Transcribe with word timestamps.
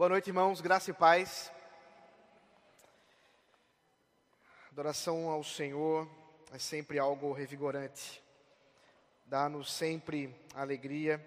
Boa 0.00 0.08
noite, 0.08 0.28
irmãos, 0.28 0.62
graça 0.62 0.90
e 0.90 0.94
paz. 0.94 1.52
Adoração 4.72 5.28
ao 5.28 5.44
Senhor 5.44 6.08
é 6.54 6.58
sempre 6.58 6.98
algo 6.98 7.34
revigorante, 7.34 8.22
dá-nos 9.26 9.70
sempre 9.70 10.34
alegria, 10.54 11.22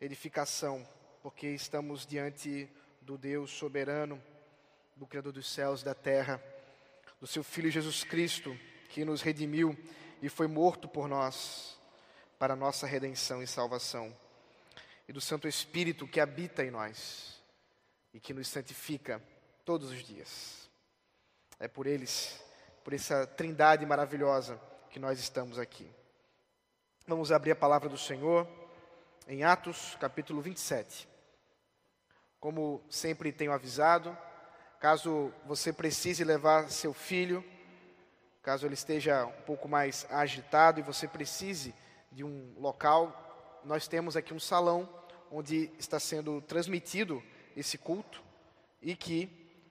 edificação, 0.00 0.84
porque 1.22 1.46
estamos 1.50 2.04
diante 2.04 2.68
do 3.00 3.16
Deus 3.16 3.52
soberano, 3.52 4.20
do 4.96 5.06
Criador 5.06 5.34
dos 5.34 5.48
céus 5.48 5.82
e 5.82 5.84
da 5.84 5.94
terra, 5.94 6.42
do 7.20 7.26
Seu 7.28 7.44
Filho 7.44 7.70
Jesus 7.70 8.02
Cristo, 8.02 8.58
que 8.88 9.04
nos 9.04 9.22
redimiu 9.22 9.78
e 10.20 10.28
foi 10.28 10.48
morto 10.48 10.88
por 10.88 11.06
nós, 11.06 11.78
para 12.36 12.56
nossa 12.56 12.84
redenção 12.84 13.40
e 13.40 13.46
salvação, 13.46 14.12
e 15.06 15.12
do 15.12 15.20
Santo 15.20 15.46
Espírito 15.46 16.08
que 16.08 16.18
habita 16.18 16.64
em 16.64 16.70
nós 16.72 17.40
e 18.12 18.20
que 18.20 18.34
nos 18.34 18.48
santifica 18.48 19.22
todos 19.64 19.90
os 19.90 20.02
dias. 20.02 20.70
É 21.58 21.68
por 21.68 21.86
eles, 21.86 22.42
por 22.84 22.92
essa 22.92 23.26
trindade 23.26 23.86
maravilhosa 23.86 24.60
que 24.90 24.98
nós 24.98 25.18
estamos 25.18 25.58
aqui. 25.58 25.88
Vamos 27.06 27.32
abrir 27.32 27.52
a 27.52 27.56
palavra 27.56 27.88
do 27.88 27.98
Senhor 27.98 28.46
em 29.26 29.44
Atos, 29.44 29.96
capítulo 30.00 30.40
27. 30.40 31.08
Como 32.38 32.84
sempre 32.90 33.32
tenho 33.32 33.52
avisado, 33.52 34.16
caso 34.80 35.32
você 35.46 35.72
precise 35.72 36.24
levar 36.24 36.70
seu 36.70 36.92
filho, 36.92 37.44
caso 38.42 38.66
ele 38.66 38.74
esteja 38.74 39.24
um 39.24 39.42
pouco 39.42 39.68
mais 39.68 40.06
agitado 40.10 40.80
e 40.80 40.82
você 40.82 41.06
precise 41.06 41.74
de 42.10 42.24
um 42.24 42.52
local, 42.58 43.60
nós 43.64 43.86
temos 43.86 44.16
aqui 44.16 44.34
um 44.34 44.40
salão 44.40 44.88
onde 45.30 45.70
está 45.78 45.98
sendo 45.98 46.40
transmitido 46.42 47.22
esse 47.56 47.78
culto 47.78 48.22
e 48.80 48.94
que 48.96 49.28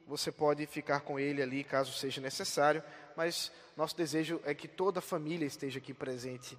você 0.08 0.32
pode 0.32 0.66
ficar 0.66 1.02
com 1.02 1.20
ele 1.20 1.42
ali 1.42 1.64
caso 1.64 1.94
seja 1.94 2.20
necessário, 2.20 2.84
mas 3.16 3.52
nosso 3.78 3.96
desejo 3.96 4.42
é 4.44 4.54
que 4.54 4.68
toda 4.68 5.00
a 5.00 5.02
família 5.02 5.46
esteja 5.46 5.80
aqui 5.80 5.94
presente 5.94 6.58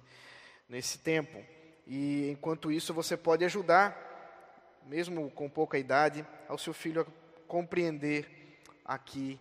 nesse 0.67 0.97
tempo. 0.97 1.43
E 1.85 2.29
enquanto 2.31 2.71
isso, 2.71 2.93
você 2.93 3.15
pode 3.15 3.45
ajudar, 3.45 4.81
mesmo 4.85 5.29
com 5.31 5.49
pouca 5.49 5.77
idade, 5.77 6.25
ao 6.47 6.57
seu 6.57 6.73
filho 6.73 7.01
a 7.01 7.05
compreender 7.47 8.59
aqui 8.83 9.39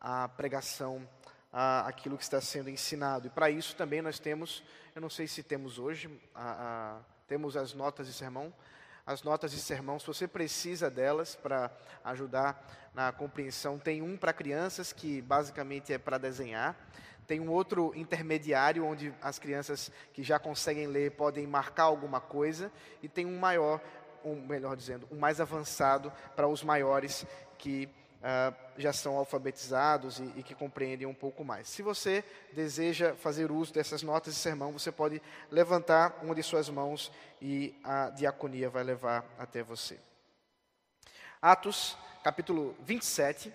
a 0.00 0.28
pregação, 0.28 1.08
a, 1.52 1.86
aquilo 1.86 2.16
que 2.16 2.24
está 2.24 2.40
sendo 2.40 2.70
ensinado. 2.70 3.26
E 3.26 3.30
para 3.30 3.50
isso 3.50 3.76
também 3.76 4.02
nós 4.02 4.18
temos, 4.18 4.64
eu 4.94 5.00
não 5.00 5.10
sei 5.10 5.28
se 5.28 5.42
temos 5.42 5.78
hoje, 5.78 6.10
a, 6.34 6.96
a, 6.96 7.00
temos 7.28 7.56
as 7.56 7.74
notas 7.74 8.06
de 8.06 8.12
sermão, 8.12 8.52
as 9.06 9.22
notas 9.22 9.50
de 9.50 9.58
sermão, 9.58 9.98
se 9.98 10.06
você 10.06 10.28
precisa 10.28 10.90
delas 10.90 11.34
para 11.34 11.70
ajudar 12.04 12.90
na 12.94 13.10
compreensão, 13.10 13.78
tem 13.78 14.00
um 14.00 14.16
para 14.16 14.32
crianças, 14.32 14.92
que 14.92 15.20
basicamente 15.22 15.92
é 15.92 15.98
para 15.98 16.18
desenhar, 16.18 16.76
tem 17.26 17.40
um 17.40 17.50
outro 17.50 17.92
intermediário, 17.96 18.84
onde 18.84 19.14
as 19.20 19.38
crianças 19.38 19.90
que 20.12 20.22
já 20.22 20.38
conseguem 20.38 20.86
ler 20.86 21.12
podem 21.12 21.46
marcar 21.46 21.84
alguma 21.84 22.20
coisa, 22.20 22.70
e 23.02 23.08
tem 23.08 23.26
um 23.26 23.38
maior, 23.38 23.80
um, 24.24 24.36
melhor 24.46 24.76
dizendo, 24.76 25.08
um 25.10 25.18
mais 25.18 25.40
avançado 25.40 26.12
para 26.36 26.46
os 26.46 26.62
maiores 26.62 27.26
que 27.58 27.88
uh, 28.22 28.54
já 28.78 28.92
são 28.92 29.16
alfabetizados 29.16 30.20
e, 30.20 30.32
e, 30.36 30.42
que 30.42 30.54
compreendem 30.54 31.06
um 31.06 31.14
pouco 31.14 31.44
mais. 31.44 31.68
Se 31.68 31.82
você 31.82 32.24
deseja 32.52 33.14
fazer 33.14 33.50
uso 33.50 33.72
dessas 33.72 34.02
notas 34.02 34.34
de 34.34 34.40
sermão, 34.40 34.72
você 34.72 34.92
pode 34.92 35.20
levantar 35.50 36.20
uma 36.22 36.34
de 36.34 36.42
suas 36.42 36.68
mãos 36.68 37.12
e 37.40 37.74
a 37.82 38.10
diaconia 38.10 38.70
vai 38.70 38.84
levar 38.84 39.24
até 39.38 39.62
você. 39.62 39.98
Atos, 41.40 41.96
capítulo 42.22 42.76
27. 42.80 43.52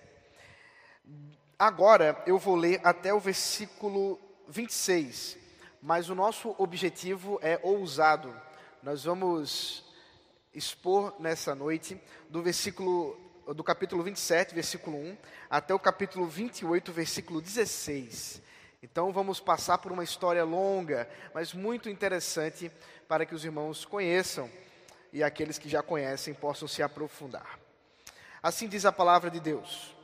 Agora 1.58 2.22
eu 2.26 2.38
vou 2.38 2.54
ler 2.54 2.80
até 2.84 3.12
o 3.12 3.18
versículo 3.18 4.20
26, 4.48 5.38
mas 5.82 6.08
o 6.10 6.14
nosso 6.14 6.54
objetivo 6.58 7.38
é 7.42 7.58
ousado. 7.62 8.34
Nós 8.82 9.04
vamos 9.04 9.84
expor 10.54 11.14
nessa 11.18 11.54
noite 11.54 12.00
do 12.28 12.42
versículo 12.42 13.27
do 13.54 13.64
capítulo 13.64 14.02
27, 14.02 14.54
versículo 14.54 14.98
1, 14.98 15.16
até 15.48 15.74
o 15.74 15.78
capítulo 15.78 16.26
28, 16.26 16.92
versículo 16.92 17.40
16. 17.40 18.42
Então 18.82 19.10
vamos 19.10 19.40
passar 19.40 19.78
por 19.78 19.90
uma 19.90 20.04
história 20.04 20.44
longa, 20.44 21.08
mas 21.34 21.54
muito 21.54 21.88
interessante 21.88 22.70
para 23.08 23.24
que 23.24 23.34
os 23.34 23.44
irmãos 23.44 23.84
conheçam 23.84 24.50
e 25.12 25.22
aqueles 25.22 25.58
que 25.58 25.68
já 25.68 25.82
conhecem 25.82 26.34
possam 26.34 26.68
se 26.68 26.82
aprofundar. 26.82 27.58
Assim 28.42 28.68
diz 28.68 28.84
a 28.84 28.92
palavra 28.92 29.30
de 29.30 29.40
Deus. 29.40 29.96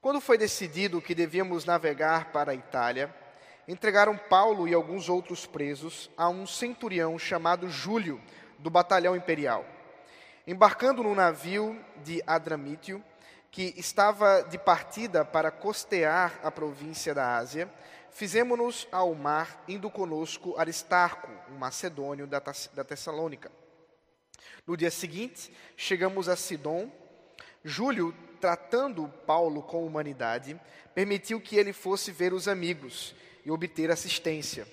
Quando 0.00 0.20
foi 0.20 0.38
decidido 0.38 1.02
que 1.02 1.14
devíamos 1.14 1.64
navegar 1.64 2.30
para 2.30 2.52
a 2.52 2.54
Itália, 2.54 3.14
entregaram 3.66 4.16
Paulo 4.16 4.68
e 4.68 4.74
alguns 4.74 5.08
outros 5.08 5.44
presos 5.44 6.08
a 6.16 6.28
um 6.28 6.46
centurião 6.46 7.18
chamado 7.18 7.68
Júlio, 7.68 8.20
do 8.58 8.70
batalhão 8.70 9.16
imperial. 9.16 9.73
Embarcando 10.46 11.02
no 11.02 11.14
navio 11.14 11.82
de 12.04 12.22
Adramítio, 12.26 13.02
que 13.50 13.72
estava 13.78 14.42
de 14.42 14.58
partida 14.58 15.24
para 15.24 15.50
costear 15.50 16.38
a 16.42 16.50
província 16.50 17.14
da 17.14 17.38
Ásia, 17.38 17.72
fizemos-nos 18.10 18.86
ao 18.92 19.14
mar, 19.14 19.64
indo 19.66 19.90
conosco 19.90 20.54
Aristarco, 20.58 21.30
um 21.50 21.56
macedônio 21.56 22.26
da, 22.26 22.42
da 22.74 22.84
Tessalônica. 22.84 23.50
No 24.66 24.76
dia 24.76 24.90
seguinte, 24.90 25.50
chegamos 25.78 26.28
a 26.28 26.36
Sidom. 26.36 26.90
Júlio, 27.64 28.14
tratando 28.38 29.08
Paulo 29.26 29.62
com 29.62 29.86
humanidade, 29.86 30.60
permitiu 30.94 31.40
que 31.40 31.56
ele 31.56 31.72
fosse 31.72 32.12
ver 32.12 32.34
os 32.34 32.48
amigos 32.48 33.14
e 33.46 33.50
obter 33.50 33.90
assistência. 33.90 34.68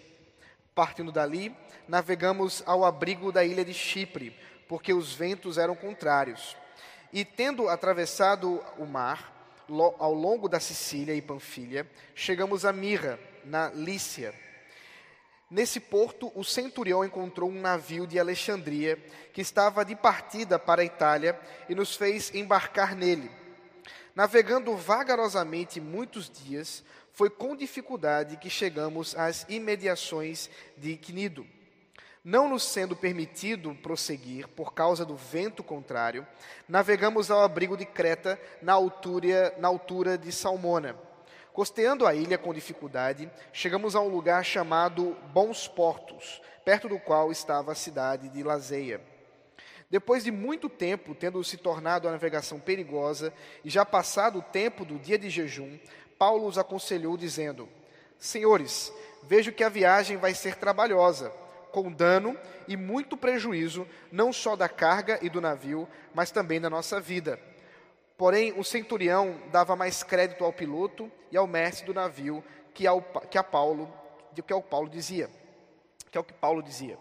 Partindo 0.75 1.13
dali, 1.13 1.55
navegamos 1.87 2.61
ao 2.65 2.83
abrigo 2.83 3.31
da 3.31 3.45
ilha 3.45 3.63
de 3.63 3.73
Chipre, 3.73 4.35
porque 4.71 4.93
os 4.93 5.13
ventos 5.13 5.57
eram 5.57 5.75
contrários. 5.75 6.55
E 7.11 7.25
tendo 7.25 7.67
atravessado 7.67 8.63
o 8.77 8.85
mar, 8.85 9.53
ao 9.99 10.13
longo 10.13 10.47
da 10.47 10.61
Sicília 10.61 11.13
e 11.13 11.21
Panfilha, 11.21 11.85
chegamos 12.15 12.63
a 12.63 12.71
Mirra, 12.71 13.19
na 13.43 13.67
Lícia. 13.71 14.33
Nesse 15.49 15.77
porto, 15.77 16.31
o 16.33 16.41
centurião 16.45 17.03
encontrou 17.03 17.49
um 17.49 17.59
navio 17.59 18.07
de 18.07 18.17
Alexandria 18.17 18.95
que 19.33 19.41
estava 19.41 19.83
de 19.83 19.93
partida 19.93 20.57
para 20.57 20.81
a 20.81 20.85
Itália 20.85 21.37
e 21.67 21.75
nos 21.75 21.97
fez 21.97 22.33
embarcar 22.33 22.95
nele. 22.95 23.29
Navegando 24.15 24.73
vagarosamente 24.77 25.81
muitos 25.81 26.29
dias, 26.29 26.81
foi 27.11 27.29
com 27.29 27.57
dificuldade 27.57 28.37
que 28.37 28.49
chegamos 28.49 29.17
às 29.17 29.45
imediações 29.49 30.49
de 30.77 30.95
Cnido. 30.95 31.45
Não 32.23 32.47
nos 32.47 32.61
sendo 32.61 32.95
permitido 32.95 33.73
prosseguir 33.73 34.47
por 34.49 34.75
causa 34.75 35.03
do 35.03 35.15
vento 35.15 35.63
contrário, 35.63 36.25
navegamos 36.69 37.31
ao 37.31 37.41
abrigo 37.41 37.75
de 37.75 37.83
Creta, 37.83 38.39
na 38.61 38.73
altura, 38.73 39.55
na 39.57 39.67
altura 39.67 40.19
de 40.19 40.31
Salmona. 40.31 40.95
Costeando 41.51 42.05
a 42.05 42.13
ilha 42.13 42.37
com 42.37 42.53
dificuldade, 42.53 43.27
chegamos 43.51 43.95
a 43.95 44.01
um 44.01 44.07
lugar 44.07 44.45
chamado 44.45 45.17
Bons 45.33 45.67
Portos, 45.67 46.39
perto 46.63 46.87
do 46.87 46.99
qual 46.99 47.31
estava 47.31 47.71
a 47.71 47.75
cidade 47.75 48.29
de 48.29 48.43
Lazeia. 48.43 49.01
Depois 49.89 50.23
de 50.23 50.29
muito 50.29 50.69
tempo, 50.69 51.15
tendo 51.15 51.43
se 51.43 51.57
tornado 51.57 52.07
a 52.07 52.11
navegação 52.11 52.59
perigosa 52.59 53.33
e 53.65 53.69
já 53.69 53.83
passado 53.83 54.37
o 54.37 54.43
tempo 54.43 54.85
do 54.85 54.99
dia 54.99 55.17
de 55.17 55.27
jejum, 55.27 55.79
Paulo 56.19 56.45
os 56.45 56.59
aconselhou, 56.59 57.17
dizendo: 57.17 57.67
Senhores, 58.19 58.93
vejo 59.23 59.51
que 59.51 59.63
a 59.63 59.69
viagem 59.69 60.17
vai 60.17 60.35
ser 60.35 60.55
trabalhosa 60.57 61.40
com 61.71 61.91
dano 61.91 62.37
e 62.67 62.75
muito 62.75 63.17
prejuízo, 63.17 63.87
não 64.11 64.31
só 64.31 64.55
da 64.55 64.69
carga 64.69 65.19
e 65.21 65.29
do 65.29 65.41
navio, 65.41 65.87
mas 66.13 66.31
também 66.31 66.59
da 66.59 66.69
nossa 66.69 66.99
vida. 66.99 67.39
Porém, 68.17 68.53
o 68.55 68.63
centurião 68.63 69.41
dava 69.51 69.75
mais 69.75 70.03
crédito 70.03 70.45
ao 70.45 70.53
piloto 70.53 71.11
e 71.31 71.37
ao 71.37 71.47
mestre 71.47 71.85
do 71.85 71.93
navio 71.93 72.43
que, 72.73 72.85
ao, 72.85 73.01
que 73.01 73.37
a 73.37 73.43
Paulo, 73.43 73.91
que 74.45 74.53
ao 74.53 74.61
Paulo 74.61 74.89
dizia, 74.89 75.29
que 76.11 76.17
é 76.17 76.21
o 76.21 76.23
que 76.23 76.33
Paulo 76.33 76.61
dizia. 76.61 76.97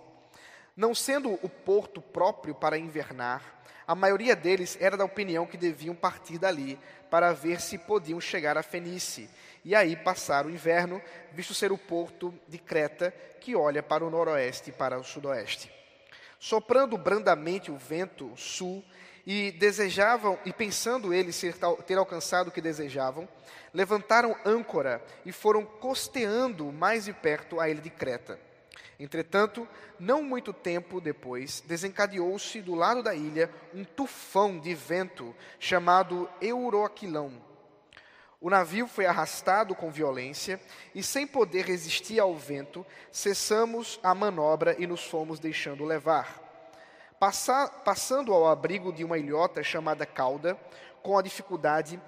Não 0.76 0.94
sendo 0.94 1.32
o 1.42 1.48
porto 1.48 2.00
próprio 2.00 2.54
para 2.54 2.78
invernar, 2.78 3.59
a 3.90 3.94
maioria 3.96 4.36
deles 4.36 4.78
era 4.80 4.96
da 4.96 5.04
opinião 5.04 5.44
que 5.44 5.56
deviam 5.56 5.96
partir 5.96 6.38
dali 6.38 6.78
para 7.10 7.32
ver 7.32 7.60
se 7.60 7.76
podiam 7.76 8.20
chegar 8.20 8.56
a 8.56 8.62
Fenice 8.62 9.28
e 9.64 9.74
aí 9.74 9.96
passar 9.96 10.46
o 10.46 10.50
inverno, 10.50 11.02
visto 11.32 11.52
ser 11.52 11.72
o 11.72 11.76
porto 11.76 12.32
de 12.46 12.56
Creta 12.56 13.12
que 13.40 13.56
olha 13.56 13.82
para 13.82 14.04
o 14.04 14.08
noroeste 14.08 14.70
e 14.70 14.72
para 14.72 14.96
o 14.96 15.02
sudoeste. 15.02 15.72
Soprando 16.38 16.96
brandamente 16.96 17.72
o 17.72 17.76
vento 17.76 18.32
sul 18.36 18.84
e 19.26 19.50
desejavam 19.50 20.38
e 20.44 20.52
pensando 20.52 21.12
eles 21.12 21.42
ter 21.84 21.98
alcançado 21.98 22.46
o 22.46 22.52
que 22.52 22.60
desejavam, 22.60 23.28
levantaram 23.74 24.36
âncora 24.46 25.04
e 25.26 25.32
foram 25.32 25.64
costeando 25.64 26.70
mais 26.70 27.06
de 27.06 27.12
perto 27.12 27.58
a 27.58 27.68
ilha 27.68 27.80
de 27.82 27.90
Creta. 27.90 28.38
Entretanto, 28.98 29.66
não 29.98 30.22
muito 30.22 30.52
tempo 30.52 31.00
depois, 31.00 31.62
desencadeou-se 31.66 32.60
do 32.60 32.74
lado 32.74 33.02
da 33.02 33.14
ilha 33.14 33.50
um 33.74 33.84
tufão 33.84 34.58
de 34.58 34.74
vento 34.74 35.34
chamado 35.58 36.28
Euroquilão. 36.40 37.32
O 38.40 38.48
navio 38.48 38.86
foi 38.86 39.04
arrastado 39.04 39.74
com 39.74 39.90
violência 39.90 40.58
e, 40.94 41.02
sem 41.02 41.26
poder 41.26 41.66
resistir 41.66 42.18
ao 42.18 42.34
vento, 42.34 42.86
cessamos 43.12 44.00
a 44.02 44.14
manobra 44.14 44.74
e 44.78 44.86
nos 44.86 45.04
fomos 45.04 45.38
deixando 45.38 45.84
levar. 45.84 46.40
Passa, 47.18 47.68
passando 47.68 48.32
ao 48.32 48.48
abrigo 48.48 48.92
de 48.94 49.04
uma 49.04 49.18
ilhota 49.18 49.62
chamada 49.62 50.06
Cauda, 50.06 50.58
com 51.02 51.18
a 51.18 51.22
dificuldade 51.22 52.00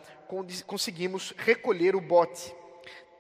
conseguimos 0.67 1.35
recolher 1.37 1.95
o 1.95 2.01
bote 2.01 2.55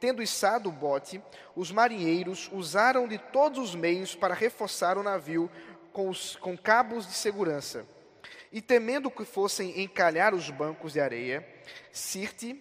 Tendo 0.02 0.20
içado 0.20 0.68
o 0.68 0.72
bote, 0.72 1.22
os 1.54 1.70
marinheiros 1.70 2.50
usaram 2.52 3.06
de 3.06 3.18
todos 3.18 3.60
os 3.60 3.72
meios 3.76 4.16
para 4.16 4.34
reforçar 4.34 4.98
o 4.98 5.02
navio 5.04 5.48
com, 5.92 6.08
os, 6.08 6.34
com 6.34 6.58
cabos 6.58 7.06
de 7.06 7.12
segurança. 7.12 7.86
E 8.50 8.60
temendo 8.60 9.12
que 9.12 9.24
fossem 9.24 9.80
encalhar 9.80 10.34
os 10.34 10.50
bancos 10.50 10.94
de 10.94 11.00
areia, 11.00 11.48
Sirte, 11.92 12.60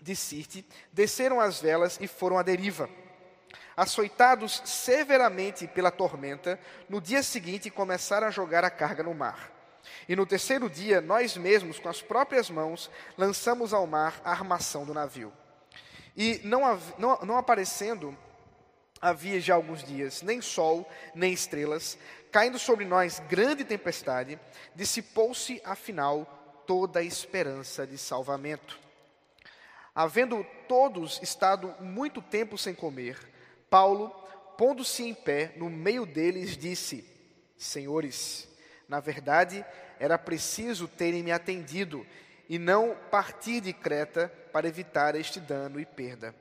de 0.00 0.16
Sirte, 0.16 0.66
desceram 0.90 1.38
as 1.38 1.60
velas 1.60 1.98
e 2.00 2.06
foram 2.08 2.38
à 2.38 2.42
deriva. 2.42 2.88
Açoitados 3.76 4.62
severamente 4.64 5.66
pela 5.66 5.90
tormenta, 5.90 6.58
no 6.88 6.98
dia 6.98 7.22
seguinte 7.22 7.68
começaram 7.68 8.26
a 8.26 8.30
jogar 8.30 8.64
a 8.64 8.70
carga 8.70 9.02
no 9.02 9.12
mar. 9.12 9.52
E 10.08 10.16
no 10.16 10.24
terceiro 10.24 10.70
dia, 10.70 11.02
nós 11.02 11.36
mesmos, 11.36 11.78
com 11.78 11.90
as 11.90 12.00
próprias 12.00 12.48
mãos, 12.48 12.90
lançamos 13.18 13.74
ao 13.74 13.86
mar 13.86 14.18
a 14.24 14.30
armação 14.30 14.86
do 14.86 14.94
navio. 14.94 15.30
E 16.16 16.40
não, 16.44 16.60
não, 16.98 17.18
não 17.22 17.36
aparecendo 17.36 18.16
havia 19.00 19.40
já 19.40 19.54
alguns 19.54 19.82
dias 19.82 20.22
nem 20.22 20.40
sol, 20.40 20.88
nem 21.14 21.32
estrelas, 21.32 21.98
caindo 22.32 22.58
sobre 22.58 22.84
nós 22.84 23.20
grande 23.28 23.64
tempestade, 23.64 24.38
dissipou-se 24.74 25.60
afinal 25.64 26.62
toda 26.66 27.00
a 27.00 27.02
esperança 27.02 27.86
de 27.86 27.98
salvamento. 27.98 28.78
Havendo 29.94 30.44
todos 30.66 31.20
estado 31.22 31.74
muito 31.80 32.22
tempo 32.22 32.56
sem 32.56 32.74
comer, 32.74 33.18
Paulo, 33.68 34.08
pondo-se 34.56 35.02
em 35.02 35.14
pé 35.14 35.52
no 35.56 35.68
meio 35.68 36.06
deles, 36.06 36.56
disse: 36.56 37.04
Senhores, 37.56 38.48
na 38.88 39.00
verdade 39.00 39.64
era 40.00 40.18
preciso 40.18 40.88
terem 40.88 41.22
me 41.22 41.30
atendido 41.30 42.04
e 42.48 42.58
não 42.58 42.96
partir 43.10 43.60
de 43.60 43.72
Creta 43.72 44.32
para 44.52 44.68
evitar 44.68 45.14
este 45.14 45.40
dano 45.40 45.80
e 45.80 45.86
perda. 45.86 46.34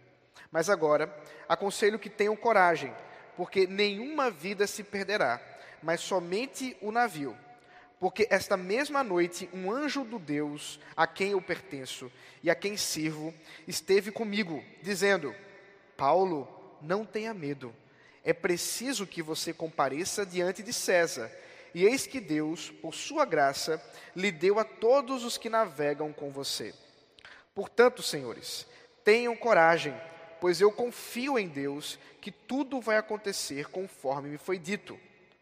Mas 0.51 0.69
agora, 0.69 1.13
aconselho 1.47 1.97
que 1.97 2.09
tenham 2.09 2.35
coragem, 2.35 2.93
porque 3.35 3.65
nenhuma 3.65 4.29
vida 4.29 4.67
se 4.67 4.83
perderá, 4.83 5.41
mas 5.81 6.01
somente 6.01 6.77
o 6.81 6.91
navio. 6.91 7.35
Porque 7.99 8.27
esta 8.29 8.57
mesma 8.57 9.03
noite 9.03 9.49
um 9.53 9.71
anjo 9.71 10.03
do 10.03 10.19
Deus 10.19 10.79
a 10.95 11.07
quem 11.07 11.31
eu 11.31 11.41
pertenço 11.41 12.11
e 12.43 12.49
a 12.49 12.55
quem 12.55 12.75
sirvo 12.75 13.33
esteve 13.67 14.11
comigo, 14.11 14.63
dizendo: 14.81 15.33
Paulo, 15.95 16.77
não 16.81 17.05
tenha 17.05 17.33
medo. 17.33 17.73
É 18.23 18.33
preciso 18.33 19.07
que 19.07 19.21
você 19.21 19.53
compareça 19.53 20.25
diante 20.25 20.61
de 20.61 20.73
César 20.73 21.31
e 21.73 21.85
eis 21.85 22.05
que 22.05 22.19
Deus, 22.19 22.69
por 22.69 22.93
sua 22.93 23.25
graça, 23.25 23.81
lhe 24.15 24.31
deu 24.31 24.59
a 24.59 24.63
todos 24.63 25.23
os 25.23 25.37
que 25.37 25.49
navegam 25.49 26.13
com 26.13 26.31
você. 26.31 26.73
Portanto, 27.55 28.01
senhores, 28.01 28.67
tenham 29.03 29.35
coragem, 29.35 29.93
pois 30.39 30.61
eu 30.61 30.71
confio 30.71 31.37
em 31.37 31.47
Deus 31.47 31.99
que 32.21 32.31
tudo 32.31 32.79
vai 32.79 32.97
acontecer 32.97 33.69
conforme 33.69 34.29
me 34.29 34.37
foi 34.37 34.57
dito. 34.57 34.99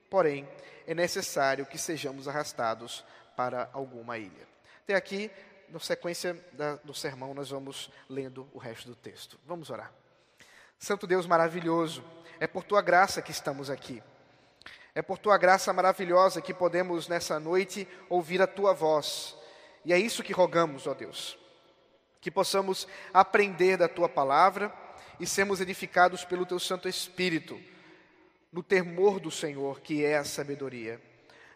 Porém, 0.09 0.47
é 0.87 0.93
necessário 0.93 1.65
que 1.65 1.77
sejamos 1.77 2.27
arrastados 2.27 3.05
para 3.35 3.69
alguma 3.73 4.17
ilha. 4.17 4.47
Até 4.83 4.95
aqui, 4.95 5.31
na 5.69 5.79
sequência 5.79 6.33
da, 6.53 6.75
do 6.77 6.93
sermão, 6.93 7.33
nós 7.33 7.49
vamos 7.49 7.89
lendo 8.09 8.47
o 8.53 8.57
resto 8.57 8.87
do 8.89 8.95
texto. 8.95 9.39
Vamos 9.45 9.69
orar. 9.69 9.91
Santo 10.77 11.05
Deus 11.05 11.25
maravilhoso, 11.25 12.03
é 12.39 12.47
por 12.47 12.63
tua 12.63 12.81
graça 12.81 13.21
que 13.21 13.31
estamos 13.31 13.69
aqui. 13.69 14.01
É 14.93 15.01
por 15.01 15.17
tua 15.17 15.38
graça 15.38 15.71
maravilhosa 15.71 16.41
que 16.41 16.53
podemos 16.53 17.07
nessa 17.07 17.39
noite 17.39 17.88
ouvir 18.09 18.41
a 18.41 18.47
tua 18.47 18.73
voz. 18.73 19.35
E 19.85 19.93
é 19.93 19.97
isso 19.97 20.23
que 20.23 20.33
rogamos, 20.33 20.85
ó 20.85 20.93
Deus. 20.93 21.38
Que 22.19 22.29
possamos 22.29 22.88
aprender 23.13 23.77
da 23.77 23.88
tua 23.88 24.09
palavra 24.09 24.73
e 25.19 25.25
sermos 25.25 25.61
edificados 25.61 26.25
pelo 26.25 26.45
teu 26.45 26.59
Santo 26.59 26.89
Espírito, 26.89 27.59
no 28.51 28.61
temor 28.61 29.19
do 29.19 29.31
Senhor, 29.31 29.79
que 29.79 30.03
é 30.03 30.17
a 30.17 30.25
sabedoria, 30.25 31.01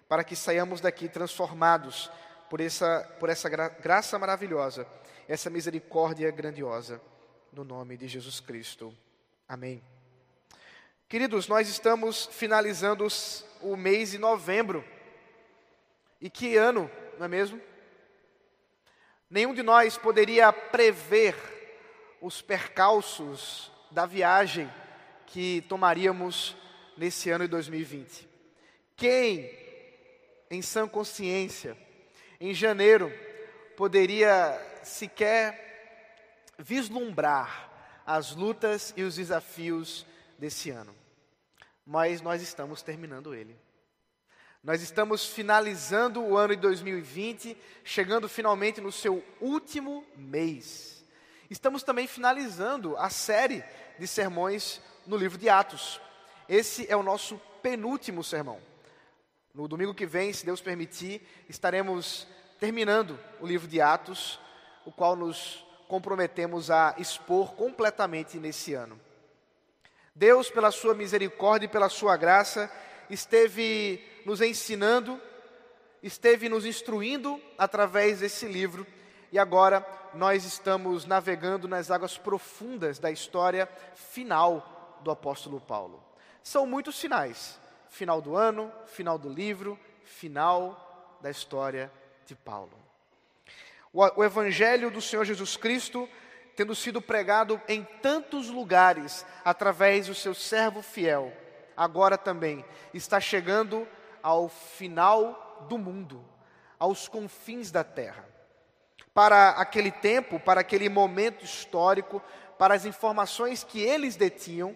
para 0.08 0.24
que 0.24 0.36
saiamos 0.36 0.80
daqui 0.80 1.10
transformados 1.10 2.10
por 2.50 2.62
essa, 2.62 3.02
por 3.20 3.30
essa 3.30 3.50
gra 3.50 3.68
graça 3.68 4.18
maravilhosa, 4.18 4.88
essa 5.28 5.50
misericórdia 5.50 6.30
grandiosa, 6.32 7.02
no 7.52 7.64
nome 7.64 7.98
de 7.98 8.08
Jesus 8.08 8.40
Cristo. 8.40 8.96
Amém. 9.48 9.95
Queridos, 11.07 11.48
nós 11.48 11.69
estamos 11.69 12.28
finalizando 12.31 13.06
o 13.62 13.75
mês 13.75 14.10
de 14.10 14.18
novembro. 14.18 14.84
E 16.19 16.31
que 16.31 16.57
ano, 16.57 16.90
não 17.19 17.28
é 17.28 17.30
mesmo? 17.30 17.62
Nenhum 19.30 19.54
de 19.54 19.62
nós 19.62 20.00
poderia 20.00 20.52
prever 20.52 21.36
os 22.19 22.42
percalços 22.42 23.72
da 23.92 24.07
viagem 24.07 24.68
que 25.28 25.63
tomaríamos 25.69 26.57
nesse 26.98 27.30
ano 27.30 27.44
de 27.44 27.51
2020. 27.51 28.28
Quem, 28.96 29.51
em 30.50 30.63
sã 30.63 30.88
consciência, 30.88 31.78
em 32.42 32.51
janeiro, 32.51 33.13
poderia 33.78 34.60
sequer 34.81 36.50
vislumbrar 36.58 37.69
as 38.08 38.36
lutas 38.36 38.92
e 38.98 39.04
os 39.04 39.18
desafios 39.18 40.04
desse 40.38 40.70
ano. 40.70 40.96
Mas 41.86 42.22
nós 42.22 42.42
estamos 42.42 42.82
terminando 42.82 43.34
ele. 43.34 43.58
Nós 44.64 44.82
estamos 44.82 45.28
finalizando 45.28 46.24
o 46.24 46.36
ano 46.36 46.56
de 46.56 46.62
2020, 46.64 47.56
chegando 47.84 48.28
finalmente 48.28 48.82
no 48.82 48.92
seu 48.92 49.24
último 49.40 50.04
mês. 50.18 51.06
Estamos 51.50 51.84
também 51.84 52.08
finalizando 52.08 52.98
a 52.98 53.10
série 53.12 53.64
de 54.00 54.08
sermões 54.08 54.82
no 55.06 55.18
livro 55.18 55.38
de 55.38 55.48
Atos. 55.48 56.01
Esse 56.50 56.92
é 56.92 56.96
o 56.96 57.04
nosso 57.04 57.39
penúltimo 57.62 58.24
sermão. 58.24 58.60
No 59.54 59.68
domingo 59.68 59.94
que 59.94 60.06
vem, 60.06 60.34
se 60.34 60.46
Deus 60.46 60.62
permitir, 60.62 61.22
estaremos 61.48 62.27
terminando 62.60 63.20
o 63.39 63.46
livro 63.46 63.68
de 63.68 63.80
Atos, 63.80 64.39
o 64.84 64.92
qual 64.92 65.15
nos 65.15 65.63
comprometemos 65.88 66.72
a 66.72 66.96
expor 66.98 67.54
completamente 67.54 68.38
nesse 68.39 68.74
ano. 68.74 69.00
Deus, 70.15 70.50
pela 70.50 70.72
sua 70.72 70.93
misericórdia 70.93 71.65
e 71.65 71.69
pela 71.69 71.89
sua 71.89 72.15
graça, 72.15 72.72
esteve 73.10 74.01
nos 74.25 74.39
ensinando, 74.39 75.22
esteve 76.01 76.48
nos 76.48 76.65
instruindo 76.65 77.41
através 77.57 78.22
desse 78.22 78.45
livro, 78.45 78.88
e 79.29 79.38
agora 79.38 79.86
nós 80.13 80.45
estamos 80.45 81.05
navegando 81.05 81.67
nas 81.67 81.91
águas 81.91 82.17
profundas 82.17 82.98
da 82.98 83.12
história 83.12 83.67
final 83.93 85.00
do 85.03 85.12
apóstolo 85.12 85.60
Paulo. 85.60 86.01
São 86.41 86.65
muitos 86.65 86.98
finais: 86.98 87.60
final 87.89 88.22
do 88.22 88.38
ano, 88.38 88.72
final 88.86 89.17
do 89.17 89.27
livro, 89.27 89.77
final 90.05 91.17
da 91.22 91.29
história 91.29 91.91
de 92.25 92.36
Paulo. 92.36 92.72
O, 93.91 94.01
o 94.22 94.24
evangelho 94.24 94.89
do 94.89 95.01
Senhor 95.01 95.25
Jesus 95.25 95.57
Cristo 95.57 96.07
tendo 96.56 96.74
sido 96.74 97.02
pregado 97.02 97.62
em 97.68 97.84
tantos 98.02 98.50
lugares 98.50 99.26
através 99.44 100.08
do 100.08 100.16
seu 100.16 100.34
servo 100.34 100.82
fiel, 100.82 101.34
agora 101.76 102.18
também 102.18 102.64
está 102.94 103.20
chegando 103.20 103.88
ao 104.24 104.48
final 104.48 105.66
do 105.70 105.78
mundo, 105.78 106.24
aos 106.80 107.08
confins 107.08 107.72
da 107.72 107.84
terra. 107.84 108.28
Para 109.14 109.52
aquele 109.52 109.92
tempo, 109.92 110.40
para 110.40 110.62
aquele 110.62 110.90
momento 110.90 111.44
histórico, 111.44 112.22
para 112.58 112.74
as 112.74 112.86
informações 112.86 113.64
que 113.64 113.82
eles 113.82 114.16
detinham, 114.16 114.76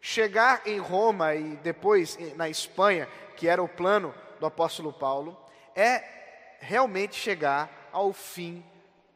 chegar 0.00 0.62
em 0.66 0.78
Roma 0.78 1.34
e 1.34 1.56
depois 1.56 2.16
na 2.36 2.48
Espanha, 2.48 3.08
que 3.36 3.48
era 3.48 3.62
o 3.62 3.68
plano 3.68 4.14
do 4.40 4.46
apóstolo 4.46 4.92
Paulo, 4.92 5.38
é 5.74 6.56
realmente 6.60 7.16
chegar 7.16 7.88
ao 7.92 8.12
fim 8.12 8.64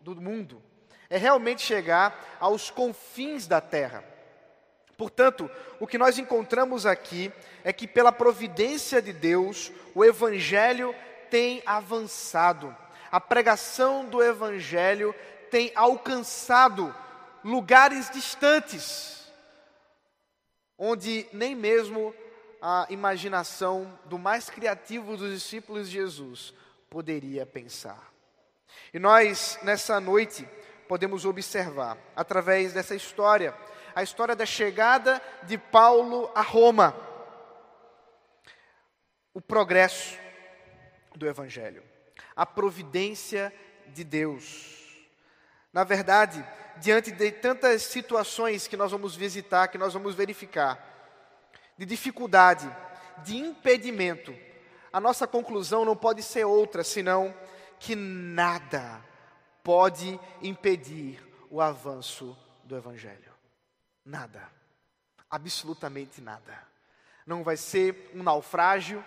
do 0.01 0.15
mundo 0.21 0.63
é 1.09 1.17
realmente 1.17 1.63
chegar 1.63 2.37
aos 2.41 2.71
confins 2.71 3.47
da 3.47 3.61
terra. 3.61 4.05
Portanto, 4.97 5.51
o 5.79 5.87
que 5.87 5.99
nós 5.99 6.19
encontramos 6.19 6.87
aqui 6.87 7.31
é 7.63 7.73
que, 7.73 7.87
pela 7.87 8.11
providência 8.11 9.03
de 9.03 9.13
Deus, 9.13 9.71
o 9.95 10.05
Evangelho 10.05 10.95
tem 11.31 11.63
avançado, 11.67 12.75
a 13.11 13.21
pregação 13.21 14.07
do 14.07 14.23
Evangelho 14.23 15.15
tem 15.51 15.71
alcançado 15.75 16.95
lugares 17.45 18.11
distantes. 18.11 19.15
onde 20.79 21.27
nem 21.33 21.55
mesmo 21.55 22.15
a 22.61 22.87
imaginação 22.91 23.99
do 24.07 24.19
mais 24.19 24.51
criativo 24.51 25.17
dos 25.17 25.33
discípulos 25.33 25.89
de 25.89 25.95
Jesus 25.95 26.53
poderia 26.91 27.47
pensar. 27.47 28.13
E 28.93 28.99
nós, 28.99 29.59
nessa 29.63 30.01
noite, 30.01 30.47
podemos 30.87 31.25
observar, 31.25 31.99
através 32.15 32.73
dessa 32.73 32.95
história, 32.95 33.55
a 33.95 34.03
história 34.03 34.37
da 34.37 34.47
chegada 34.47 35.21
de 35.45 35.57
Paulo 35.57 36.31
a 36.35 36.43
Roma, 36.43 36.95
o 39.33 39.41
progresso 39.41 40.19
do 41.15 41.27
Evangelho, 41.27 41.83
a 42.35 42.45
providência 42.45 43.53
de 43.89 44.05
Deus. 44.05 44.75
Na 45.73 45.85
verdade, 45.85 46.45
diante 46.79 47.11
de 47.11 47.31
tantas 47.33 47.83
situações 47.83 48.67
que 48.67 48.77
nós 48.77 48.93
vamos 48.93 49.15
visitar, 49.15 49.69
que 49.69 49.79
nós 49.79 49.93
vamos 49.95 50.15
verificar, 50.15 50.79
de 51.77 51.85
dificuldade, 51.85 52.71
de 53.25 53.37
impedimento, 53.37 54.35
a 54.93 55.01
nossa 55.01 55.27
conclusão 55.27 55.85
não 55.85 55.97
pode 55.97 56.23
ser 56.23 56.45
outra 56.45 56.83
senão 56.83 57.35
que 57.79 57.95
nada 57.95 59.05
pode 59.67 60.21
impedir 60.41 61.21
o 61.51 61.61
avanço 61.61 62.39
do 62.63 62.77
Evangelho. 62.77 63.33
Nada. 64.05 64.49
Absolutamente 65.29 66.21
nada. 66.21 66.57
Não 67.27 67.43
vai 67.43 67.57
ser 67.57 68.13
um 68.15 68.23
naufrágio, 68.23 69.05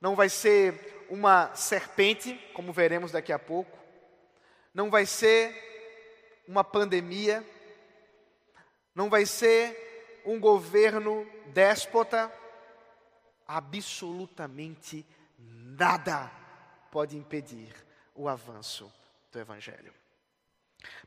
não 0.00 0.14
vai 0.14 0.28
ser 0.28 1.04
uma 1.10 1.52
serpente, 1.56 2.34
como 2.54 2.72
veremos 2.72 3.10
daqui 3.10 3.32
a 3.32 3.40
pouco, 3.40 3.76
não 4.72 4.88
vai 4.88 5.04
ser 5.04 6.44
uma 6.46 6.62
pandemia, 6.62 7.44
não 8.94 9.10
vai 9.10 9.26
ser 9.26 10.22
um 10.24 10.38
governo 10.38 11.28
déspota, 11.48 12.32
absolutamente 13.48 15.04
nada 15.36 16.30
pode 16.92 17.16
impedir 17.16 17.74
o 18.14 18.28
avanço 18.28 18.99
do 19.30 19.38
Evangelho. 19.38 19.92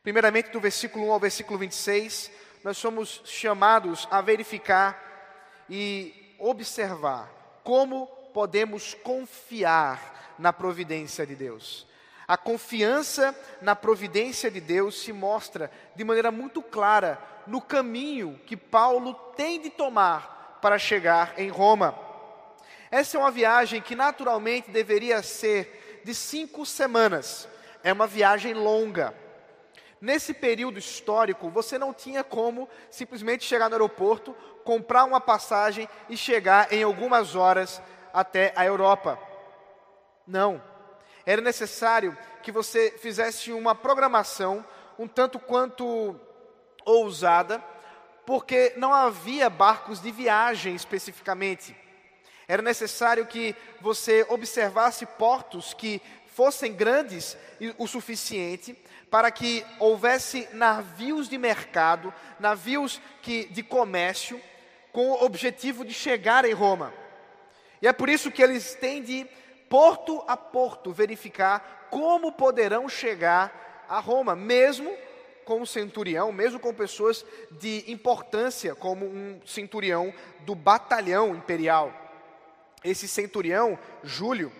Primeiramente, 0.01 0.49
do 0.49 0.59
versículo 0.59 1.07
1 1.07 1.11
ao 1.11 1.19
versículo 1.19 1.59
26, 1.59 2.31
nós 2.63 2.77
somos 2.77 3.21
chamados 3.25 4.07
a 4.09 4.21
verificar 4.21 5.65
e 5.69 6.35
observar 6.39 7.29
como 7.63 8.07
podemos 8.33 8.93
confiar 8.93 10.35
na 10.39 10.51
providência 10.53 11.25
de 11.25 11.35
Deus. 11.35 11.87
A 12.27 12.37
confiança 12.37 13.37
na 13.61 13.75
providência 13.75 14.49
de 14.49 14.61
Deus 14.61 15.01
se 15.01 15.11
mostra 15.11 15.69
de 15.95 16.03
maneira 16.03 16.31
muito 16.31 16.61
clara 16.61 17.21
no 17.45 17.61
caminho 17.61 18.39
que 18.45 18.55
Paulo 18.55 19.13
tem 19.35 19.61
de 19.61 19.69
tomar 19.69 20.59
para 20.61 20.79
chegar 20.79 21.37
em 21.37 21.49
Roma. 21.49 21.97
Essa 22.89 23.17
é 23.17 23.19
uma 23.19 23.31
viagem 23.31 23.81
que 23.81 23.95
naturalmente 23.95 24.71
deveria 24.71 25.21
ser 25.21 26.01
de 26.05 26.13
cinco 26.15 26.65
semanas. 26.65 27.47
É 27.83 27.91
uma 27.91 28.07
viagem 28.07 28.53
longa. 28.53 29.13
Nesse 29.99 30.33
período 30.33 30.79
histórico, 30.79 31.49
você 31.49 31.77
não 31.77 31.93
tinha 31.93 32.23
como 32.23 32.67
simplesmente 32.89 33.43
chegar 33.43 33.69
no 33.69 33.75
aeroporto, 33.75 34.35
comprar 34.63 35.03
uma 35.03 35.21
passagem 35.21 35.87
e 36.09 36.17
chegar 36.17 36.71
em 36.73 36.83
algumas 36.83 37.35
horas 37.35 37.81
até 38.13 38.53
a 38.55 38.65
Europa. 38.65 39.19
Não. 40.25 40.61
Era 41.25 41.41
necessário 41.41 42.17
que 42.41 42.51
você 42.51 42.91
fizesse 42.97 43.51
uma 43.51 43.73
programação 43.73 44.65
um 44.97 45.07
tanto 45.07 45.39
quanto 45.39 46.19
ousada, 46.85 47.63
porque 48.25 48.73
não 48.77 48.93
havia 48.93 49.49
barcos 49.49 50.01
de 50.01 50.11
viagem 50.11 50.75
especificamente. 50.75 51.75
Era 52.47 52.61
necessário 52.61 53.25
que 53.25 53.55
você 53.81 54.25
observasse 54.29 55.05
portos 55.05 55.73
que 55.73 56.01
fossem 56.35 56.73
grandes 56.73 57.37
o 57.77 57.87
suficiente 57.87 58.75
para 59.09 59.29
que 59.29 59.63
houvesse 59.79 60.49
navios 60.53 61.29
de 61.29 61.37
mercado, 61.37 62.13
navios 62.39 62.99
que, 63.21 63.45
de 63.45 63.61
comércio, 63.61 64.41
com 64.91 65.11
o 65.11 65.23
objetivo 65.23 65.85
de 65.85 65.93
chegar 65.93 66.45
em 66.45 66.53
Roma. 66.53 66.93
E 67.81 67.87
é 67.87 67.93
por 67.93 68.09
isso 68.09 68.31
que 68.31 68.41
eles 68.41 68.73
têm 68.75 69.03
de, 69.03 69.27
porto 69.69 70.23
a 70.27 70.35
porto, 70.35 70.91
verificar 70.91 71.87
como 71.91 72.31
poderão 72.31 72.89
chegar 72.89 73.85
a 73.87 73.99
Roma, 73.99 74.35
mesmo 74.35 74.91
com 75.45 75.61
um 75.61 75.65
centurião, 75.65 76.31
mesmo 76.31 76.59
com 76.59 76.73
pessoas 76.73 77.23
de 77.51 77.83
importância, 77.87 78.73
como 78.73 79.05
um 79.05 79.39
centurião 79.45 80.13
do 80.39 80.55
batalhão 80.55 81.35
imperial. 81.35 81.93
Esse 82.83 83.07
centurião, 83.07 83.77
Júlio, 84.03 84.51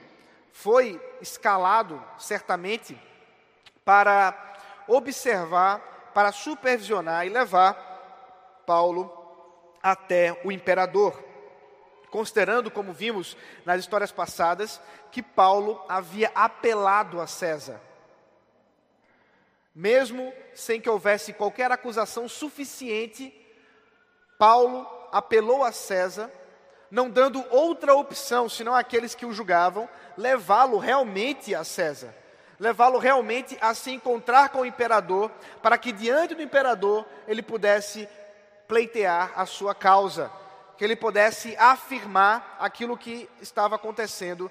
foi 0.51 1.01
escalado 1.24 2.03
certamente 2.20 3.01
para 3.84 4.38
observar, 4.88 6.12
para 6.13 6.32
supervisionar 6.32 7.25
e 7.25 7.30
levar 7.30 8.62
Paulo 8.65 9.12
até 9.82 10.39
o 10.44 10.51
imperador. 10.51 11.24
Considerando, 12.12 12.70
como 12.70 12.94
vimos 12.94 13.36
nas 13.65 13.80
histórias 13.80 14.12
passadas, 14.12 14.80
que 15.12 15.24
Paulo 15.24 15.84
havia 15.89 16.32
apelado 16.36 17.20
a 17.20 17.25
César. 17.25 17.82
Mesmo 19.74 20.32
sem 20.53 20.80
que 20.80 20.89
houvesse 20.89 21.34
qualquer 21.34 21.72
acusação 21.72 22.30
suficiente, 22.30 23.34
Paulo 24.38 24.88
apelou 25.12 25.63
a 25.63 25.72
César, 25.72 26.32
não 26.94 27.10
dando 27.10 27.44
outra 27.50 27.96
opção 27.96 28.48
senão 28.48 28.76
aqueles 28.76 29.16
que 29.16 29.26
o 29.26 29.34
julgavam, 29.34 29.90
levá-lo 30.16 30.78
realmente 30.78 31.54
a 31.54 31.64
César 31.64 32.14
levá-lo 32.60 32.98
realmente 32.98 33.58
a 33.60 33.74
se 33.74 33.92
encontrar 33.92 34.48
com 34.48 34.62
o 34.62 34.66
imperador, 34.66 35.30
para 35.62 35.78
que 35.78 35.92
diante 35.92 36.34
do 36.34 36.42
imperador 36.42 37.06
ele 37.28 37.42
pudesse 37.42 38.08
pleitear 38.70 39.34
a 39.36 39.46
sua 39.46 39.76
causa, 39.76 40.32
que 40.78 40.84
ele 40.84 40.96
pudesse 40.96 41.58
afirmar 41.58 42.56
aquilo 42.60 42.98
que 42.98 43.30
estava 43.42 43.76
acontecendo 43.76 44.50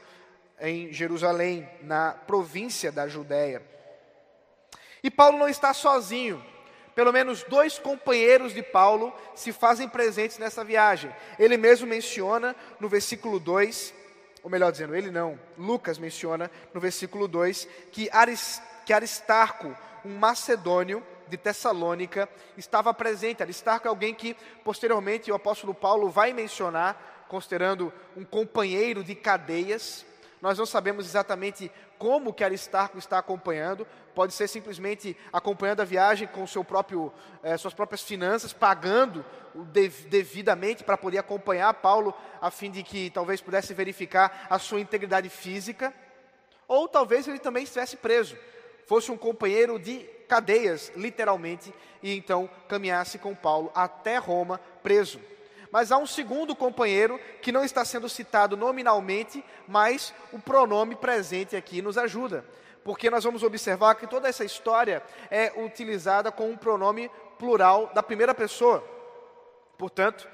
em 0.60 0.92
Jerusalém, 0.92 1.66
na 1.80 2.12
província 2.12 2.92
da 2.92 3.08
Judéia. 3.08 3.62
E 5.02 5.10
Paulo 5.10 5.38
não 5.38 5.48
está 5.48 5.72
sozinho. 5.72 6.44
Pelo 6.94 7.12
menos 7.12 7.42
dois 7.44 7.78
companheiros 7.78 8.52
de 8.52 8.62
Paulo 8.62 9.12
se 9.34 9.52
fazem 9.52 9.88
presentes 9.88 10.38
nessa 10.38 10.62
viagem. 10.62 11.14
Ele 11.38 11.56
mesmo 11.56 11.86
menciona 11.86 12.54
no 12.78 12.88
versículo 12.88 13.40
2 13.40 14.02
ou 14.42 14.50
melhor 14.50 14.72
dizendo, 14.72 14.94
ele 14.94 15.10
não, 15.10 15.38
Lucas 15.56 15.98
menciona 15.98 16.50
no 16.74 16.80
versículo 16.80 17.28
2 17.28 17.68
que, 17.92 18.10
que 18.84 18.92
Aristarco, 18.92 19.76
um 20.04 20.16
macedônio 20.16 21.02
de 21.28 21.36
Tessalônica, 21.36 22.28
estava 22.56 22.92
presente. 22.92 23.42
Aristarco 23.42 23.86
é 23.86 23.90
alguém 23.90 24.14
que 24.14 24.36
posteriormente 24.64 25.30
o 25.30 25.34
apóstolo 25.34 25.72
Paulo 25.72 26.10
vai 26.10 26.32
mencionar, 26.32 27.24
considerando 27.28 27.92
um 28.16 28.24
companheiro 28.24 29.04
de 29.04 29.14
cadeias. 29.14 30.04
Nós 30.42 30.58
não 30.58 30.66
sabemos 30.66 31.06
exatamente 31.06 31.70
como 31.96 32.32
que 32.32 32.42
Aristarco 32.42 32.98
está 32.98 33.16
acompanhando, 33.16 33.86
pode 34.12 34.32
ser 34.32 34.48
simplesmente 34.48 35.16
acompanhando 35.32 35.82
a 35.82 35.84
viagem 35.84 36.26
com 36.26 36.44
seu 36.48 36.64
próprio, 36.64 37.12
eh, 37.44 37.56
suas 37.56 37.72
próprias 37.72 38.02
finanças, 38.02 38.52
pagando 38.52 39.24
devidamente 40.08 40.82
para 40.82 40.98
poder 40.98 41.18
acompanhar 41.18 41.72
Paulo, 41.74 42.12
a 42.40 42.50
fim 42.50 42.72
de 42.72 42.82
que 42.82 43.08
talvez 43.10 43.40
pudesse 43.40 43.72
verificar 43.72 44.48
a 44.50 44.58
sua 44.58 44.80
integridade 44.80 45.28
física, 45.28 45.94
ou 46.66 46.88
talvez 46.88 47.28
ele 47.28 47.38
também 47.38 47.62
estivesse 47.62 47.96
preso, 47.96 48.36
fosse 48.84 49.12
um 49.12 49.16
companheiro 49.16 49.78
de 49.78 50.00
cadeias, 50.26 50.90
literalmente, 50.96 51.72
e 52.02 52.16
então 52.16 52.50
caminhasse 52.66 53.16
com 53.16 53.32
Paulo 53.32 53.70
até 53.76 54.16
Roma 54.18 54.60
preso. 54.82 55.20
Mas 55.72 55.90
há 55.90 55.96
um 55.96 56.06
segundo 56.06 56.54
companheiro 56.54 57.18
que 57.40 57.50
não 57.50 57.64
está 57.64 57.82
sendo 57.82 58.06
citado 58.06 58.58
nominalmente, 58.58 59.42
mas 59.66 60.12
o 60.30 60.38
pronome 60.38 60.94
presente 60.94 61.56
aqui 61.56 61.80
nos 61.80 61.96
ajuda. 61.96 62.44
Porque 62.84 63.08
nós 63.08 63.24
vamos 63.24 63.42
observar 63.42 63.94
que 63.94 64.06
toda 64.06 64.28
essa 64.28 64.44
história 64.44 65.02
é 65.30 65.50
utilizada 65.56 66.30
com 66.30 66.50
um 66.50 66.58
pronome 66.58 67.10
plural 67.38 67.90
da 67.94 68.02
primeira 68.02 68.34
pessoa. 68.34 68.86
Portanto, 69.78 70.28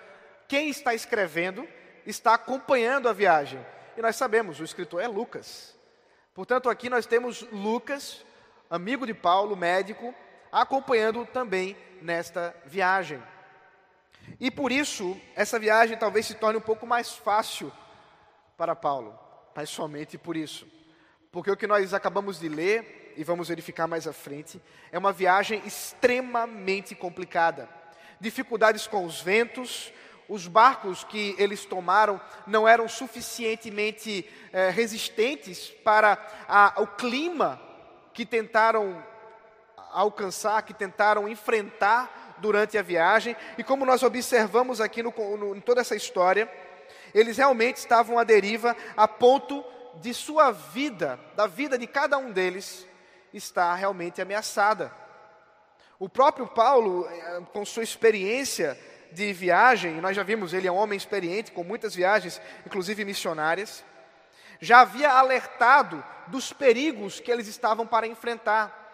quem 0.48 0.68
está 0.70 0.92
escrevendo 0.92 1.68
está 2.04 2.34
acompanhando 2.34 3.08
a 3.08 3.12
viagem. 3.12 3.64
E 3.96 4.02
nós 4.02 4.16
sabemos, 4.16 4.58
o 4.58 4.64
escritor 4.64 5.00
é 5.00 5.06
Lucas. 5.06 5.78
Portanto, 6.34 6.68
aqui 6.68 6.90
nós 6.90 7.06
temos 7.06 7.42
Lucas, 7.52 8.24
amigo 8.68 9.06
de 9.06 9.14
Paulo, 9.14 9.54
médico, 9.54 10.12
acompanhando 10.50 11.24
também 11.26 11.76
nesta 12.02 12.56
viagem. 12.66 13.22
E 14.40 14.50
por 14.50 14.70
isso, 14.70 15.20
essa 15.34 15.58
viagem 15.58 15.96
talvez 15.96 16.26
se 16.26 16.34
torne 16.34 16.58
um 16.58 16.62
pouco 16.62 16.86
mais 16.86 17.12
fácil 17.12 17.72
para 18.56 18.74
Paulo, 18.74 19.18
mas 19.54 19.68
somente 19.68 20.16
por 20.18 20.36
isso. 20.36 20.66
Porque 21.30 21.50
o 21.50 21.56
que 21.56 21.66
nós 21.66 21.92
acabamos 21.92 22.40
de 22.40 22.48
ler, 22.48 23.14
e 23.16 23.24
vamos 23.24 23.48
verificar 23.48 23.86
mais 23.86 24.06
à 24.06 24.12
frente, 24.12 24.60
é 24.90 24.98
uma 24.98 25.12
viagem 25.12 25.62
extremamente 25.66 26.94
complicada. 26.94 27.68
dificuldades 28.20 28.86
com 28.86 29.04
os 29.04 29.20
ventos, 29.20 29.92
os 30.28 30.46
barcos 30.46 31.04
que 31.04 31.34
eles 31.38 31.64
tomaram 31.64 32.20
não 32.46 32.66
eram 32.66 32.88
suficientemente 32.88 34.28
eh, 34.52 34.70
resistentes 34.70 35.68
para 35.84 36.18
a, 36.48 36.74
o 36.82 36.86
clima 36.86 37.60
que 38.12 38.26
tentaram 38.26 39.02
alcançar, 39.92 40.62
que 40.62 40.74
tentaram 40.74 41.28
enfrentar 41.28 42.17
durante 42.40 42.78
a 42.78 42.82
viagem. 42.82 43.36
E 43.56 43.64
como 43.64 43.84
nós 43.84 44.02
observamos 44.02 44.80
aqui 44.80 45.02
no, 45.02 45.12
no, 45.36 45.56
em 45.56 45.60
toda 45.60 45.80
essa 45.80 45.96
história, 45.96 46.50
eles 47.14 47.36
realmente 47.36 47.76
estavam 47.76 48.18
à 48.18 48.24
deriva 48.24 48.76
a 48.96 49.06
ponto 49.08 49.64
de 49.96 50.14
sua 50.14 50.50
vida, 50.50 51.18
da 51.34 51.46
vida 51.46 51.78
de 51.78 51.86
cada 51.86 52.18
um 52.18 52.30
deles, 52.30 52.86
estar 53.32 53.74
realmente 53.74 54.20
ameaçada. 54.20 54.92
O 55.98 56.08
próprio 56.08 56.46
Paulo, 56.46 57.08
eh, 57.10 57.42
com 57.52 57.64
sua 57.64 57.82
experiência 57.82 58.78
de 59.10 59.32
viagem, 59.32 60.00
nós 60.00 60.14
já 60.14 60.22
vimos, 60.22 60.52
ele 60.52 60.68
é 60.68 60.72
um 60.72 60.76
homem 60.76 60.96
experiente, 60.96 61.50
com 61.50 61.64
muitas 61.64 61.94
viagens, 61.94 62.40
inclusive 62.64 63.04
missionárias, 63.04 63.84
já 64.60 64.80
havia 64.80 65.10
alertado 65.10 66.04
dos 66.26 66.52
perigos 66.52 67.20
que 67.20 67.30
eles 67.30 67.48
estavam 67.48 67.86
para 67.86 68.06
enfrentar. 68.06 68.87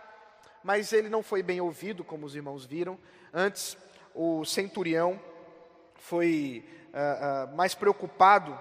Mas 0.64 0.94
ele 0.94 1.10
não 1.10 1.22
foi 1.22 1.42
bem 1.42 1.60
ouvido, 1.60 2.02
como 2.02 2.24
os 2.24 2.34
irmãos 2.34 2.64
viram. 2.64 2.98
Antes, 3.34 3.76
o 4.14 4.46
centurião 4.46 5.20
foi 5.94 6.64
uh, 6.88 7.52
uh, 7.52 7.56
mais 7.56 7.74
preocupado 7.74 8.58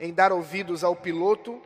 em 0.00 0.12
dar 0.12 0.32
ouvidos 0.32 0.82
ao 0.82 0.96
piloto 0.96 1.60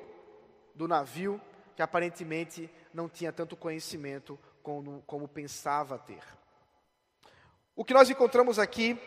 do 0.75 0.89
navio, 0.89 1.41
que 1.77 1.83
aparentemente 1.83 2.69
não 2.93 3.09
tinha 3.09 3.33
tanto 3.33 3.57
conhecimento 3.57 4.37
como, 4.65 5.03
como 5.07 5.29
pensava 5.29 5.97
ter. 5.97 6.23
O 7.77 7.85
que 7.85 7.95
nós 7.95 8.11
encontramos 8.11 8.59
aqui 8.59 8.99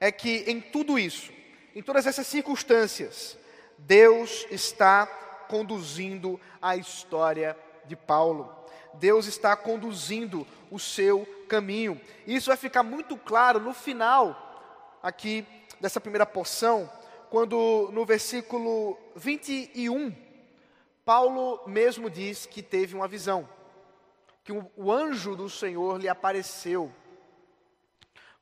é 0.00 0.10
que 0.10 0.44
em 0.46 0.58
tudo 0.58 0.98
isso, 0.98 1.30
em 1.74 1.82
todas 1.82 2.06
essas 2.06 2.26
circunstâncias, 2.26 3.38
Deus 3.76 4.46
está 4.50 5.06
conduzindo 5.48 6.40
a 6.62 6.76
história 6.76 7.56
de 7.84 7.94
Paulo. 7.94 8.65
Deus 8.98 9.26
está 9.26 9.56
conduzindo 9.56 10.46
o 10.70 10.78
seu 10.78 11.26
caminho. 11.48 12.00
Isso 12.26 12.48
vai 12.48 12.56
ficar 12.56 12.82
muito 12.82 13.16
claro 13.16 13.60
no 13.60 13.72
final 13.72 14.98
aqui 15.02 15.46
dessa 15.80 16.00
primeira 16.00 16.26
porção, 16.26 16.90
quando 17.30 17.90
no 17.92 18.04
versículo 18.04 18.98
21, 19.14 20.14
Paulo 21.04 21.60
mesmo 21.66 22.10
diz 22.10 22.46
que 22.46 22.62
teve 22.62 22.94
uma 22.94 23.06
visão, 23.06 23.48
que 24.42 24.52
o 24.52 24.92
anjo 24.92 25.36
do 25.36 25.48
Senhor 25.48 26.00
lhe 26.00 26.08
apareceu 26.08 26.92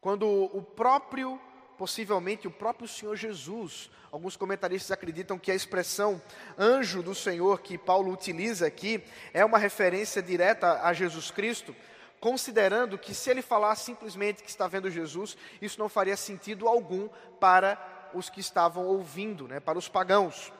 quando 0.04 0.28
o 0.28 0.60
próprio, 0.60 1.40
possivelmente 1.78 2.46
o 2.46 2.50
próprio 2.50 2.88
Senhor 2.88 3.16
Jesus, 3.16 3.90
alguns 4.10 4.36
comentaristas 4.36 4.90
acreditam 4.90 5.38
que 5.38 5.50
a 5.50 5.54
expressão 5.54 6.20
anjo 6.58 7.02
do 7.02 7.14
Senhor 7.14 7.60
que 7.60 7.76
Paulo 7.76 8.12
utiliza 8.12 8.66
aqui 8.66 9.02
é 9.32 9.44
uma 9.44 9.58
referência 9.58 10.22
direta 10.22 10.82
a 10.82 10.92
Jesus 10.92 11.30
Cristo, 11.30 11.74
considerando 12.20 12.96
que 12.96 13.14
se 13.14 13.30
ele 13.30 13.42
falar 13.42 13.74
simplesmente 13.76 14.42
que 14.42 14.48
está 14.48 14.66
vendo 14.66 14.90
Jesus, 14.90 15.36
isso 15.60 15.78
não 15.78 15.88
faria 15.88 16.16
sentido 16.16 16.66
algum 16.66 17.08
para 17.38 18.10
os 18.14 18.30
que 18.30 18.40
estavam 18.40 18.86
ouvindo, 18.86 19.48
né, 19.48 19.60
para 19.60 19.78
os 19.78 19.88
pagãos. 19.88 20.52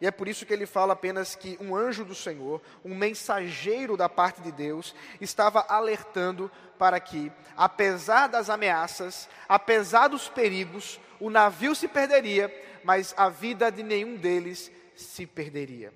E 0.00 0.06
é 0.06 0.10
por 0.10 0.28
isso 0.28 0.46
que 0.46 0.52
ele 0.52 0.66
fala 0.66 0.92
apenas 0.92 1.34
que 1.34 1.58
um 1.60 1.74
anjo 1.74 2.04
do 2.04 2.14
Senhor, 2.14 2.62
um 2.84 2.94
mensageiro 2.94 3.96
da 3.96 4.08
parte 4.08 4.40
de 4.40 4.52
Deus, 4.52 4.94
estava 5.20 5.64
alertando 5.68 6.50
para 6.78 7.00
que, 7.00 7.32
apesar 7.56 8.28
das 8.28 8.48
ameaças, 8.48 9.28
apesar 9.48 10.08
dos 10.08 10.28
perigos, 10.28 11.00
o 11.18 11.28
navio 11.28 11.74
se 11.74 11.88
perderia, 11.88 12.52
mas 12.84 13.12
a 13.16 13.28
vida 13.28 13.70
de 13.70 13.82
nenhum 13.82 14.16
deles 14.16 14.70
se 14.94 15.26
perderia. 15.26 15.92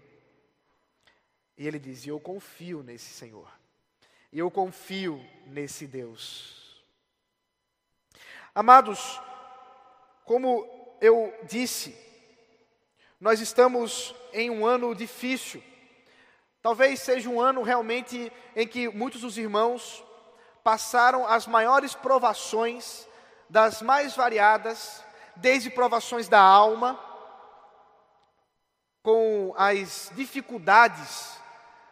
E 1.57 1.67
ele 1.67 1.79
diz: 1.79 2.05
Eu 2.05 2.19
confio 2.19 2.83
nesse 2.83 3.11
Senhor, 3.11 3.49
eu 4.33 4.51
confio 4.51 5.25
nesse 5.47 5.87
Deus. 5.87 6.83
Amados, 8.53 9.21
como 10.25 10.67
eu 11.01 11.33
disse, 11.45 11.97
nós 13.23 13.39
estamos 13.39 14.13
em 14.33 14.51
um 14.51 14.67
ano 14.67 14.97
difícil. 14.97 15.63
Talvez 16.61 16.99
seja 16.99 17.31
um 17.31 17.41
ano 17.41 17.63
realmente 17.63 18.33
em 18.57 18.67
que 18.67 18.89
muitos 18.89 19.21
dos 19.21 19.39
irmãos 19.39 20.03
passaram 20.65 21.25
as 21.25 21.47
maiores 21.47 21.95
provações, 21.95 23.07
das 23.49 23.81
mais 23.81 24.17
variadas, 24.17 25.05
desde 25.37 25.71
provações 25.71 26.29
da 26.29 26.41
alma, 26.41 26.99
com 29.05 29.55
as 29.57 30.11
dificuldades 30.17 31.39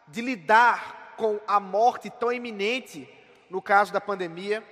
de 0.08 0.20
lidar 0.20 1.14
com 1.16 1.38
a 1.46 1.60
morte 1.60 2.10
tão 2.10 2.32
iminente, 2.32 3.08
no 3.48 3.62
caso 3.62 3.92
da 3.92 4.00
pandemia, 4.00 4.64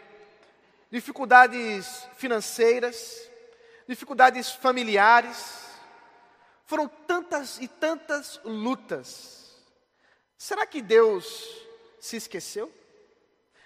dificuldades 0.90 2.04
financeiras, 2.16 3.30
dificuldades 3.86 4.50
familiares, 4.50 5.67
foram 6.68 6.86
tantas 6.86 7.58
e 7.58 7.66
tantas 7.66 8.38
lutas. 8.44 9.56
Será 10.36 10.66
que 10.66 10.82
Deus 10.82 11.66
se 11.98 12.16
esqueceu? 12.18 12.70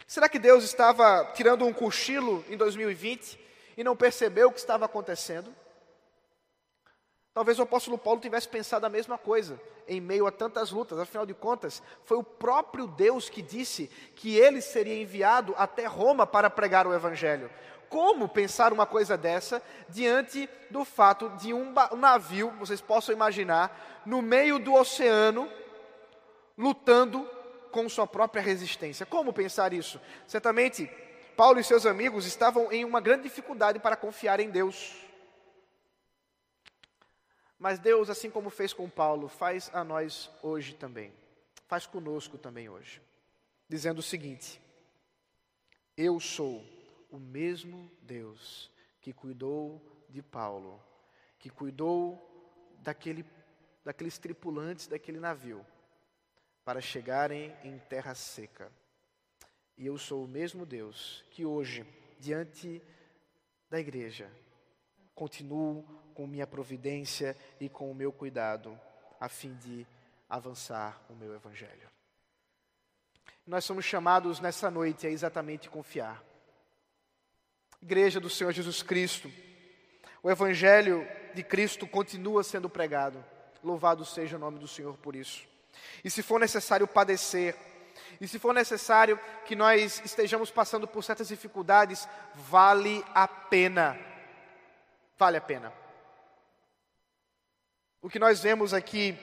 Será 0.06 0.28
que 0.28 0.38
Deus 0.38 0.62
estava 0.62 1.24
tirando 1.34 1.66
um 1.66 1.72
cochilo 1.72 2.44
em 2.48 2.56
2020 2.56 3.40
e 3.76 3.82
não 3.82 3.96
percebeu 3.96 4.48
o 4.48 4.52
que 4.52 4.60
estava 4.60 4.84
acontecendo? 4.84 5.52
Talvez 7.34 7.58
o 7.58 7.62
apóstolo 7.62 7.98
Paulo 7.98 8.20
tivesse 8.20 8.48
pensado 8.48 8.86
a 8.86 8.88
mesma 8.88 9.18
coisa 9.18 9.60
em 9.88 10.00
meio 10.00 10.24
a 10.28 10.30
tantas 10.30 10.70
lutas, 10.70 10.96
afinal 10.96 11.26
de 11.26 11.34
contas, 11.34 11.82
foi 12.04 12.16
o 12.16 12.22
próprio 12.22 12.86
Deus 12.86 13.28
que 13.28 13.42
disse 13.42 13.88
que 14.14 14.36
ele 14.36 14.60
seria 14.60 15.02
enviado 15.02 15.54
até 15.58 15.86
Roma 15.86 16.24
para 16.24 16.48
pregar 16.48 16.86
o 16.86 16.94
evangelho 16.94 17.50
como 17.92 18.26
pensar 18.26 18.72
uma 18.72 18.86
coisa 18.86 19.18
dessa 19.18 19.62
diante 19.86 20.48
do 20.70 20.82
fato 20.82 21.28
de 21.36 21.52
um 21.52 21.74
navio, 21.94 22.50
vocês 22.52 22.80
possam 22.80 23.14
imaginar, 23.14 24.02
no 24.06 24.22
meio 24.22 24.58
do 24.58 24.72
oceano, 24.72 25.46
lutando 26.56 27.28
com 27.70 27.86
sua 27.90 28.06
própria 28.06 28.40
resistência. 28.40 29.04
Como 29.04 29.30
pensar 29.30 29.74
isso? 29.74 30.00
Certamente, 30.26 30.90
Paulo 31.36 31.60
e 31.60 31.64
seus 31.64 31.84
amigos 31.84 32.24
estavam 32.24 32.72
em 32.72 32.82
uma 32.82 32.98
grande 32.98 33.24
dificuldade 33.24 33.78
para 33.78 33.94
confiar 33.94 34.40
em 34.40 34.48
Deus. 34.48 34.96
Mas 37.58 37.78
Deus, 37.78 38.08
assim 38.08 38.30
como 38.30 38.48
fez 38.48 38.72
com 38.72 38.88
Paulo, 38.88 39.28
faz 39.28 39.70
a 39.74 39.84
nós 39.84 40.30
hoje 40.42 40.72
também. 40.72 41.12
Faz 41.66 41.84
conosco 41.84 42.38
também 42.38 42.70
hoje. 42.70 43.02
Dizendo 43.68 43.98
o 43.98 44.02
seguinte: 44.02 44.58
Eu 45.94 46.18
sou 46.18 46.64
o 47.12 47.18
mesmo 47.18 47.90
Deus 48.00 48.70
que 49.00 49.12
cuidou 49.12 49.80
de 50.08 50.22
Paulo, 50.22 50.82
que 51.38 51.50
cuidou 51.50 52.18
daquele, 52.78 53.24
daqueles 53.84 54.18
tripulantes 54.18 54.86
daquele 54.86 55.20
navio, 55.20 55.64
para 56.64 56.80
chegarem 56.80 57.54
em 57.62 57.78
terra 57.78 58.14
seca. 58.14 58.72
E 59.76 59.86
eu 59.86 59.98
sou 59.98 60.24
o 60.24 60.28
mesmo 60.28 60.64
Deus 60.64 61.22
que 61.30 61.44
hoje, 61.44 61.84
diante 62.18 62.82
da 63.68 63.78
igreja, 63.78 64.30
continuo 65.14 65.82
com 66.14 66.26
minha 66.26 66.46
providência 66.46 67.36
e 67.60 67.68
com 67.68 67.90
o 67.90 67.94
meu 67.94 68.12
cuidado, 68.12 68.78
a 69.20 69.28
fim 69.28 69.54
de 69.56 69.86
avançar 70.28 71.04
o 71.10 71.14
meu 71.14 71.34
evangelho. 71.34 71.90
Nós 73.46 73.64
somos 73.64 73.84
chamados 73.84 74.40
nessa 74.40 74.70
noite 74.70 75.06
a 75.06 75.10
exatamente 75.10 75.68
confiar 75.68 76.31
Igreja 77.82 78.20
do 78.20 78.30
Senhor 78.30 78.52
Jesus 78.52 78.80
Cristo, 78.80 79.28
o 80.22 80.30
Evangelho 80.30 81.04
de 81.34 81.42
Cristo 81.42 81.84
continua 81.84 82.44
sendo 82.44 82.70
pregado. 82.70 83.22
Louvado 83.62 84.04
seja 84.04 84.36
o 84.36 84.38
nome 84.38 84.60
do 84.60 84.68
Senhor 84.68 84.96
por 84.98 85.16
isso. 85.16 85.42
E 86.04 86.08
se 86.08 86.22
for 86.22 86.38
necessário 86.38 86.86
padecer, 86.86 87.56
e 88.20 88.28
se 88.28 88.38
for 88.38 88.54
necessário 88.54 89.18
que 89.44 89.56
nós 89.56 90.00
estejamos 90.04 90.48
passando 90.48 90.86
por 90.86 91.02
certas 91.02 91.26
dificuldades, 91.26 92.08
vale 92.34 93.04
a 93.12 93.26
pena. 93.26 93.98
Vale 95.18 95.38
a 95.38 95.40
pena. 95.40 95.72
O 98.00 98.08
que 98.08 98.20
nós 98.20 98.40
vemos 98.40 98.72
aqui 98.72 99.18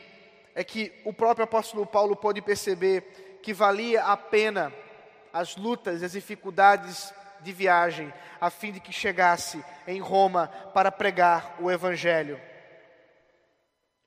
é 0.54 0.66
que 0.66 0.92
o 1.06 1.14
próprio 1.14 1.46
apóstolo 1.46 1.86
Paulo 1.86 2.14
pode 2.14 2.42
perceber 2.42 3.40
que 3.42 3.54
valia 3.54 4.04
a 4.04 4.18
pena 4.18 4.74
as 5.32 5.56
lutas, 5.56 6.04
as 6.04 6.12
dificuldades 6.12 7.14
de 7.42 7.52
viagem, 7.52 8.14
a 8.40 8.50
fim 8.50 8.72
de 8.72 8.80
que 8.80 8.92
chegasse 8.92 9.64
em 9.88 10.00
Roma 10.00 10.48
para 10.74 10.92
pregar 10.92 11.56
o 11.60 11.70
Evangelho. 11.72 12.40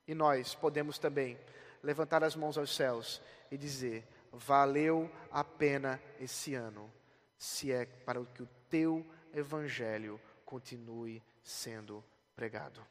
E 0.07 0.13
nós 0.13 0.53
podemos 0.53 0.97
também 0.97 1.39
levantar 1.81 2.23
as 2.23 2.35
mãos 2.35 2.57
aos 2.57 2.75
céus 2.75 3.21
e 3.51 3.57
dizer: 3.57 4.07
valeu 4.31 5.11
a 5.31 5.43
pena 5.43 6.01
esse 6.19 6.55
ano, 6.55 6.91
se 7.37 7.71
é 7.71 7.85
para 7.85 8.23
que 8.25 8.43
o 8.43 8.49
teu 8.69 9.05
evangelho 9.33 10.19
continue 10.45 11.21
sendo 11.43 12.03
pregado. 12.35 12.85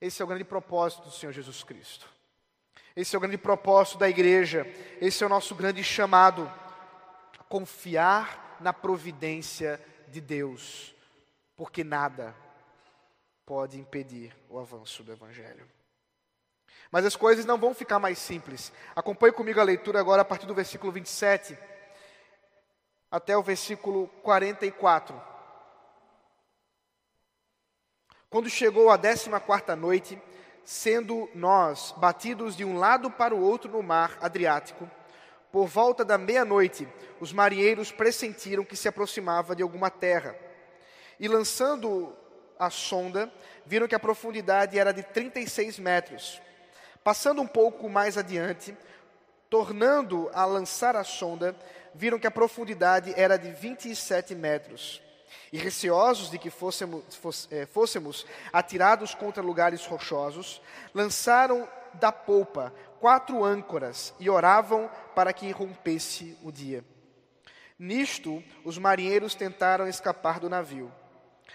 Esse 0.00 0.20
é 0.20 0.24
o 0.24 0.28
grande 0.28 0.44
propósito 0.44 1.04
do 1.04 1.10
Senhor 1.10 1.32
Jesus 1.32 1.62
Cristo. 1.62 2.08
Esse 2.94 3.14
é 3.14 3.18
o 3.18 3.20
grande 3.20 3.38
propósito 3.38 3.98
da 3.98 4.08
igreja. 4.08 4.66
Esse 5.00 5.22
é 5.22 5.26
o 5.26 5.30
nosso 5.30 5.54
grande 5.54 5.82
chamado. 5.82 6.50
Confiar 7.48 8.56
na 8.60 8.72
providência 8.72 9.80
de 10.08 10.20
Deus, 10.20 10.94
porque 11.56 11.84
nada 11.84 12.34
pode 13.44 13.78
impedir 13.78 14.36
o 14.48 14.58
avanço 14.58 15.02
do 15.02 15.12
Evangelho. 15.12 15.66
Mas 16.90 17.04
as 17.04 17.16
coisas 17.16 17.44
não 17.44 17.58
vão 17.58 17.74
ficar 17.74 17.98
mais 17.98 18.18
simples. 18.18 18.72
Acompanhe 18.94 19.32
comigo 19.32 19.60
a 19.60 19.64
leitura 19.64 20.00
agora 20.00 20.22
a 20.22 20.24
partir 20.24 20.46
do 20.46 20.54
versículo 20.54 20.92
27 20.92 21.56
até 23.10 23.36
o 23.36 23.42
versículo 23.42 24.08
44. 24.22 25.20
Quando 28.28 28.50
chegou 28.50 28.90
a 28.90 28.96
décima 28.96 29.40
quarta 29.40 29.76
noite, 29.76 30.20
sendo 30.64 31.30
nós 31.34 31.94
batidos 31.96 32.56
de 32.56 32.64
um 32.64 32.76
lado 32.76 33.10
para 33.10 33.34
o 33.34 33.40
outro 33.40 33.70
no 33.70 33.82
mar 33.82 34.18
Adriático, 34.20 34.90
por 35.56 35.68
volta 35.68 36.04
da 36.04 36.18
meia-noite, 36.18 36.86
os 37.18 37.32
marinheiros 37.32 37.90
pressentiram 37.90 38.62
que 38.62 38.76
se 38.76 38.88
aproximava 38.88 39.56
de 39.56 39.62
alguma 39.62 39.88
terra. 39.88 40.36
E 41.18 41.26
lançando 41.26 42.14
a 42.58 42.68
sonda, 42.68 43.32
viram 43.64 43.88
que 43.88 43.94
a 43.94 43.98
profundidade 43.98 44.78
era 44.78 44.92
de 44.92 45.02
36 45.02 45.78
metros. 45.78 46.42
Passando 47.02 47.40
um 47.40 47.46
pouco 47.46 47.88
mais 47.88 48.18
adiante, 48.18 48.76
tornando 49.48 50.30
a 50.34 50.44
lançar 50.44 50.94
a 50.94 51.02
sonda, 51.02 51.56
viram 51.94 52.18
que 52.18 52.26
a 52.26 52.30
profundidade 52.30 53.14
era 53.16 53.38
de 53.38 53.50
27 53.50 54.34
metros. 54.34 55.00
E 55.50 55.56
receosos 55.56 56.30
de 56.30 56.38
que 56.38 56.50
fôssemos, 56.50 57.48
eh, 57.50 57.64
fôssemos 57.64 58.26
atirados 58.52 59.14
contra 59.14 59.42
lugares 59.42 59.86
rochosos, 59.86 60.60
lançaram 60.92 61.66
da 61.94 62.12
polpa 62.12 62.74
quatro 63.00 63.44
âncoras 63.44 64.14
e 64.18 64.28
oravam 64.28 64.90
para 65.14 65.32
que 65.32 65.50
rompesse 65.50 66.36
o 66.42 66.50
dia. 66.50 66.84
Nisto, 67.78 68.42
os 68.64 68.78
marinheiros 68.78 69.34
tentaram 69.34 69.86
escapar 69.86 70.40
do 70.40 70.48
navio. 70.48 70.90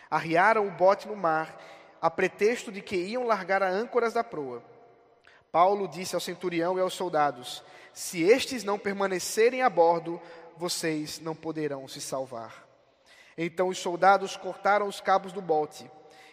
Arriaram 0.10 0.67
o 0.67 0.71
bote 0.71 1.08
no 1.08 1.15
mar, 1.15 1.58
a 2.01 2.10
pretexto 2.10 2.71
de 2.71 2.82
que 2.82 2.95
iam 2.95 3.25
largar 3.25 3.63
as 3.63 3.73
âncoras 3.73 4.13
da 4.13 4.23
proa. 4.23 4.63
Paulo 5.51 5.88
disse 5.88 6.15
ao 6.15 6.21
centurião 6.21 6.77
e 6.77 6.82
aos 6.82 6.93
soldados: 6.93 7.63
Se 7.93 8.23
estes 8.23 8.63
não 8.63 8.80
permanecerem 8.80 9.62
a 9.62 9.69
bordo, 9.69 10.21
vocês 10.56 11.19
não 11.19 11.36
poderão 11.36 11.88
se 11.88 11.99
salvar. 11.99 12.67
Então 13.38 13.67
os 13.67 13.80
soldados 13.80 14.38
cortaram 14.38 14.88
os 14.88 15.01
cabos 15.01 15.34
do 15.34 15.41
bote 15.41 15.89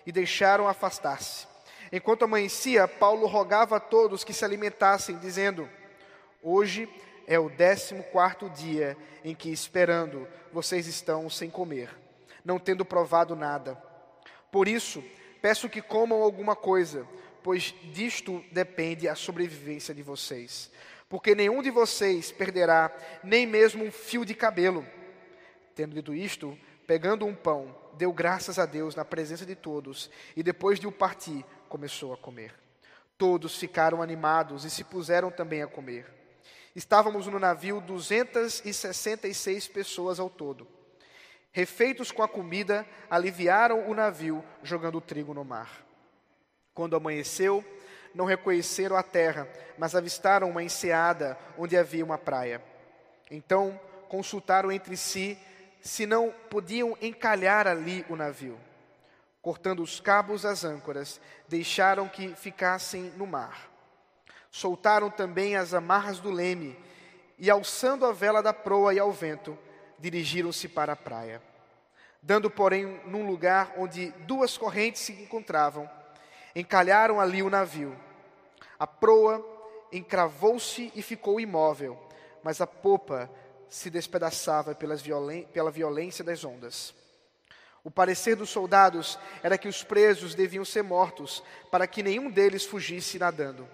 e 0.07 0.13
deixaram 0.13 0.69
afastar-se. 0.69 1.48
Enquanto 1.91 2.25
amanhecia, 2.25 2.87
Paulo 2.87 3.27
rogava 3.27 3.77
a 3.77 3.81
todos 3.81 4.25
que 4.25 4.33
se 4.33 4.45
alimentassem, 4.45 5.19
dizendo: 5.19 5.69
Hoje 6.43 6.89
é 7.27 7.39
o 7.39 7.49
décimo 7.49 8.03
quarto 8.05 8.49
dia 8.51 8.97
em 9.25 9.35
que, 9.35 9.51
esperando, 9.51 10.27
vocês 10.53 10.87
estão 10.87 11.29
sem 11.29 11.51
comer, 11.51 11.91
não 12.45 12.59
tendo 12.59 12.85
provado 12.85 13.35
nada. 13.35 13.77
Por 14.51 14.69
isso, 14.69 15.05
peço 15.41 15.69
que 15.69 15.83
comam 15.83 16.23
alguma 16.23 16.57
coisa, 16.57 17.07
pois 17.43 17.75
disto 17.93 18.45
depende 18.51 19.09
a 19.09 19.15
sobrevivência 19.15 19.95
de 19.95 20.03
vocês. 20.03 20.71
Porque 21.09 21.35
nenhum 21.35 21.63
de 21.63 21.71
vocês 21.71 22.31
perderá 22.31 22.95
nem 23.23 23.47
mesmo 23.47 23.85
um 23.85 23.91
fio 23.91 24.25
de 24.25 24.35
cabelo. 24.35 24.87
Tendo 25.75 25.95
dito 25.95 26.15
isto, 26.15 26.59
pegando 26.87 27.25
um 27.25 27.35
pão, 27.35 27.75
deu 27.95 28.13
graças 28.13 28.59
a 28.59 28.67
Deus 28.67 28.95
na 28.95 29.05
presença 29.05 29.45
de 29.45 29.55
todos 29.55 30.11
e 30.37 30.43
depois 30.43 30.79
de 30.79 30.87
o 30.87 30.93
partir, 30.93 31.45
começou 31.69 32.13
a 32.13 32.17
comer. 32.17 32.55
Todos 33.17 33.57
ficaram 33.57 34.03
animados 34.03 34.65
e 34.65 34.71
se 34.71 34.83
puseram 34.83 35.31
também 35.31 35.63
a 35.63 35.67
comer. 35.67 36.07
Estávamos 36.75 37.27
no 37.27 37.39
navio 37.39 37.81
266 37.81 39.69
pessoas 39.69 40.21
ao 40.21 40.31
todo. 40.31 40.67
Refeitos 41.51 42.13
com 42.13 42.23
a 42.23 42.29
comida, 42.29 42.87
aliviaram 43.11 43.89
o 43.91 43.95
navio, 43.95 44.45
jogando 44.63 45.01
trigo 45.01 45.35
no 45.35 45.45
mar. 45.45 45.85
Quando 46.73 46.95
amanheceu, 46.95 47.65
não 48.15 48.25
reconheceram 48.25 48.97
a 48.97 49.03
terra, 49.03 49.49
mas 49.77 49.95
avistaram 49.95 50.51
uma 50.51 50.63
enseada 50.63 51.37
onde 51.57 51.77
havia 51.77 52.05
uma 52.05 52.19
praia. 52.19 52.63
Então 53.31 53.79
consultaram 54.09 54.71
entre 54.71 54.97
si 54.97 55.39
se 55.81 56.07
não 56.07 56.33
podiam 56.51 56.97
encalhar 57.01 57.67
ali 57.67 58.05
o 58.09 58.17
navio. 58.17 58.59
Cortando 59.41 59.83
os 59.83 60.01
cabos 60.01 60.43
das 60.43 60.65
âncoras, 60.65 61.21
deixaram 61.47 62.09
que 62.09 62.35
ficassem 62.35 63.13
no 63.17 63.27
mar. 63.27 63.71
Soltaram 64.51 65.11
também 65.11 65.57
as 65.57 65.75
amarras 65.75 66.19
do 66.19 66.31
leme 66.31 66.79
e, 67.39 67.51
alçando 67.51 68.05
a 68.05 68.13
vela 68.13 68.43
da 68.43 68.53
proa 68.53 68.95
e 68.95 68.99
ao 68.99 69.13
vento, 69.13 69.57
dirigiram-se 69.99 70.69
para 70.69 70.93
a 70.93 70.97
praia. 70.97 71.43
Dando, 72.21 72.51
porém, 72.51 73.01
num 73.07 73.27
lugar 73.27 73.75
onde 73.77 74.11
duas 74.27 74.59
correntes 74.59 75.03
se 75.03 75.13
encontravam, 75.13 75.89
Encalharam 76.59 77.21
ali 77.21 77.41
o 77.41 77.49
navio. 77.49 77.97
A 78.79 78.85
proa 78.85 79.45
encravou-se 79.93 80.91
e 80.93 81.03
ficou 81.03 81.39
imóvel, 81.39 81.97
mas 82.43 82.61
a 82.61 82.67
popa 82.67 83.31
se 83.69 83.89
despedaçava 83.89 84.75
pela 84.75 85.71
violência 85.71 86.25
das 86.25 86.45
ondas. 86.45 86.93
O 87.89 87.91
parecer 87.91 88.37
dos 88.37 88.51
soldados 88.51 89.19
era 89.43 89.57
que 89.57 89.67
os 89.67 89.83
presos 89.83 90.35
deviam 90.35 90.63
ser 90.63 90.83
mortos, 90.83 91.43
para 91.71 91.87
que 91.87 92.03
nenhum 92.03 92.31
deles 92.31 92.67
fugisse 92.67 93.19
nadando. 93.19 93.67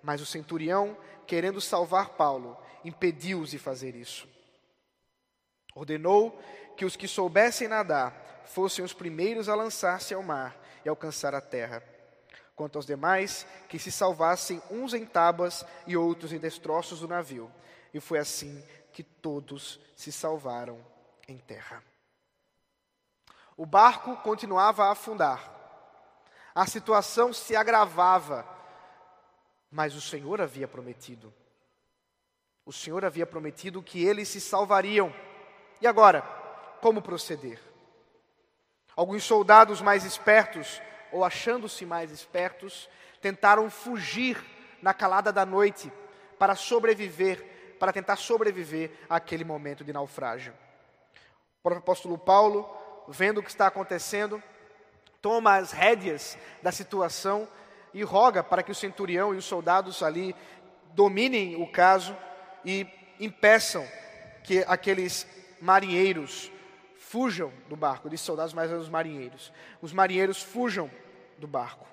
Mas 0.00 0.20
o 0.20 0.24
centurião, 0.24 0.96
querendo 1.26 1.60
salvar 1.60 2.10
Paulo, 2.10 2.56
impediu-os 2.84 3.50
de 3.50 3.58
fazer 3.58 3.96
isso. 3.96 4.28
Ordenou 5.74 6.40
que 6.76 6.84
os 6.84 6.94
que 6.94 7.08
soubessem 7.08 7.66
nadar 7.66 8.44
fossem 8.44 8.84
os 8.84 8.92
primeiros 8.92 9.48
a 9.48 9.56
lançar-se 9.56 10.14
ao 10.14 10.22
mar 10.22 10.56
e 10.84 10.88
alcançar 10.88 11.34
a 11.34 11.40
terra 11.40 11.82
quanto 12.54 12.76
aos 12.76 12.86
demais, 12.86 13.44
que 13.68 13.80
se 13.80 13.90
salvassem 13.90 14.62
uns 14.70 14.94
em 14.94 15.04
tábuas 15.04 15.66
e 15.88 15.96
outros 15.96 16.32
em 16.32 16.38
destroços 16.38 17.00
do 17.00 17.08
navio. 17.08 17.50
E 17.92 17.98
foi 17.98 18.20
assim 18.20 18.64
que 18.92 19.02
todos 19.02 19.80
se 19.96 20.12
salvaram 20.12 20.78
em 21.26 21.36
terra. 21.36 21.82
O 23.56 23.64
barco 23.64 24.16
continuava 24.18 24.84
a 24.84 24.92
afundar. 24.92 25.52
A 26.54 26.66
situação 26.66 27.32
se 27.32 27.56
agravava, 27.56 28.46
mas 29.70 29.94
o 29.94 30.00
Senhor 30.00 30.40
havia 30.40 30.68
prometido. 30.68 31.32
O 32.64 32.72
Senhor 32.72 33.04
havia 33.04 33.26
prometido 33.26 33.82
que 33.82 34.04
eles 34.04 34.28
se 34.28 34.40
salvariam. 34.40 35.14
E 35.80 35.86
agora, 35.86 36.22
como 36.80 37.00
proceder? 37.00 37.60
Alguns 38.94 39.24
soldados 39.24 39.80
mais 39.80 40.04
espertos 40.04 40.80
ou 41.12 41.24
achando-se 41.24 41.86
mais 41.86 42.10
espertos, 42.10 42.88
tentaram 43.20 43.70
fugir 43.70 44.42
na 44.82 44.92
calada 44.92 45.32
da 45.32 45.46
noite 45.46 45.92
para 46.38 46.54
sobreviver, 46.54 47.76
para 47.78 47.92
tentar 47.92 48.16
sobreviver 48.16 48.90
àquele 49.08 49.44
momento 49.44 49.84
de 49.84 49.92
naufrágio. 49.92 50.52
O 51.64 51.68
apóstolo 51.68 52.18
Paulo, 52.18 52.68
vendo 53.08 53.38
o 53.38 53.42
que 53.42 53.50
está 53.50 53.66
acontecendo, 53.66 54.42
toma 55.20 55.56
as 55.56 55.72
rédeas 55.72 56.38
da 56.62 56.70
situação 56.70 57.48
e 57.92 58.02
roga 58.02 58.42
para 58.44 58.62
que 58.62 58.70
o 58.70 58.74
centurião 58.74 59.34
e 59.34 59.38
os 59.38 59.44
soldados 59.44 60.02
ali 60.02 60.34
dominem 60.94 61.60
o 61.62 61.70
caso 61.70 62.16
e 62.64 62.86
impeçam 63.18 63.86
que 64.44 64.64
aqueles 64.66 65.26
marinheiros 65.60 66.50
fujam 66.94 67.52
do 67.68 67.76
barco, 67.76 68.10
de 68.10 68.18
soldados 68.18 68.52
mais 68.52 68.70
os 68.72 68.88
marinheiros. 68.88 69.52
Os 69.80 69.92
marinheiros 69.92 70.42
fujam 70.42 70.90
do 71.38 71.46
barco. 71.46 71.86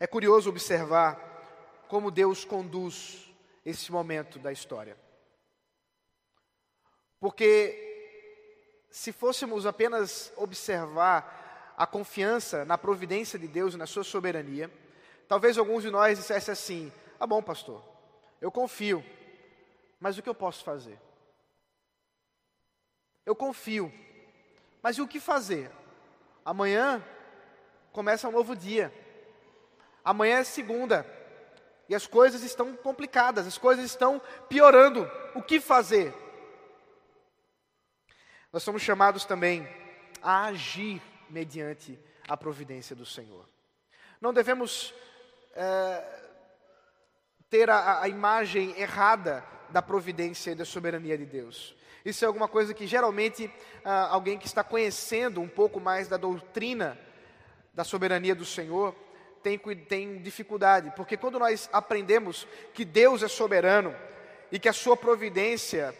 É 0.00 0.06
curioso 0.06 0.48
observar 0.48 1.16
como 1.88 2.10
Deus 2.10 2.44
conduz 2.44 3.28
esse 3.64 3.90
momento 3.90 4.38
da 4.38 4.52
história. 4.52 4.96
Porque 7.18 7.87
se 8.90 9.12
fôssemos 9.12 9.66
apenas 9.66 10.32
observar 10.36 11.74
a 11.76 11.86
confiança 11.86 12.64
na 12.64 12.76
providência 12.76 13.38
de 13.38 13.46
Deus 13.46 13.74
e 13.74 13.76
na 13.76 13.86
sua 13.86 14.02
soberania, 14.04 14.70
talvez 15.28 15.58
alguns 15.58 15.82
de 15.82 15.90
nós 15.90 16.18
dissessem 16.18 16.52
assim: 16.52 16.92
"Ah, 17.20 17.26
bom, 17.26 17.42
pastor, 17.42 17.84
eu 18.40 18.50
confio, 18.50 19.04
mas 20.00 20.18
o 20.18 20.22
que 20.22 20.28
eu 20.28 20.34
posso 20.34 20.64
fazer?" 20.64 20.98
Eu 23.24 23.36
confio, 23.36 23.92
mas 24.82 24.96
e 24.96 25.02
o 25.02 25.08
que 25.08 25.20
fazer? 25.20 25.70
Amanhã 26.44 27.04
começa 27.92 28.26
um 28.26 28.32
novo 28.32 28.56
dia. 28.56 28.92
Amanhã 30.02 30.38
é 30.38 30.44
segunda. 30.44 31.04
E 31.88 31.94
as 31.94 32.06
coisas 32.06 32.42
estão 32.42 32.74
complicadas, 32.74 33.46
as 33.46 33.58
coisas 33.58 33.84
estão 33.84 34.20
piorando. 34.48 35.10
O 35.34 35.42
que 35.42 35.60
fazer? 35.60 36.14
Nós 38.58 38.64
somos 38.64 38.82
chamados 38.82 39.24
também 39.24 39.68
a 40.20 40.46
agir 40.46 41.00
mediante 41.30 41.96
a 42.26 42.36
providência 42.36 42.96
do 42.96 43.06
Senhor. 43.06 43.48
Não 44.20 44.34
devemos 44.34 44.92
é, 45.54 46.04
ter 47.48 47.70
a, 47.70 48.02
a 48.02 48.08
imagem 48.08 48.74
errada 48.76 49.44
da 49.70 49.80
providência 49.80 50.50
e 50.50 50.54
da 50.56 50.64
soberania 50.64 51.16
de 51.16 51.24
Deus. 51.24 51.72
Isso 52.04 52.24
é 52.24 52.26
alguma 52.26 52.48
coisa 52.48 52.74
que 52.74 52.84
geralmente 52.84 53.48
ah, 53.84 54.08
alguém 54.08 54.36
que 54.36 54.48
está 54.48 54.64
conhecendo 54.64 55.40
um 55.40 55.48
pouco 55.48 55.78
mais 55.78 56.08
da 56.08 56.16
doutrina 56.16 56.98
da 57.72 57.84
soberania 57.84 58.34
do 58.34 58.44
Senhor 58.44 58.92
tem, 59.40 59.56
tem 59.56 60.20
dificuldade, 60.20 60.92
porque 60.96 61.16
quando 61.16 61.38
nós 61.38 61.70
aprendemos 61.72 62.44
que 62.74 62.84
Deus 62.84 63.22
é 63.22 63.28
soberano 63.28 63.94
e 64.50 64.58
que 64.58 64.68
a 64.68 64.72
sua 64.72 64.96
providência 64.96 65.94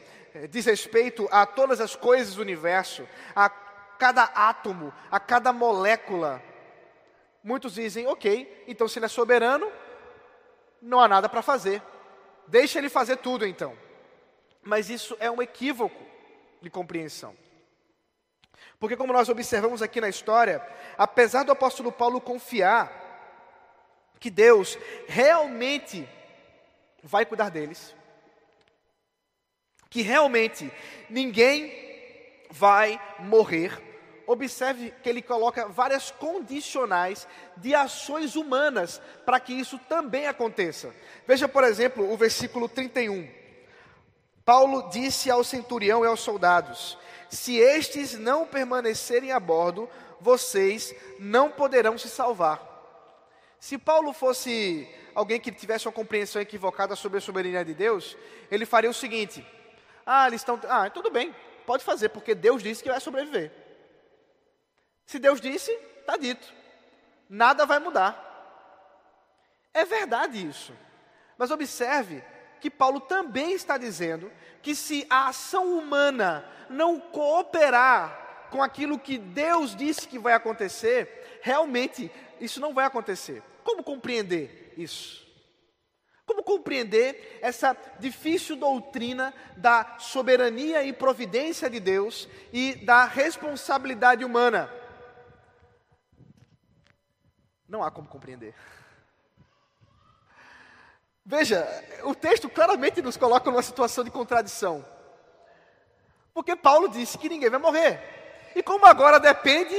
diz 0.47 0.67
respeito 0.67 1.29
a 1.31 1.45
todas 1.47 1.81
as 1.81 1.97
coisas 1.97 2.35
do 2.35 2.43
universo, 2.43 3.09
a 3.35 3.49
cada 3.49 4.25
átomo, 4.25 4.93
a 5.11 5.19
cada 5.19 5.53
molécula, 5.53 6.43
muitos 7.43 7.75
dizem, 7.75 8.07
ok, 8.07 8.65
então 8.69 8.87
se 8.87 8.99
ele 8.99 9.07
é 9.07 9.09
soberano, 9.09 9.71
não 10.81 11.01
há 11.01 11.09
nada 11.09 11.29
para 11.29 11.43
fazer. 11.43 11.83
Deixa 12.47 12.79
ele 12.79 12.89
fazer 12.89 13.17
tudo 13.17 13.47
então. 13.47 13.77
Mas 14.63 14.89
isso 14.89 15.17
é 15.19 15.31
um 15.31 15.43
equívoco 15.43 16.03
de 16.61 16.71
compreensão. 16.71 17.37
Porque, 18.79 18.97
como 18.97 19.13
nós 19.13 19.29
observamos 19.29 19.83
aqui 19.83 20.01
na 20.01 20.09
história, 20.09 20.65
apesar 20.97 21.43
do 21.43 21.53
apóstolo 21.53 21.91
Paulo 21.91 22.21
confiar 22.21 23.07
que 24.21 24.31
Deus 24.31 24.79
realmente 25.07 26.09
vai 27.03 27.25
cuidar 27.25 27.51
deles, 27.51 27.95
que 29.91 30.03
realmente 30.03 30.71
ninguém 31.09 31.73
vai 32.51 33.01
morrer, 33.19 33.81
observe 34.27 34.93
que 35.03 35.09
ele 35.09 35.23
coloca 35.23 35.69
várias 35.69 36.11
condicionais 36.11 37.27
de 37.57 37.75
ações 37.75 38.37
humanas 38.37 39.01
para 39.25 39.41
que 39.41 39.53
isso 39.53 39.79
também 39.89 40.27
aconteça. 40.27 40.95
Veja, 41.27 41.49
por 41.49 41.65
exemplo, 41.65 42.11
o 42.11 42.17
versículo 42.17 42.69
31. 42.69 43.29
Paulo 44.45 44.89
disse 44.91 45.31
ao 45.31 45.45
centurião 45.45 46.05
e 46.05 46.07
aos 46.07 46.21
soldados: 46.21 46.99
Se 47.29 47.57
estes 47.57 48.15
não 48.15 48.47
permanecerem 48.47 49.33
a 49.33 49.41
bordo, 49.41 49.89
vocês 50.21 50.95
não 51.19 51.51
poderão 51.51 51.97
se 51.97 52.09
salvar. 52.09 52.67
Se 53.61 53.77
Paulo 53.77 54.13
fosse 54.13 54.89
alguém 55.15 55.41
que 55.41 55.51
tivesse 55.51 55.87
uma 55.87 55.93
compreensão 55.93 56.41
equivocada 56.41 56.95
sobre 56.95 57.19
a 57.19 57.21
soberania 57.21 57.65
de 57.65 57.75
Deus, 57.75 58.17
ele 58.51 58.65
faria 58.65 58.89
o 58.89 58.95
seguinte: 58.95 59.45
Ah, 60.11 60.27
eles 60.27 60.41
estão. 60.41 60.59
Ah, 60.67 60.89
tudo 60.89 61.11
bem, 61.11 61.37
pode 61.67 61.85
fazer, 61.85 62.09
porque 62.09 62.35
Deus 62.35 62.63
disse 62.63 62.83
que 62.83 62.89
vai 62.89 62.99
sobreviver. 62.99 63.53
Se 65.05 65.19
Deus 65.19 65.39
disse, 65.39 65.71
está 66.01 66.17
dito. 66.17 66.51
Nada 67.29 67.67
vai 67.67 67.79
mudar. 67.79 68.25
É 69.75 69.85
verdade 69.85 70.49
isso. 70.49 70.73
Mas 71.37 71.51
observe 71.51 72.25
que 72.59 72.71
Paulo 72.71 73.01
também 73.01 73.53
está 73.53 73.77
dizendo 73.77 74.33
que 74.63 74.75
se 74.75 75.07
a 75.11 75.29
ação 75.29 75.77
humana 75.77 76.43
não 76.71 76.99
cooperar 76.99 78.49
com 78.51 78.63
aquilo 78.63 78.99
que 78.99 79.19
Deus 79.19 79.77
disse 79.77 80.09
que 80.09 80.19
vai 80.19 80.33
acontecer, 80.33 81.39
realmente 81.43 82.11
isso 82.41 82.63
não 82.63 82.73
vai 82.73 82.87
acontecer. 82.87 83.43
Como 83.63 83.85
compreender 83.85 84.73
isso? 84.75 85.28
Como 86.29 86.43
compreender 86.43 87.39
essa 87.41 87.75
difícil 87.99 88.55
doutrina 88.55 89.33
da 89.57 89.97
soberania 89.99 90.83
e 90.85 90.93
providência 90.93 91.71
de 91.71 91.81
Deus 91.81 92.29
e 92.53 92.75
da 92.85 93.07
responsabilidade 93.07 94.27
humana? 94.27 94.71
Não 97.67 97.83
há 97.83 97.91
como 97.91 98.07
compreender. 98.07 98.55
Veja, 101.25 101.67
o 102.05 102.15
texto 102.15 102.47
claramente 102.51 103.01
nos 103.01 103.17
coloca 103.17 103.51
numa 103.51 103.63
situação 103.63 104.05
de 104.05 104.11
contradição. 104.11 104.85
Porque 106.35 106.55
Paulo 106.55 106.91
disse 106.91 107.17
que 107.17 107.31
ninguém 107.31 107.49
vai 107.49 107.59
morrer. 107.59 108.53
E 108.55 108.63
como 108.63 108.85
agora 108.85 109.19
depende 109.19 109.75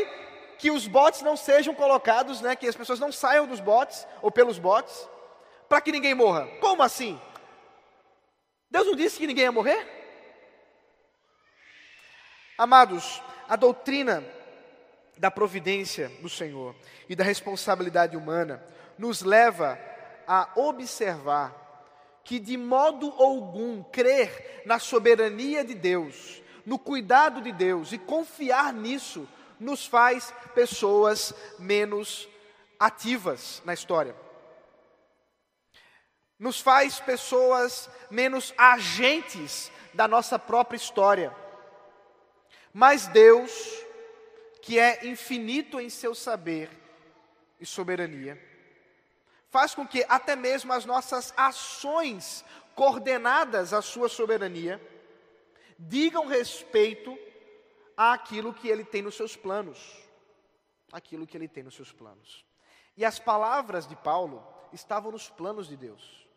que 0.57 0.71
os 0.71 0.87
botes 0.87 1.21
não 1.21 1.37
sejam 1.37 1.75
colocados, 1.75 2.41
né, 2.41 2.55
que 2.55 2.67
as 2.67 2.75
pessoas 2.75 2.99
não 2.99 3.11
saiam 3.11 3.45
dos 3.45 3.59
botes 3.59 4.07
ou 4.19 4.31
pelos 4.31 4.57
botes, 4.57 5.07
para 5.69 5.79
que 5.79 5.91
ninguém 5.91 6.15
morra. 6.15 6.47
Como 6.59 6.81
assim? 6.81 7.21
Deus 8.69 8.87
não 8.87 8.95
disse 8.95 9.19
que 9.19 9.27
ninguém 9.27 9.45
ia 9.45 9.51
morrer? 9.51 9.87
Amados, 12.57 13.21
a 13.47 13.55
doutrina 13.55 14.23
da 15.17 15.29
providência 15.29 16.09
do 16.21 16.29
Senhor 16.29 16.75
e 17.07 17.15
da 17.15 17.23
responsabilidade 17.23 18.17
humana 18.17 18.63
nos 18.97 19.21
leva 19.21 19.79
a 20.27 20.49
observar 20.55 21.55
que, 22.23 22.39
de 22.39 22.57
modo 22.57 23.11
algum, 23.17 23.81
crer 23.83 24.61
na 24.65 24.77
soberania 24.77 25.63
de 25.63 25.73
Deus, 25.73 26.41
no 26.65 26.77
cuidado 26.77 27.41
de 27.41 27.51
Deus 27.51 27.91
e 27.91 27.97
confiar 27.97 28.73
nisso, 28.73 29.27
nos 29.59 29.85
faz 29.85 30.33
pessoas 30.53 31.33
menos 31.57 32.27
ativas 32.79 33.61
na 33.65 33.73
história. 33.73 34.15
Nos 36.39 36.61
faz 36.61 36.99
pessoas 36.99 37.89
menos 38.09 38.53
agentes 38.57 39.69
da 39.93 40.07
nossa 40.07 40.39
própria 40.39 40.77
história. 40.77 41.35
Mas 42.73 43.07
Deus, 43.07 43.51
que 44.61 44.79
é 44.79 45.05
infinito 45.05 45.79
em 45.79 45.89
seu 45.89 46.15
saber 46.15 46.69
e 47.59 47.65
soberania, 47.65 48.41
faz 49.49 49.75
com 49.75 49.85
que 49.85 50.05
até 50.07 50.35
mesmo 50.35 50.71
as 50.71 50.85
nossas 50.85 51.33
ações 51.35 52.45
coordenadas 52.75 53.73
à 53.73 53.81
sua 53.81 54.07
soberania 54.07 54.81
digam 55.77 56.25
respeito 56.25 57.17
àquilo 57.97 58.53
que 58.53 58.69
ele 58.69 58.85
tem 58.85 59.01
nos 59.01 59.15
seus 59.15 59.35
planos. 59.35 59.97
Aquilo 60.91 61.27
que 61.27 61.35
ele 61.35 61.47
tem 61.47 61.63
nos 61.63 61.75
seus 61.75 61.91
planos. 61.91 62.45
E 62.95 63.03
as 63.03 63.19
palavras 63.19 63.85
de 63.85 63.95
Paulo 63.95 64.45
estavam 64.71 65.11
nos 65.11 65.29
planos 65.29 65.67
de 65.67 65.75
Deus. 65.75 66.28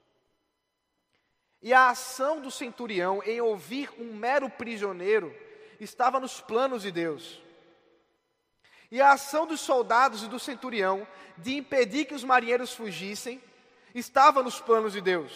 E 1.63 1.73
a 1.73 1.91
ação 1.91 2.41
do 2.41 2.51
centurião 2.51 3.23
em 3.25 3.41
ouvir 3.41 3.89
um 3.99 4.13
mero 4.13 4.51
prisioneiro 4.51 5.35
estava 5.79 6.19
nos 6.19 6.41
planos 6.41 6.83
de 6.83 6.91
Deus. 6.91 7.41
E 8.91 9.01
a 9.01 9.13
ação 9.13 9.47
dos 9.47 9.61
soldados 9.61 10.23
e 10.23 10.29
do 10.29 10.39
centurião 10.39 11.07
de 11.39 11.55
impedir 11.55 12.05
que 12.05 12.15
os 12.15 12.25
marinheiros 12.25 12.75
fugissem 12.75 13.41
estava 13.95 14.43
nos 14.43 14.61
planos 14.61 14.93
de 14.93 15.01
Deus. 15.01 15.33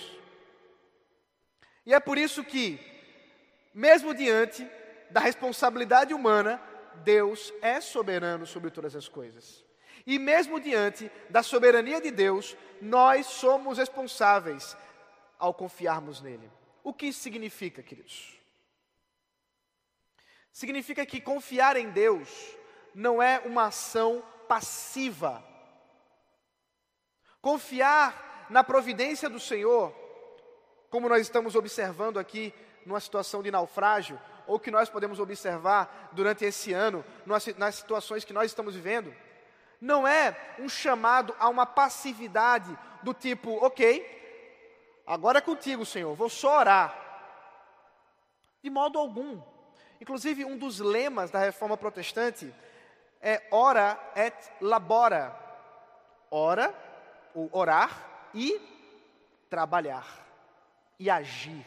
E 1.87 1.95
é 1.95 2.01
por 2.01 2.19
isso 2.19 2.43
que, 2.43 2.81
mesmo 3.73 4.13
diante 4.13 4.69
da 5.11 5.21
responsabilidade 5.21 6.13
humana, 6.13 6.61
Deus 7.05 7.53
é 7.63 7.81
soberano 7.81 8.47
sobre 8.47 8.71
todas 8.71 8.97
as 8.97 9.09
coisas. 9.09 9.65
E 10.07 10.19
mesmo 10.19 10.61
diante 10.61 11.11
da 11.31 11.43
soberania 11.43 12.01
de 12.01 12.11
Deus, 12.11 12.57
nós 12.81 13.27
somos 13.27 13.79
responsáveis 13.79 14.77
ao 15.39 15.55
confiarmos 15.55 16.21
nele. 16.21 16.51
O 16.83 16.93
que 16.93 17.07
isso 17.07 17.21
significa, 17.21 17.83
queridos? 17.83 18.39
Significa 20.53 21.05
que 21.05 21.21
confiar 21.21 21.77
em 21.77 21.91
Deus 21.91 22.29
não 22.95 23.23
é 23.23 23.41
uma 23.41 23.67
ação 23.67 24.25
passiva. 24.49 25.45
Confiar 27.41 28.47
na 28.49 28.65
providência 28.65 29.29
do 29.29 29.39
Senhor, 29.39 29.93
como 30.89 31.09
nós 31.09 31.23
estamos 31.23 31.55
observando 31.55 32.19
aqui 32.19 32.55
numa 32.87 33.01
situação 33.01 33.43
de 33.43 33.51
naufrágio, 33.51 34.19
ou 34.47 34.59
que 34.59 34.71
nós 34.71 34.89
podemos 34.89 35.19
observar 35.19 36.11
durante 36.13 36.45
esse 36.45 36.73
ano, 36.73 37.05
nas 37.27 37.75
situações 37.75 38.25
que 38.25 38.33
nós 38.33 38.47
estamos 38.51 38.75
vivendo, 38.75 39.15
não 39.81 40.07
é 40.07 40.57
um 40.59 40.69
chamado 40.69 41.35
a 41.39 41.49
uma 41.49 41.67
passividade 41.67 42.77
do 43.03 43.13
tipo, 43.13 43.53
ok, 43.65 44.17
agora 45.07 45.39
é 45.39 45.41
contigo, 45.41 45.87
Senhor, 45.87 46.15
vou 46.15 46.29
só 46.29 46.59
orar. 46.59 47.07
De 48.63 48.71
modo 48.71 48.99
algum. 48.99 49.41
Inclusive, 50.01 50.45
um 50.45 50.59
dos 50.59 50.81
lemas 50.81 51.31
da 51.31 51.39
reforma 51.39 51.77
protestante 51.77 52.53
é 53.21 53.47
ora 53.51 53.99
et 54.15 54.35
labora. 54.61 55.35
Ora, 56.31 56.75
ou 57.35 57.49
orar 57.53 58.29
e 58.35 58.61
trabalhar 59.49 60.07
e 60.99 61.09
agir. 61.09 61.65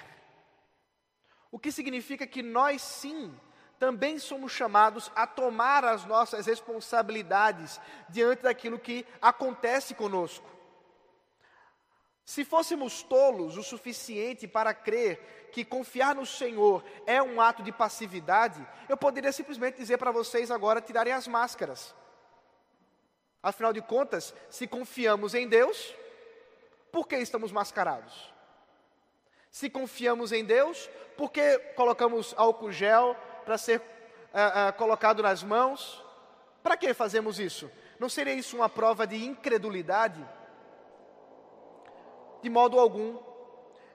O 1.52 1.58
que 1.58 1.72
significa 1.72 2.28
que 2.28 2.44
nós 2.44 2.82
sim 2.82 3.34
também 3.80 4.20
somos 4.20 4.52
chamados 4.52 5.10
a 5.16 5.26
tomar 5.26 5.86
as 5.86 6.06
nossas 6.06 6.46
responsabilidades 6.46 7.80
diante 8.10 8.44
daquilo 8.44 8.78
que 8.78 9.06
acontece 9.22 9.96
conosco. 9.96 10.59
Se 12.30 12.46
fôssemos 12.46 13.02
tolos 13.02 13.58
o 13.58 13.64
suficiente 13.64 14.48
para 14.48 14.72
crer 14.72 15.50
que 15.52 15.66
confiar 15.66 16.14
no 16.14 16.28
Senhor 16.28 16.84
é 17.08 17.20
um 17.24 17.42
ato 17.42 17.64
de 17.64 17.72
passividade, 17.72 18.64
eu 18.88 18.96
poderia 18.96 19.32
simplesmente 19.32 19.78
dizer 19.78 19.98
para 19.98 20.12
vocês 20.12 20.52
agora 20.52 20.80
tirarem 20.80 21.12
as 21.12 21.28
máscaras. 21.28 21.92
Afinal 23.42 23.74
de 23.74 23.82
contas, 23.82 24.32
se 24.48 24.68
confiamos 24.68 25.34
em 25.34 25.48
Deus, 25.48 25.92
por 26.92 27.08
que 27.08 27.16
estamos 27.16 27.52
mascarados? 27.52 28.32
Se 29.50 29.68
confiamos 29.68 30.32
em 30.32 30.46
Deus, 30.46 30.88
por 31.18 31.32
que 31.32 31.58
colocamos 31.76 32.36
álcool 32.38 32.72
gel 32.72 33.16
para 33.44 33.58
ser 33.58 33.80
uh, 33.80 34.70
uh, 34.70 34.74
colocado 34.74 35.24
nas 35.24 35.42
mãos? 35.42 36.06
Para 36.62 36.78
que 36.78 36.94
fazemos 36.94 37.40
isso? 37.40 37.72
Não 37.98 38.08
seria 38.08 38.36
isso 38.36 38.56
uma 38.56 38.70
prova 38.70 39.08
de 39.08 39.26
incredulidade? 39.26 40.24
De 42.42 42.50
modo 42.50 42.80
algum. 42.80 43.20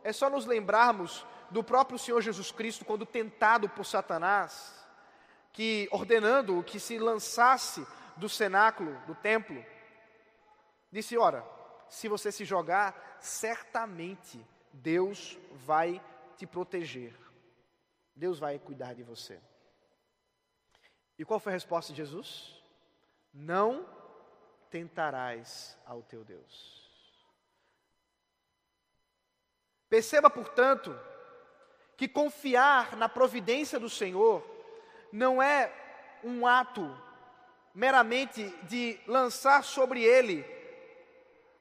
É 0.03 0.13
só 0.13 0.29
nos 0.29 0.45
lembrarmos 0.47 1.27
do 1.51 1.63
próprio 1.63 1.99
Senhor 1.99 2.21
Jesus 2.21 2.51
Cristo, 2.51 2.85
quando 2.85 3.07
tentado 3.07 3.69
por 3.69 3.87
Satanás, 3.87 4.85
que 5.53 5.89
ordenando 5.91 6.63
que 6.63 6.81
se 6.81 6.99
lançasse 6.99 7.87
do 8.17 8.29
cenáculo, 8.29 9.01
do 9.07 9.15
templo, 9.15 9.65
disse: 10.91 11.17
Ora, 11.17 11.45
se 11.89 12.09
você 12.09 12.31
se 12.33 12.45
jogar, 12.45 13.19
certamente 13.21 14.45
Deus 14.73 15.39
vai 15.53 16.03
te 16.37 16.47
proteger, 16.47 17.15
Deus 18.15 18.39
vai 18.39 18.59
cuidar 18.59 18.95
de 18.95 19.03
você. 19.03 19.41
E 21.19 21.25
qual 21.25 21.39
foi 21.39 21.53
a 21.53 21.55
resposta 21.55 21.93
de 21.93 21.99
Jesus? 21.99 22.61
Não 23.33 23.87
tentarás 24.69 25.79
ao 25.87 26.03
teu 26.03 26.25
Deus. 26.25 26.84
Perceba, 29.89 30.29
portanto, 30.29 30.99
que 31.97 32.09
confiar 32.09 32.97
na 32.97 33.09
providência 33.09 33.79
do 33.79 33.89
Senhor 33.89 34.45
não 35.13 35.43
é 35.43 35.73
um 36.23 36.47
ato 36.47 36.97
meramente 37.75 38.45
de 38.65 38.99
lançar 39.07 39.63
sobre 39.63 40.03
Ele 40.03 40.45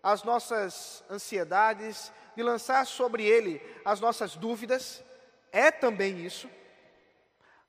as 0.01 0.23
nossas 0.23 1.03
ansiedades, 1.09 2.12
de 2.36 2.43
lançar 2.43 2.86
sobre 2.86 3.25
Ele 3.25 3.62
as 3.86 3.99
nossas 3.99 4.36
dúvidas, 4.36 5.03
é 5.51 5.71
também 5.71 6.25
isso, 6.25 6.49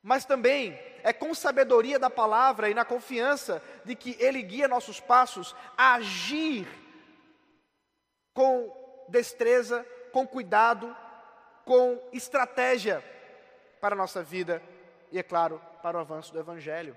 mas 0.03 0.25
também 0.25 0.79
é 1.03 1.13
com 1.13 1.35
sabedoria 1.35 1.99
da 1.99 2.11
palavra 2.11 2.69
e 2.69 2.75
na 2.75 2.85
confiança 2.85 3.63
de 3.85 3.95
que 3.95 4.17
Ele 4.19 4.43
guia 4.43 4.67
nossos 4.67 5.01
passos 5.01 5.55
agir 5.77 6.67
com 8.33 9.07
destreza, 9.09 9.87
com 10.15 10.25
cuidado, 10.25 10.97
com 11.65 12.01
estratégia 12.13 13.03
para 13.81 13.97
a 13.97 13.99
nossa 13.99 14.23
vida 14.23 14.63
e, 15.11 15.19
é 15.19 15.25
claro, 15.25 15.61
para 15.83 15.99
o 15.99 16.01
avanço 16.01 16.33
do 16.33 16.39
Evangelho. 16.39 16.97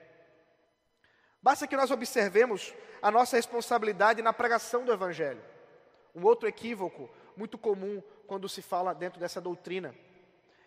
Basta 1.41 1.65
que 1.65 1.75
nós 1.75 1.89
observemos 1.89 2.75
a 3.01 3.09
nossa 3.09 3.35
responsabilidade 3.35 4.21
na 4.21 4.31
pregação 4.31 4.85
do 4.85 4.93
Evangelho. 4.93 5.43
Um 6.13 6.23
outro 6.25 6.47
equívoco 6.47 7.09
muito 7.35 7.57
comum 7.57 8.03
quando 8.27 8.47
se 8.47 8.61
fala 8.61 8.93
dentro 8.93 9.19
dessa 9.19 9.41
doutrina. 9.41 9.95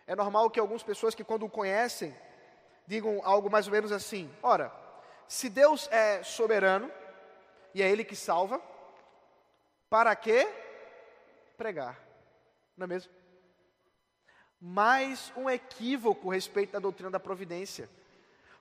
É 0.05 0.13
normal 0.13 0.49
que 0.49 0.59
algumas 0.59 0.83
pessoas 0.83 1.15
que, 1.15 1.23
quando 1.23 1.45
o 1.45 1.49
conhecem, 1.49 2.13
digam 2.85 3.21
algo 3.23 3.49
mais 3.49 3.67
ou 3.67 3.71
menos 3.71 3.93
assim: 3.93 4.29
ora, 4.43 4.73
se 5.25 5.49
Deus 5.49 5.87
é 5.89 6.21
soberano 6.21 6.91
e 7.73 7.81
é 7.81 7.89
Ele 7.89 8.03
que 8.03 8.15
salva, 8.15 8.61
para 9.89 10.13
que 10.17 10.45
pregar? 11.55 12.10
Não 12.81 12.85
é 12.85 12.87
mesmo? 12.87 13.11
Mais 14.59 15.31
um 15.37 15.47
equívoco 15.47 16.31
respeito 16.31 16.71
da 16.71 16.79
doutrina 16.79 17.11
da 17.11 17.19
providência. 17.19 17.87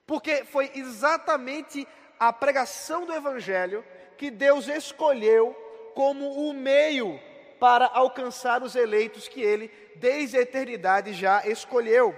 Porque 0.06 0.44
foi 0.44 0.70
exatamente 0.74 1.88
a 2.18 2.30
pregação 2.30 3.06
do 3.06 3.14
Evangelho 3.14 3.82
que 4.18 4.30
Deus 4.30 4.68
escolheu 4.68 5.54
como 5.94 6.50
o 6.50 6.52
meio 6.52 7.18
para 7.58 7.86
alcançar 7.86 8.62
os 8.62 8.76
eleitos 8.76 9.26
que 9.26 9.40
Ele, 9.40 9.68
desde 9.96 10.36
a 10.36 10.42
eternidade, 10.42 11.14
já 11.14 11.46
escolheu. 11.46 12.14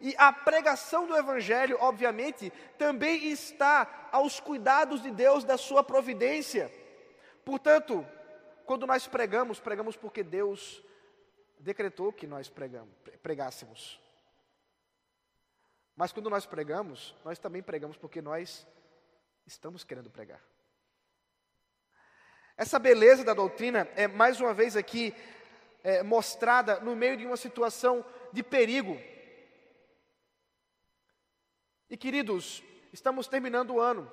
E 0.00 0.14
a 0.16 0.32
pregação 0.32 1.06
do 1.06 1.14
Evangelho, 1.14 1.76
obviamente, 1.80 2.50
também 2.78 3.26
está 3.26 4.08
aos 4.10 4.40
cuidados 4.40 5.02
de 5.02 5.10
Deus, 5.10 5.44
da 5.44 5.58
Sua 5.58 5.84
providência. 5.84 6.72
Portanto, 7.44 8.06
quando 8.64 8.86
nós 8.86 9.06
pregamos, 9.06 9.60
pregamos 9.60 9.98
porque 9.98 10.22
Deus 10.22 10.82
decretou 11.60 12.12
que 12.12 12.26
nós 12.26 12.48
pregamos, 12.48 12.94
pregássemos. 13.22 14.00
Mas 15.94 16.12
quando 16.12 16.30
nós 16.30 16.46
pregamos, 16.46 17.14
nós 17.24 17.38
também 17.38 17.62
pregamos 17.62 17.96
porque 17.96 18.22
nós 18.22 18.66
estamos 19.46 19.84
querendo 19.84 20.10
pregar. 20.10 20.40
Essa 22.56 22.78
beleza 22.78 23.24
da 23.24 23.34
doutrina 23.34 23.88
é 23.94 24.06
mais 24.06 24.40
uma 24.40 24.52
vez 24.52 24.76
aqui 24.76 25.14
é, 25.82 26.02
mostrada 26.02 26.80
no 26.80 26.94
meio 26.94 27.16
de 27.16 27.26
uma 27.26 27.36
situação 27.36 28.04
de 28.32 28.42
perigo. 28.42 28.98
E 31.88 31.96
queridos, 31.96 32.62
estamos 32.92 33.26
terminando 33.26 33.70
o 33.70 33.80
ano. 33.80 34.10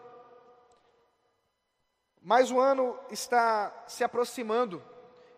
Mais 2.22 2.52
um 2.52 2.60
ano 2.60 3.00
está 3.10 3.86
se 3.88 4.04
aproximando. 4.04 4.84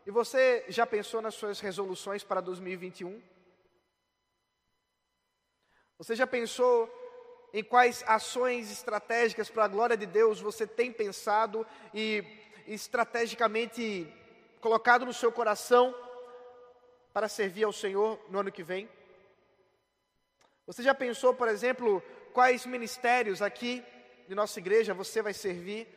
E 0.10 0.12
você 0.12 0.66
já 0.68 0.88
pensou 0.88 1.22
nas 1.22 1.36
suas 1.36 1.60
resoluções 1.60 2.24
para 2.24 2.42
2021? 2.42 3.22
Você 6.00 6.16
já 6.16 6.26
pensou 6.26 6.90
em 7.54 7.64
quais 7.64 8.04
ações 8.08 8.72
estratégicas 8.72 9.52
para 9.52 9.66
a 9.66 9.68
glória 9.68 9.96
de 9.96 10.08
Deus 10.08 10.42
você 10.42 10.66
tem 10.66 10.92
pensado 10.92 11.64
e 11.94 12.26
estrategicamente 12.66 14.12
colocado 14.60 15.06
no 15.06 15.14
seu 15.14 15.32
coração 15.32 15.94
para 17.14 17.30
servir 17.30 17.66
ao 17.66 17.72
Senhor 17.72 18.20
no 18.32 18.40
ano 18.40 18.52
que 18.52 18.64
vem? 18.64 18.90
Você 20.66 20.82
já 20.82 20.96
pensou, 20.96 21.36
por 21.36 21.48
exemplo, 21.48 22.02
quais 22.34 22.66
ministérios 22.66 23.44
aqui 23.44 23.86
de 24.28 24.34
nossa 24.34 24.58
igreja 24.58 24.92
você 24.92 25.22
vai 25.22 25.36
servir? 25.36 25.88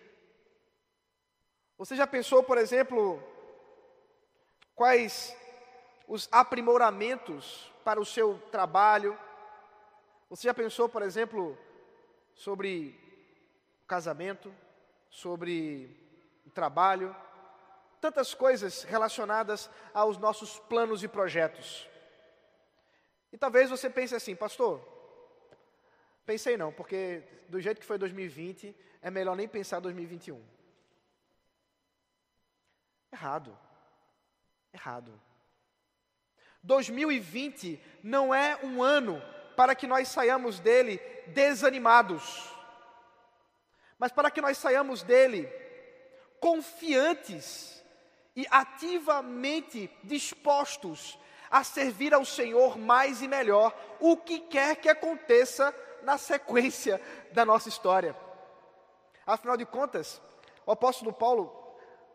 Você 1.79 1.97
já 1.97 2.07
pensou, 2.07 2.43
por 2.43 2.59
exemplo, 2.59 3.32
Quais 4.75 5.37
os 6.09 6.29
aprimoramentos 6.33 7.71
para 7.85 8.01
o 8.01 8.07
seu 8.07 8.39
trabalho? 8.51 9.19
Você 10.31 10.49
já 10.49 10.55
pensou, 10.55 10.89
por 10.89 11.03
exemplo, 11.03 11.59
sobre 12.35 12.99
o 13.83 13.87
casamento, 13.87 14.53
sobre 15.11 15.95
o 16.47 16.51
trabalho, 16.51 17.15
tantas 18.01 18.35
coisas 18.35 18.83
relacionadas 18.83 19.71
aos 19.93 20.19
nossos 20.19 20.59
planos 20.59 21.03
e 21.03 21.09
projetos. 21.09 21.89
E 23.33 23.39
talvez 23.39 23.71
você 23.71 23.89
pense 23.89 24.15
assim, 24.15 24.35
pastor, 24.35 24.81
pensei 26.27 26.57
não, 26.57 26.73
porque 26.73 27.23
do 27.49 27.61
jeito 27.61 27.81
que 27.81 27.87
foi 27.87 27.99
2020, 27.99 28.75
é 29.01 29.11
melhor 29.11 29.37
nem 29.37 29.47
pensar 29.47 29.81
2021. 29.81 30.43
Errado. 33.13 33.57
Errado. 34.73 35.21
2020 36.63 37.81
não 38.03 38.35
é 38.35 38.59
um 38.63 38.83
ano 38.83 39.21
para 39.57 39.75
que 39.75 39.87
nós 39.87 40.09
saiamos 40.09 40.61
dele 40.61 40.99
desanimados, 41.29 42.51
mas 43.99 44.13
para 44.13 44.31
que 44.31 44.41
nós 44.41 44.57
saiamos 44.59 45.03
dele 45.03 45.47
confiantes 46.41 47.83
e 48.35 48.47
ativamente 48.51 49.91
dispostos 50.03 51.19
a 51.51 51.63
servir 51.63 52.15
ao 52.15 52.25
Senhor 52.25 52.79
mais 52.79 53.21
e 53.21 53.29
melhor, 53.29 53.75
o 54.01 54.17
que 54.17 54.41
quer 54.41 54.77
que 54.77 54.89
aconteça 54.89 55.75
na 56.03 56.17
sequência 56.17 57.01
da 57.33 57.45
nossa 57.45 57.69
história. 57.69 58.17
Afinal 59.27 59.57
de 59.57 59.67
contas, 59.67 60.21
o 60.65 60.73
apóstolo 60.73 61.13
Paulo 61.13 61.62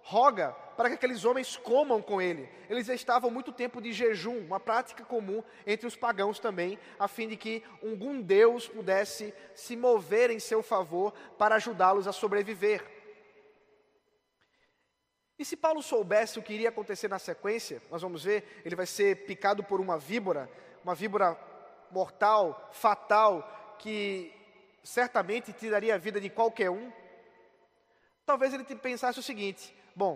roga 0.07 0.55
para 0.77 0.87
que 0.87 0.95
aqueles 0.95 1.25
homens 1.25 1.57
comam 1.57 2.01
com 2.01 2.21
ele. 2.21 2.47
Eles 2.69 2.87
estavam 2.87 3.29
muito 3.29 3.51
tempo 3.51 3.81
de 3.81 3.91
jejum, 3.91 4.37
uma 4.39 4.59
prática 4.59 5.03
comum 5.03 5.43
entre 5.65 5.85
os 5.85 5.97
pagãos 5.97 6.39
também, 6.39 6.79
a 6.97 7.09
fim 7.09 7.27
de 7.27 7.35
que 7.35 7.61
algum 7.83 8.21
Deus 8.21 8.69
pudesse 8.69 9.33
se 9.53 9.75
mover 9.75 10.29
em 10.29 10.39
seu 10.39 10.63
favor 10.63 11.11
para 11.37 11.55
ajudá-los 11.55 12.07
a 12.07 12.13
sobreviver. 12.13 12.85
E 15.37 15.43
se 15.43 15.57
Paulo 15.57 15.83
soubesse 15.83 16.39
o 16.39 16.41
que 16.41 16.53
iria 16.53 16.69
acontecer 16.69 17.09
na 17.09 17.19
sequência, 17.19 17.81
nós 17.91 18.01
vamos 18.01 18.23
ver, 18.23 18.61
ele 18.63 18.77
vai 18.77 18.85
ser 18.85 19.25
picado 19.25 19.61
por 19.61 19.81
uma 19.81 19.97
víbora, 19.97 20.49
uma 20.85 20.95
víbora 20.95 21.37
mortal, 21.91 22.69
fatal, 22.71 23.75
que 23.77 24.33
certamente 24.83 25.51
tiraria 25.51 25.95
a 25.95 25.97
vida 25.97 26.21
de 26.21 26.29
qualquer 26.29 26.69
um. 26.71 26.91
Talvez 28.25 28.53
ele 28.53 28.63
pensasse 28.63 29.19
o 29.19 29.23
seguinte: 29.23 29.76
bom, 29.97 30.15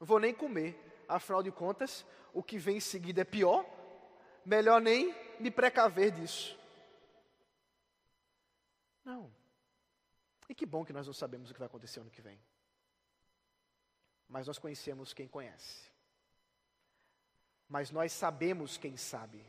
vou 0.00 0.18
nem 0.18 0.34
comer. 0.34 0.82
Afinal 1.08 1.40
de 1.40 1.52
contas, 1.52 2.04
o 2.34 2.42
que 2.42 2.58
vem 2.58 2.78
em 2.78 2.80
seguida 2.80 3.20
é 3.20 3.24
pior. 3.24 3.64
Melhor 4.44 4.80
nem 4.80 5.14
me 5.38 5.50
precaver 5.50 6.10
disso. 6.10 6.58
Não. 9.04 9.32
E 10.48 10.54
que 10.54 10.66
bom 10.66 10.84
que 10.84 10.92
nós 10.92 11.06
não 11.06 11.14
sabemos 11.14 11.48
o 11.48 11.54
que 11.54 11.60
vai 11.60 11.66
acontecer 11.66 12.00
ano 12.00 12.10
que 12.10 12.20
vem. 12.20 12.40
Mas 14.28 14.48
nós 14.48 14.58
conhecemos 14.58 15.14
quem 15.14 15.28
conhece. 15.28 15.88
Mas 17.68 17.92
nós 17.92 18.12
sabemos 18.12 18.76
quem 18.76 18.96
sabe. 18.96 19.44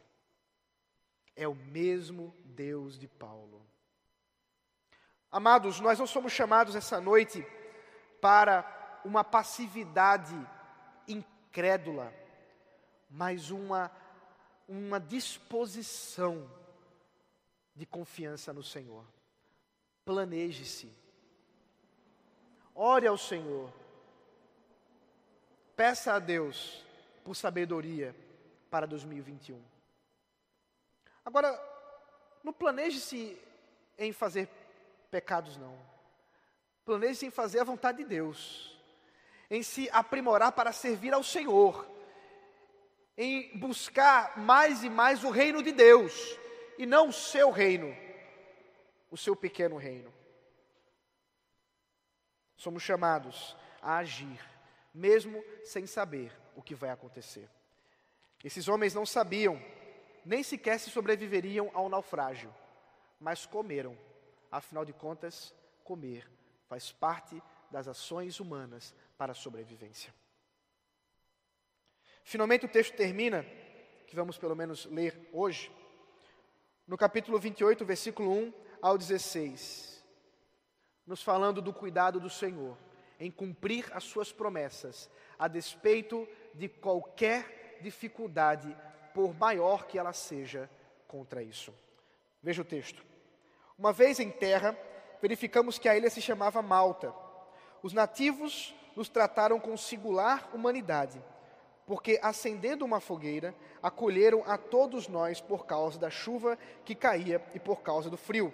É 1.36 1.48
o 1.48 1.56
mesmo 1.56 2.36
Deus 2.46 2.98
de 2.98 3.08
Paulo. 3.08 3.66
Amados, 5.32 5.80
nós 5.80 5.98
não 6.00 6.08
somos 6.08 6.32
chamados 6.32 6.76
essa 6.76 7.02
noite 7.02 7.46
para 8.22 8.77
uma 9.08 9.24
passividade 9.24 10.36
incrédula, 11.08 12.14
mas 13.10 13.50
uma, 13.50 13.90
uma 14.68 15.00
disposição 15.00 16.50
de 17.74 17.86
confiança 17.86 18.52
no 18.52 18.62
Senhor. 18.62 19.06
Planeje-se. 20.04 20.92
Ore 22.76 23.08
ao 23.08 23.18
Senhor. 23.18 23.72
Peça 25.76 26.14
a 26.14 26.20
Deus 26.20 26.86
por 27.24 27.34
sabedoria 27.34 28.14
para 28.70 28.86
2021. 28.86 29.62
Agora, 31.24 31.58
não 32.44 32.52
planeje-se 32.52 33.40
em 33.98 34.12
fazer 34.12 34.50
pecados, 35.10 35.56
não. 35.56 35.78
Planeje-se 36.84 37.26
em 37.26 37.32
fazer 37.32 37.60
a 37.60 37.66
vontade 37.66 38.00
de 38.00 38.06
Deus, 38.06 38.77
em 39.50 39.64
se 39.64 39.90
aprimorar 39.92 40.52
para 40.52 40.72
servir 40.72 41.14
ao 41.14 41.24
Senhor, 41.24 41.88
em 43.18 43.58
buscar 43.58 44.38
mais 44.38 44.84
e 44.84 44.90
mais 44.90 45.24
o 45.24 45.30
reino 45.30 45.64
de 45.64 45.72
Deus, 45.72 46.38
e 46.78 46.86
não 46.86 47.10
o 47.10 47.14
seu 47.14 47.50
reino, 47.50 47.96
o 49.10 49.18
seu 49.18 49.36
pequeno 49.36 49.78
reino. 49.78 50.14
Somos 52.56 52.84
chamados 52.84 53.56
a 53.82 53.98
agir, 53.98 54.40
mesmo 54.94 55.44
sem 55.64 55.86
saber 55.88 56.32
o 56.56 56.62
que 56.62 56.76
vai 56.76 56.90
acontecer. 56.90 57.50
Esses 58.44 58.68
homens 58.68 58.94
não 58.94 59.06
sabiam, 59.06 59.62
nem 60.26 60.44
sequer 60.44 60.80
se 60.80 60.90
sobreviveriam 60.90 61.72
ao 61.74 61.90
naufrágio, 61.90 62.54
mas 63.20 63.46
comeram. 63.46 63.98
Afinal 64.52 64.86
de 64.86 64.94
contas, 64.94 65.54
comer 65.84 66.30
faz 66.68 66.92
parte 66.92 67.42
das 67.72 67.88
ações 67.88 68.40
humanas 68.40 68.94
para 69.18 69.32
a 69.32 69.36
sobrevivência. 69.36 70.14
Finalmente, 72.24 72.66
o 72.66 72.70
texto 72.70 72.96
termina, 72.96 73.46
que 74.06 74.16
vamos 74.16 74.38
pelo 74.38 74.56
menos 74.56 74.86
ler 74.86 75.30
hoje, 75.32 75.72
no 76.86 76.98
capítulo 76.98 77.40
28, 77.40 77.86
versículo 77.86 78.32
1 78.32 78.54
ao 78.82 78.98
16, 78.98 80.04
nos 81.06 81.22
falando 81.22 81.62
do 81.62 81.74
cuidado 81.74 82.20
do 82.20 82.30
Senhor 82.30 82.78
em 83.20 83.32
cumprir 83.32 83.90
as 83.94 84.04
suas 84.04 84.32
promessas, 84.32 85.10
a 85.38 85.48
despeito 85.48 86.28
de 86.54 86.68
qualquer 86.68 87.80
dificuldade, 87.82 88.76
por 89.14 89.34
maior 89.34 89.88
que 89.88 89.98
ela 89.98 90.14
seja 90.14 90.70
contra 91.08 91.42
isso. 91.42 91.74
Veja 92.42 92.62
o 92.62 92.66
texto. 92.66 93.04
Uma 93.78 93.92
vez 93.92 94.20
em 94.20 94.30
terra, 94.30 94.78
verificamos 95.22 95.80
que 95.80 95.90
a 95.90 95.98
ilha 95.98 96.10
se 96.10 96.22
chamava 96.22 96.62
Malta. 96.62 97.14
Os 97.82 97.94
nativos 97.94 98.76
nos 98.98 99.08
trataram 99.08 99.60
com 99.60 99.78
singular 99.78 100.50
humanidade, 100.56 101.22
porque 101.86 102.20
acendendo 102.20 102.84
uma 102.84 103.00
fogueira, 103.00 103.54
acolheram 103.82 104.44
a 104.48 104.58
todos 104.58 105.08
nós 105.08 105.40
por 105.40 105.68
causa 105.68 106.00
da 106.00 106.10
chuva 106.10 106.58
que 106.84 106.96
caía 106.96 107.40
e 107.54 107.60
por 107.60 107.84
causa 107.84 108.10
do 108.10 108.18
frio. 108.18 108.52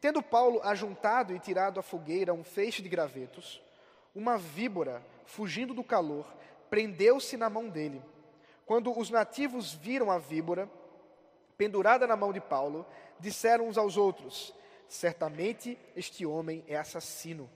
Tendo 0.00 0.20
Paulo 0.20 0.60
ajuntado 0.64 1.32
e 1.32 1.38
tirado 1.38 1.78
à 1.78 1.82
fogueira 1.82 2.34
um 2.34 2.42
feixe 2.42 2.82
de 2.82 2.88
gravetos, 2.88 3.62
uma 4.12 4.36
víbora, 4.36 5.00
fugindo 5.24 5.72
do 5.72 5.84
calor, 5.84 6.26
prendeu-se 6.68 7.36
na 7.36 7.48
mão 7.48 7.68
dele. 7.68 8.02
Quando 8.66 8.98
os 8.98 9.10
nativos 9.10 9.72
viram 9.72 10.10
a 10.10 10.18
víbora 10.18 10.68
pendurada 11.56 12.04
na 12.04 12.16
mão 12.16 12.32
de 12.32 12.40
Paulo, 12.40 12.84
disseram 13.20 13.68
uns 13.68 13.78
aos 13.78 13.96
outros: 13.96 14.52
Certamente 14.88 15.78
este 15.94 16.26
homem 16.26 16.64
é 16.66 16.76
assassino, 16.76 17.48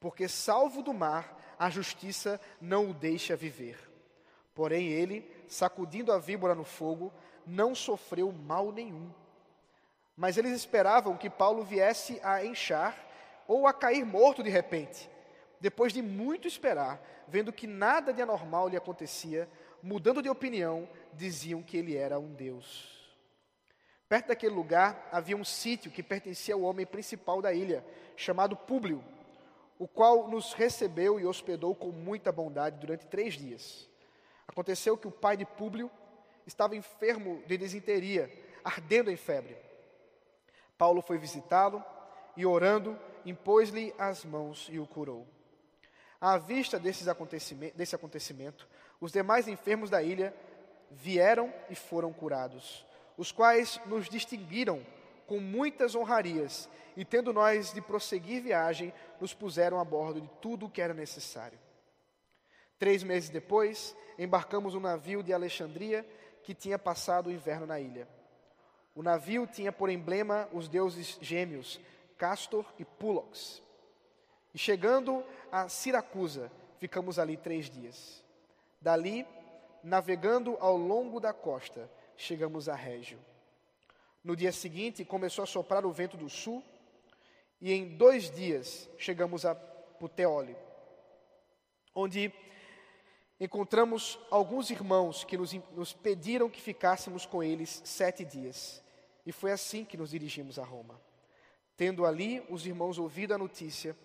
porque, 0.00 0.28
salvo 0.28 0.82
do 0.82 0.94
mar, 0.94 1.36
a 1.58 1.68
justiça 1.68 2.40
não 2.60 2.90
o 2.90 2.94
deixa 2.94 3.34
viver. 3.34 3.78
Porém, 4.54 4.88
ele, 4.88 5.28
sacudindo 5.48 6.12
a 6.12 6.18
víbora 6.18 6.54
no 6.54 6.64
fogo, 6.64 7.12
não 7.46 7.74
sofreu 7.74 8.32
mal 8.32 8.72
nenhum. 8.72 9.10
Mas 10.16 10.36
eles 10.36 10.52
esperavam 10.52 11.16
que 11.16 11.30
Paulo 11.30 11.62
viesse 11.62 12.20
a 12.22 12.44
enchar 12.44 12.96
ou 13.46 13.66
a 13.66 13.72
cair 13.72 14.04
morto 14.04 14.42
de 14.42 14.50
repente. 14.50 15.08
Depois 15.60 15.92
de 15.92 16.02
muito 16.02 16.46
esperar, 16.46 17.00
vendo 17.26 17.52
que 17.52 17.66
nada 17.66 18.12
de 18.12 18.22
anormal 18.22 18.68
lhe 18.68 18.76
acontecia, 18.76 19.48
mudando 19.82 20.22
de 20.22 20.28
opinião, 20.28 20.88
diziam 21.12 21.62
que 21.62 21.76
ele 21.76 21.96
era 21.96 22.18
um 22.18 22.34
deus. 22.34 22.98
Perto 24.08 24.28
daquele 24.28 24.54
lugar 24.54 25.08
havia 25.12 25.36
um 25.36 25.44
sítio 25.44 25.90
que 25.90 26.02
pertencia 26.02 26.54
ao 26.54 26.62
homem 26.62 26.86
principal 26.86 27.42
da 27.42 27.52
ilha, 27.52 27.84
chamado 28.16 28.56
Públio, 28.56 29.04
o 29.78 29.86
qual 29.86 30.28
nos 30.28 30.52
recebeu 30.52 31.20
e 31.20 31.26
hospedou 31.26 31.74
com 31.74 31.92
muita 31.92 32.32
bondade 32.32 32.78
durante 32.78 33.06
três 33.06 33.34
dias. 33.34 33.88
Aconteceu 34.46 34.96
que 34.96 35.06
o 35.06 35.12
pai 35.12 35.36
de 35.36 35.44
Públio 35.44 35.90
estava 36.46 36.74
enfermo 36.74 37.42
de 37.46 37.56
desinteria, 37.56 38.30
ardendo 38.64 39.10
em 39.10 39.16
febre. 39.16 39.56
Paulo 40.76 41.00
foi 41.00 41.18
visitá-lo 41.18 41.84
e, 42.36 42.44
orando, 42.44 42.98
impôs-lhe 43.24 43.94
as 43.98 44.24
mãos 44.24 44.68
e 44.70 44.78
o 44.78 44.86
curou. 44.86 45.26
À 46.20 46.38
vista 46.38 46.80
acontecimento, 47.08 47.76
desse 47.76 47.94
acontecimento, 47.94 48.68
os 49.00 49.12
demais 49.12 49.46
enfermos 49.46 49.90
da 49.90 50.02
ilha 50.02 50.34
vieram 50.90 51.52
e 51.70 51.74
foram 51.74 52.12
curados, 52.12 52.84
os 53.16 53.30
quais 53.30 53.80
nos 53.86 54.08
distinguiram 54.08 54.84
com 55.28 55.38
muitas 55.38 55.94
honrarias, 55.94 56.68
e 56.96 57.04
tendo 57.04 57.32
nós 57.32 57.72
de 57.72 57.80
prosseguir 57.80 58.42
viagem, 58.42 58.92
nos 59.20 59.32
puseram 59.34 59.78
a 59.78 59.84
bordo 59.84 60.20
de 60.20 60.28
tudo 60.40 60.66
o 60.66 60.70
que 60.70 60.80
era 60.80 60.94
necessário. 60.94 61.58
Três 62.78 63.02
meses 63.02 63.28
depois, 63.28 63.94
embarcamos 64.18 64.74
um 64.74 64.80
navio 64.80 65.22
de 65.22 65.32
Alexandria 65.32 66.04
que 66.42 66.54
tinha 66.54 66.78
passado 66.78 67.26
o 67.26 67.32
inverno 67.32 67.66
na 67.66 67.78
ilha. 67.78 68.08
O 68.94 69.02
navio 69.02 69.46
tinha 69.46 69.70
por 69.70 69.90
emblema 69.90 70.48
os 70.50 70.66
deuses 70.66 71.18
gêmeos, 71.20 71.78
Castor 72.16 72.64
e 72.78 72.84
Pulox. 72.84 73.62
E 74.54 74.58
chegando 74.58 75.22
a 75.52 75.68
Siracusa, 75.68 76.50
ficamos 76.78 77.18
ali 77.18 77.36
três 77.36 77.68
dias. 77.68 78.24
Dali, 78.80 79.26
navegando 79.84 80.56
ao 80.58 80.76
longo 80.76 81.20
da 81.20 81.34
costa, 81.34 81.88
chegamos 82.16 82.68
a 82.68 82.74
Régio. 82.74 83.18
No 84.22 84.34
dia 84.34 84.52
seguinte, 84.52 85.04
começou 85.04 85.42
a 85.42 85.46
soprar 85.46 85.86
o 85.86 85.92
vento 85.92 86.16
do 86.16 86.28
sul, 86.28 86.62
e 87.60 87.72
em 87.72 87.96
dois 87.96 88.30
dias 88.30 88.88
chegamos 88.98 89.44
a 89.44 89.54
Puteoli, 89.54 90.56
onde 91.94 92.32
encontramos 93.40 94.18
alguns 94.30 94.70
irmãos 94.70 95.24
que 95.24 95.36
nos, 95.36 95.52
nos 95.72 95.92
pediram 95.92 96.50
que 96.50 96.60
ficássemos 96.60 97.26
com 97.26 97.42
eles 97.42 97.80
sete 97.84 98.24
dias. 98.24 98.82
E 99.24 99.32
foi 99.32 99.52
assim 99.52 99.84
que 99.84 99.96
nos 99.96 100.10
dirigimos 100.10 100.58
a 100.58 100.64
Roma. 100.64 101.00
Tendo 101.76 102.06
ali 102.06 102.44
os 102.48 102.66
irmãos 102.66 102.98
ouvido 102.98 103.34
a 103.34 103.38
notícia, 103.38 103.96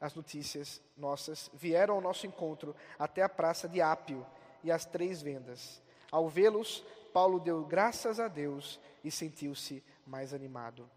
as 0.00 0.14
notícias 0.14 0.82
nossas, 0.96 1.50
vieram 1.54 1.94
ao 1.94 2.00
nosso 2.00 2.26
encontro 2.26 2.74
até 2.98 3.22
a 3.22 3.28
praça 3.28 3.68
de 3.68 3.80
Ápio 3.80 4.26
e 4.64 4.70
as 4.70 4.84
três 4.84 5.22
vendas. 5.22 5.80
Ao 6.10 6.28
vê-los, 6.28 6.84
Paulo 7.12 7.38
deu 7.38 7.64
graças 7.64 8.18
a 8.18 8.28
Deus 8.28 8.80
e 9.04 9.10
sentiu-se 9.10 9.84
mais 10.06 10.32
animado. 10.32 10.90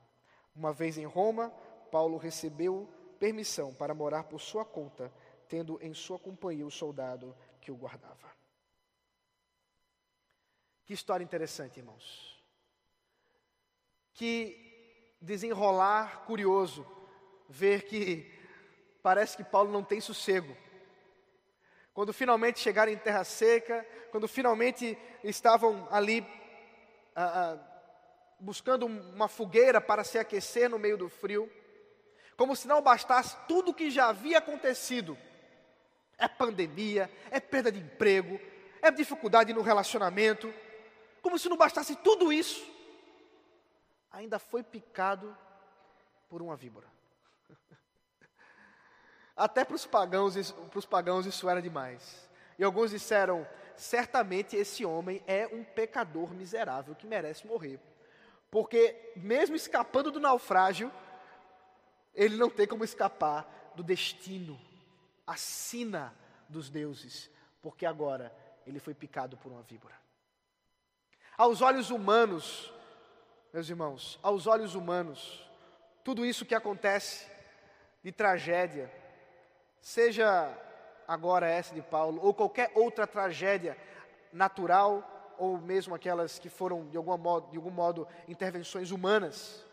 Uma 0.55 0.71
vez 0.71 0.97
em 0.97 1.05
Roma, 1.05 1.49
Paulo 1.91 2.17
recebeu 2.17 2.89
permissão 3.19 3.73
para 3.73 3.93
morar 3.93 4.23
por 4.23 4.39
sua 4.39 4.63
conta, 4.63 5.11
tendo 5.47 5.77
em 5.81 5.93
sua 5.93 6.17
companhia 6.17 6.65
o 6.65 6.71
soldado 6.71 7.35
que 7.61 7.71
o 7.71 7.75
guardava. 7.75 8.33
Que 10.85 10.93
história 10.93 11.23
interessante, 11.23 11.79
irmãos. 11.79 12.39
Que 14.13 15.15
desenrolar 15.19 16.25
curioso 16.25 16.85
ver 17.49 17.85
que 17.85 18.31
parece 19.01 19.35
que 19.35 19.43
Paulo 19.43 19.71
não 19.71 19.83
tem 19.83 19.99
sossego. 19.99 20.55
Quando 21.95 22.11
finalmente 22.11 22.59
chegaram 22.59 22.91
em 22.91 22.97
terra 22.97 23.23
seca, 23.23 23.87
quando 24.11 24.27
finalmente 24.27 24.97
estavam 25.23 25.87
ali 25.89 26.27
ah, 27.15 27.55
ah, 27.55 27.57
buscando 28.37 28.85
uma 28.85 29.29
fogueira 29.29 29.79
para 29.79 30.03
se 30.03 30.19
aquecer 30.19 30.69
no 30.69 30.77
meio 30.77 30.97
do 30.97 31.07
frio, 31.07 31.49
como 32.35 32.53
se 32.53 32.67
não 32.67 32.81
bastasse 32.81 33.37
tudo 33.47 33.71
o 33.71 33.73
que 33.73 33.89
já 33.89 34.09
havia 34.09 34.39
acontecido, 34.39 35.17
É 36.17 36.27
pandemia, 36.27 37.09
é 37.31 37.39
perda 37.39 37.71
de 37.71 37.79
emprego, 37.79 38.39
é 38.81 38.91
dificuldade 38.91 39.53
no 39.53 39.61
relacionamento. 39.61 40.53
Como 41.21 41.39
se 41.39 41.47
não 41.47 41.55
bastasse 41.57 41.95
tudo 41.95 42.31
isso, 42.31 42.65
ainda 44.11 44.37
foi 44.37 44.63
picado 44.63 45.35
por 46.27 46.41
uma 46.41 46.57
víbora. 46.57 46.87
Até 49.35 49.65
para 49.65 49.75
os 49.75 49.85
pagãos, 49.85 50.35
pagãos 50.89 51.25
isso 51.25 51.49
era 51.49 51.61
demais. 51.61 52.29
E 52.57 52.63
alguns 52.63 52.91
disseram: 52.91 53.45
certamente 53.75 54.55
esse 54.55 54.85
homem 54.85 55.21
é 55.27 55.47
um 55.47 55.63
pecador 55.63 56.33
miserável 56.33 56.95
que 56.95 57.05
merece 57.05 57.45
morrer. 57.45 57.79
Porque, 58.49 59.11
mesmo 59.17 59.55
escapando 59.55 60.11
do 60.11 60.19
naufrágio, 60.19 60.91
ele 62.13 62.37
não 62.37 62.49
tem 62.49 62.65
como 62.65 62.85
escapar 62.85 63.73
do 63.75 63.83
destino, 63.83 64.59
a 65.27 65.35
sina 65.35 66.15
dos 66.47 66.69
deuses, 66.69 67.29
porque 67.61 67.85
agora 67.85 68.33
ele 68.65 68.79
foi 68.79 68.93
picado 68.93 69.35
por 69.35 69.51
uma 69.51 69.61
víbora. 69.63 69.95
Aos 71.37 71.61
olhos 71.61 71.89
humanos, 71.89 72.71
meus 73.51 73.69
irmãos, 73.69 74.17
aos 74.23 74.47
olhos 74.47 74.75
humanos, 74.75 75.45
tudo 76.01 76.25
isso 76.25 76.45
que 76.45 76.55
acontece 76.55 77.29
de 78.01 78.11
tragédia, 78.11 78.89
seja 79.85 80.51
agora 81.07 81.47
essa 81.47 81.75
de 81.75 81.81
Paulo, 81.83 82.19
ou 82.25 82.33
qualquer 82.33 82.71
outra 82.73 83.05
tragédia 83.05 83.77
natural, 84.33 85.35
ou 85.37 85.59
mesmo 85.59 85.93
aquelas 85.93 86.39
que 86.39 86.49
foram 86.49 86.87
de, 86.89 86.97
algum 86.97 87.15
modo, 87.15 87.51
de 87.51 87.57
algum 87.57 87.69
modo 87.69 88.07
intervenções 88.27 88.89
humanas, 88.89 89.63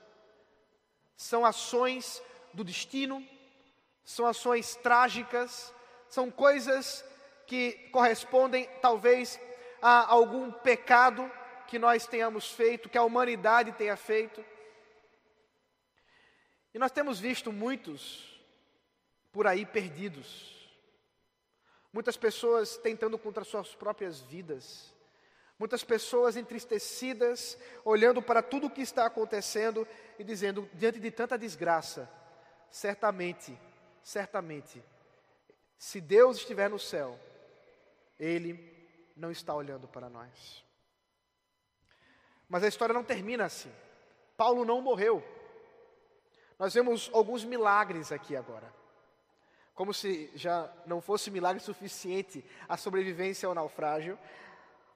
são 1.17 1.47
ações 1.47 2.23
do 2.53 2.63
destino, 2.63 3.27
são 4.05 4.27
ações 4.27 4.77
trágicas, 4.77 5.75
são 6.11 6.31
coisas 6.31 7.03
que 7.47 7.73
correspondem 7.91 8.69
talvez 8.83 9.41
a 9.81 10.13
algum 10.13 10.53
pecado 10.53 11.31
que 11.67 11.79
nós 11.79 12.07
tenhamos 12.07 12.53
feito, 12.53 12.91
que 12.91 12.99
a 12.99 13.03
humanidade 13.03 13.73
tenha 13.73 13.97
feito. 13.97 14.45
E 16.75 16.79
nós 16.79 16.93
temos 16.93 17.19
visto 17.19 17.51
muitos 17.51 18.32
por 19.33 19.47
aí 19.47 19.65
perdidos, 19.65 20.71
muitas 21.93 22.17
pessoas 22.17 22.77
tentando 22.77 23.19
contra 23.19 23.43
suas 23.43 23.75
próprias 23.75 24.21
vidas, 24.21 24.93
muitas 25.59 25.83
pessoas 25.83 26.37
entristecidas, 26.37 27.57
olhando 27.85 28.21
para 28.21 28.43
tudo 28.43 28.67
o 28.67 28.71
que 28.71 28.83
está 28.83 29.07
acontecendo 29.07 29.89
e 30.19 30.25
dizendo, 30.25 30.69
diante 30.75 31.01
de 31.01 31.11
tanta 31.11 31.39
desgraça, 31.39 32.09
certamente, 32.71 33.59
certamente, 34.03 34.83
se 35.79 36.01
Deus 36.01 36.37
estiver 36.37 36.69
no 36.69 36.79
céu, 36.79 37.19
Ele 38.19 38.73
não 39.17 39.31
está 39.31 39.55
olhando 39.55 39.89
para 39.89 40.09
nós. 40.09 40.65
Mas 42.49 42.63
a 42.63 42.69
história 42.69 42.93
não 42.93 43.03
termina 43.03 43.47
assim. 43.47 43.73
Paulo 44.37 44.65
não 44.65 44.81
morreu. 44.81 45.25
Nós 46.59 46.75
vemos 46.75 47.11
alguns 47.13 47.45
milagres 47.45 48.13
aqui 48.13 48.37
agora. 48.37 48.82
Como 49.75 49.95
se 49.95 50.31
já 50.35 50.71
não 50.87 51.01
fosse 51.01 51.31
milagre 51.31 51.63
suficiente 51.63 52.45
a 52.69 52.77
sobrevivência 52.77 53.47
ao 53.47 53.55
naufrágio, 53.55 54.19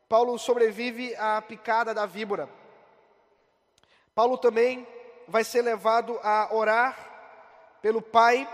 Paulo 0.08 0.38
sobrevive 0.38 1.14
à 1.16 1.40
picada 1.42 1.94
da 1.94 2.06
víbora. 2.06 2.48
Paulo 4.14 4.38
também 4.38 4.86
vai 5.26 5.42
ser 5.44 5.62
levado 5.62 6.18
a 6.22 6.54
orar 6.54 7.78
pelo 7.82 8.00
pai 8.00 8.48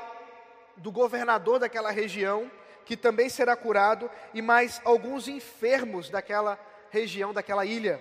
do 0.76 0.90
governador 0.90 1.58
daquela 1.58 1.90
região, 1.90 2.50
que 2.84 2.96
também 2.96 3.28
será 3.28 3.54
curado, 3.54 4.10
e 4.32 4.40
mais 4.40 4.80
alguns 4.84 5.28
enfermos 5.28 6.08
daquela 6.08 6.58
região, 6.90 7.32
daquela 7.32 7.64
ilha. 7.64 8.00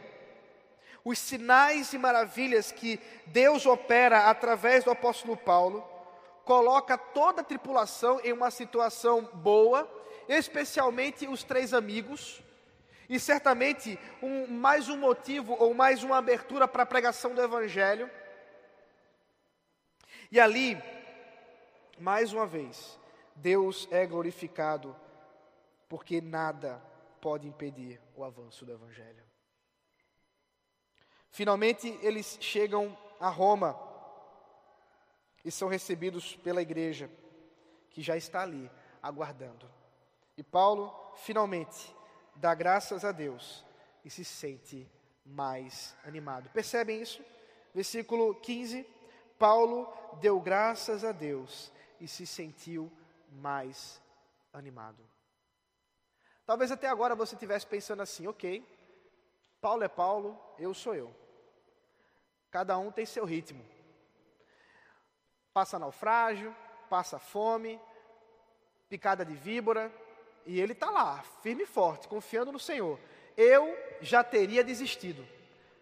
Os 1.03 1.17
sinais 1.19 1.93
e 1.93 1.97
maravilhas 1.97 2.71
que 2.71 2.99
Deus 3.25 3.65
opera 3.65 4.29
através 4.29 4.83
do 4.83 4.91
apóstolo 4.91 5.35
Paulo, 5.35 5.87
coloca 6.51 6.97
toda 6.97 7.39
a 7.39 7.45
tripulação 7.45 8.19
em 8.25 8.33
uma 8.33 8.51
situação 8.51 9.23
boa, 9.35 9.89
especialmente 10.27 11.25
os 11.25 11.43
três 11.45 11.73
amigos, 11.73 12.43
e 13.07 13.17
certamente 13.17 13.97
um, 14.21 14.47
mais 14.47 14.89
um 14.89 14.97
motivo 14.97 15.55
ou 15.57 15.73
mais 15.73 16.03
uma 16.03 16.17
abertura 16.17 16.67
para 16.67 16.83
a 16.83 16.85
pregação 16.85 17.33
do 17.33 17.41
Evangelho. 17.41 18.11
E 20.29 20.41
ali, 20.41 20.77
mais 21.97 22.33
uma 22.33 22.45
vez, 22.45 22.99
Deus 23.33 23.87
é 23.89 24.05
glorificado, 24.05 24.93
porque 25.87 26.19
nada 26.19 26.83
pode 27.21 27.47
impedir 27.47 28.01
o 28.13 28.25
avanço 28.25 28.65
do 28.65 28.73
Evangelho. 28.73 29.23
Finalmente, 31.29 31.97
eles 32.01 32.37
chegam 32.41 32.97
a 33.21 33.29
Roma 33.29 33.90
e 35.43 35.51
são 35.51 35.67
recebidos 35.67 36.35
pela 36.37 36.61
igreja, 36.61 37.09
que 37.89 38.01
já 38.01 38.15
está 38.15 38.41
ali, 38.41 38.69
aguardando. 39.01 39.69
E 40.37 40.43
Paulo, 40.43 40.93
finalmente, 41.15 41.95
dá 42.35 42.53
graças 42.53 43.03
a 43.03 43.11
Deus 43.11 43.65
e 44.03 44.09
se 44.09 44.23
sente 44.23 44.89
mais 45.25 45.95
animado. 46.03 46.49
Percebem 46.49 47.01
isso? 47.01 47.23
Versículo 47.73 48.35
15: 48.35 48.85
Paulo 49.37 49.91
deu 50.19 50.39
graças 50.39 51.03
a 51.03 51.11
Deus 51.11 51.71
e 51.99 52.07
se 52.07 52.25
sentiu 52.25 52.91
mais 53.31 54.01
animado. 54.53 55.03
Talvez 56.45 56.71
até 56.71 56.87
agora 56.87 57.15
você 57.15 57.35
estivesse 57.35 57.65
pensando 57.65 58.01
assim, 58.01 58.27
ok, 58.27 58.65
Paulo 59.61 59.83
é 59.83 59.87
Paulo, 59.87 60.39
eu 60.57 60.73
sou 60.73 60.95
eu. 60.95 61.15
Cada 62.49 62.77
um 62.77 62.91
tem 62.91 63.05
seu 63.05 63.23
ritmo. 63.23 63.63
Passa 65.53 65.77
naufrágio, 65.77 66.55
passa 66.89 67.19
fome, 67.19 67.79
picada 68.89 69.25
de 69.25 69.33
víbora, 69.33 69.91
e 70.45 70.59
ele 70.59 70.73
está 70.73 70.89
lá, 70.89 71.23
firme 71.41 71.63
e 71.63 71.67
forte, 71.67 72.07
confiando 72.07 72.51
no 72.51 72.59
Senhor. 72.59 72.99
Eu 73.37 73.77
já 74.01 74.23
teria 74.23 74.63
desistido, 74.63 75.27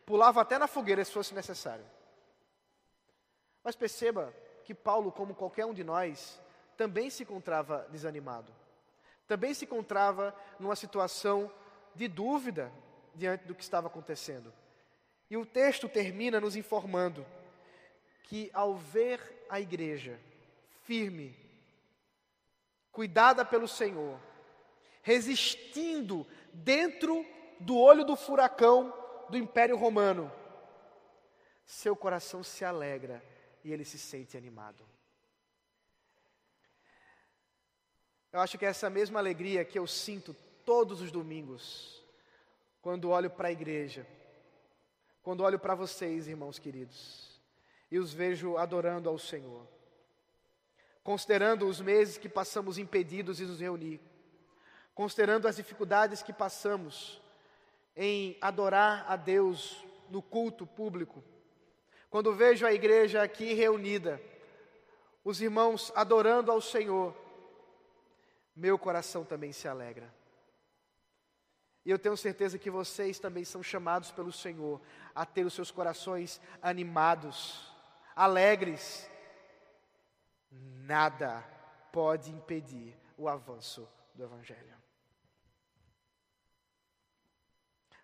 pulava 0.06 0.42
até 0.42 0.58
na 0.58 0.68
fogueira 0.68 1.04
se 1.04 1.12
fosse 1.12 1.34
necessário. 1.34 1.86
Mas 3.64 3.76
perceba 3.76 4.34
que 4.64 4.74
Paulo, 4.74 5.12
como 5.12 5.36
qualquer 5.36 5.66
um 5.66 5.74
de 5.74 5.84
nós, 5.84 6.40
também 6.78 7.10
se 7.10 7.24
encontrava 7.24 7.88
desanimado. 7.90 8.54
Também 9.28 9.54
se 9.54 9.66
encontrava 9.66 10.36
numa 10.60 10.76
situação 10.76 11.52
de 11.94 12.08
dúvida 12.08 12.72
diante 13.14 13.46
do 13.46 13.54
que 13.54 13.64
estava 13.64 13.88
acontecendo. 13.88 14.54
E 15.30 15.38
o 15.38 15.46
texto 15.46 15.90
termina 15.90 16.40
nos 16.40 16.56
informando 16.56 17.26
que 18.24 18.50
ao 18.54 18.76
ver 18.76 19.20
a 19.50 19.60
igreja 19.60 20.20
firme, 20.84 21.36
cuidada 22.92 23.46
pelo 23.46 23.68
Senhor, 23.68 24.20
resistindo 25.02 26.26
dentro 26.54 27.26
do 27.60 27.78
olho 27.78 28.04
do 28.04 28.16
furacão 28.16 28.94
do 29.30 29.38
Império 29.38 29.78
Romano, 29.78 30.32
seu 31.66 31.96
coração 31.96 32.44
se 32.44 32.66
alegra 32.66 33.24
e 33.64 33.72
ele 33.72 33.86
se 33.86 34.00
sente 34.00 34.36
animado. 34.36 34.84
Eu 38.32 38.40
acho 38.40 38.58
que 38.58 38.66
é 38.66 38.70
essa 38.70 38.90
mesma 38.90 39.20
alegria 39.20 39.66
que 39.66 39.78
eu 39.78 39.88
sinto 39.88 40.36
todos 40.66 41.02
os 41.02 41.12
domingos, 41.12 42.04
quando 42.82 43.10
olho 43.10 43.30
para 43.30 43.48
a 43.48 43.52
igreja, 43.52 44.06
quando 45.22 45.44
olho 45.44 45.60
para 45.60 45.76
vocês, 45.76 46.28
irmãos 46.28 46.60
queridos, 46.60 47.39
e 47.92 47.98
os 47.98 48.14
vejo 48.14 48.58
adorando 48.58 49.10
ao 49.10 49.18
Senhor, 49.18 49.68
considerando 51.04 51.68
os 51.68 51.82
meses 51.82 52.18
que 52.18 52.30
passamos 52.30 52.78
impedidos 52.78 53.38
de 53.38 53.46
nos 53.46 53.60
reunir, 53.60 54.00
considerando 54.94 55.48
as 55.48 55.56
dificuldades 55.56 56.22
que 56.22 56.34
passamos 56.34 57.22
em 57.96 58.38
adorar 58.42 59.06
a 59.08 59.16
Deus 59.16 59.84
no 60.10 60.22
culto 60.22 60.66
público, 60.66 61.24
quando 62.10 62.34
vejo 62.34 62.66
a 62.66 62.74
igreja 62.74 63.22
aqui 63.22 63.54
reunida, 63.54 64.22
os 65.24 65.42
irmãos 65.42 65.92
adorando 65.96 66.52
ao 66.52 66.62
Senhor, 66.62 67.16
meu 68.56 68.78
coração 68.78 69.24
também 69.24 69.52
se 69.52 69.68
alegra. 69.68 70.14
E 71.86 71.92
eu 71.92 71.98
tenho 71.98 72.18
certeza 72.18 72.60
que 72.60 72.70
vocês 72.70 73.20
também 73.20 73.44
são 73.46 73.64
chamados 73.64 74.12
pelo 74.12 74.32
Senhor 74.32 74.82
a 75.16 75.26
ter 75.26 75.46
os 75.46 75.54
seus 75.54 75.72
corações 75.72 76.42
animados, 76.62 77.72
alegres. 78.20 79.10
Nada 80.52 81.42
pode 81.90 82.30
impedir 82.32 82.94
o 83.18 83.30
avanço 83.30 83.88
do 84.14 84.24
Evangelho. 84.24 84.78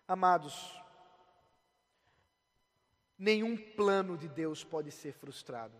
Amados, 0.08 0.80
nenhum 3.18 3.56
plano 3.56 4.16
de 4.16 4.26
Deus 4.26 4.64
pode 4.64 4.90
ser 4.90 5.12
frustrado. 5.12 5.76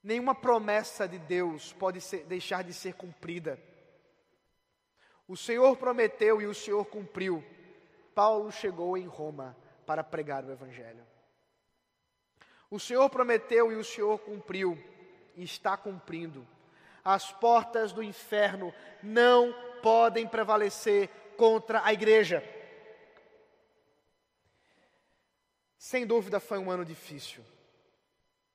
Nenhuma 0.00 0.34
promessa 0.34 1.08
de 1.08 1.18
Deus 1.18 1.72
pode 1.72 2.00
ser, 2.00 2.24
deixar 2.26 2.62
de 2.62 2.72
ser 2.72 2.94
cumprida. 2.94 3.58
O 5.26 5.36
Senhor 5.36 5.76
prometeu 5.76 6.40
e 6.40 6.46
o 6.46 6.54
Senhor 6.54 6.84
cumpriu. 6.84 7.42
Paulo 8.14 8.52
chegou 8.52 8.96
em 8.96 9.06
Roma 9.06 9.56
para 9.86 10.04
pregar 10.04 10.44
o 10.44 10.52
Evangelho. 10.52 11.13
O 12.70 12.78
Senhor 12.78 13.08
prometeu 13.10 13.70
e 13.70 13.76
o 13.76 13.84
Senhor 13.84 14.18
cumpriu, 14.18 14.78
e 15.36 15.44
está 15.44 15.76
cumprindo. 15.76 16.46
As 17.04 17.30
portas 17.30 17.92
do 17.92 18.02
inferno 18.02 18.72
não 19.02 19.54
podem 19.82 20.26
prevalecer 20.26 21.08
contra 21.36 21.84
a 21.84 21.92
igreja. 21.92 22.42
Sem 25.76 26.06
dúvida 26.06 26.40
foi 26.40 26.58
um 26.58 26.70
ano 26.70 26.84
difícil. 26.84 27.44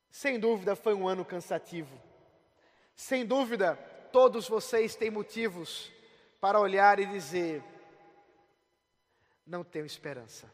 Sem 0.10 0.40
dúvida 0.40 0.76
foi 0.76 0.96
um 0.96 1.08
ano 1.08 1.24
cansativo. 1.24 2.02
Sem 2.96 3.26
dúvida, 3.26 3.76
todos 4.12 4.50
vocês 4.50 4.96
têm 4.96 5.12
motivos 5.12 5.92
para 6.42 6.60
olhar 6.60 7.00
e 7.00 7.06
dizer: 7.06 7.64
não 9.46 9.64
tenho 9.64 9.86
esperança. 9.86 10.52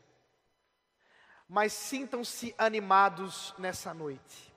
Mas 1.48 1.74
sintam-se 1.74 2.54
animados 2.58 3.54
nessa 3.58 3.94
noite. 3.94 4.54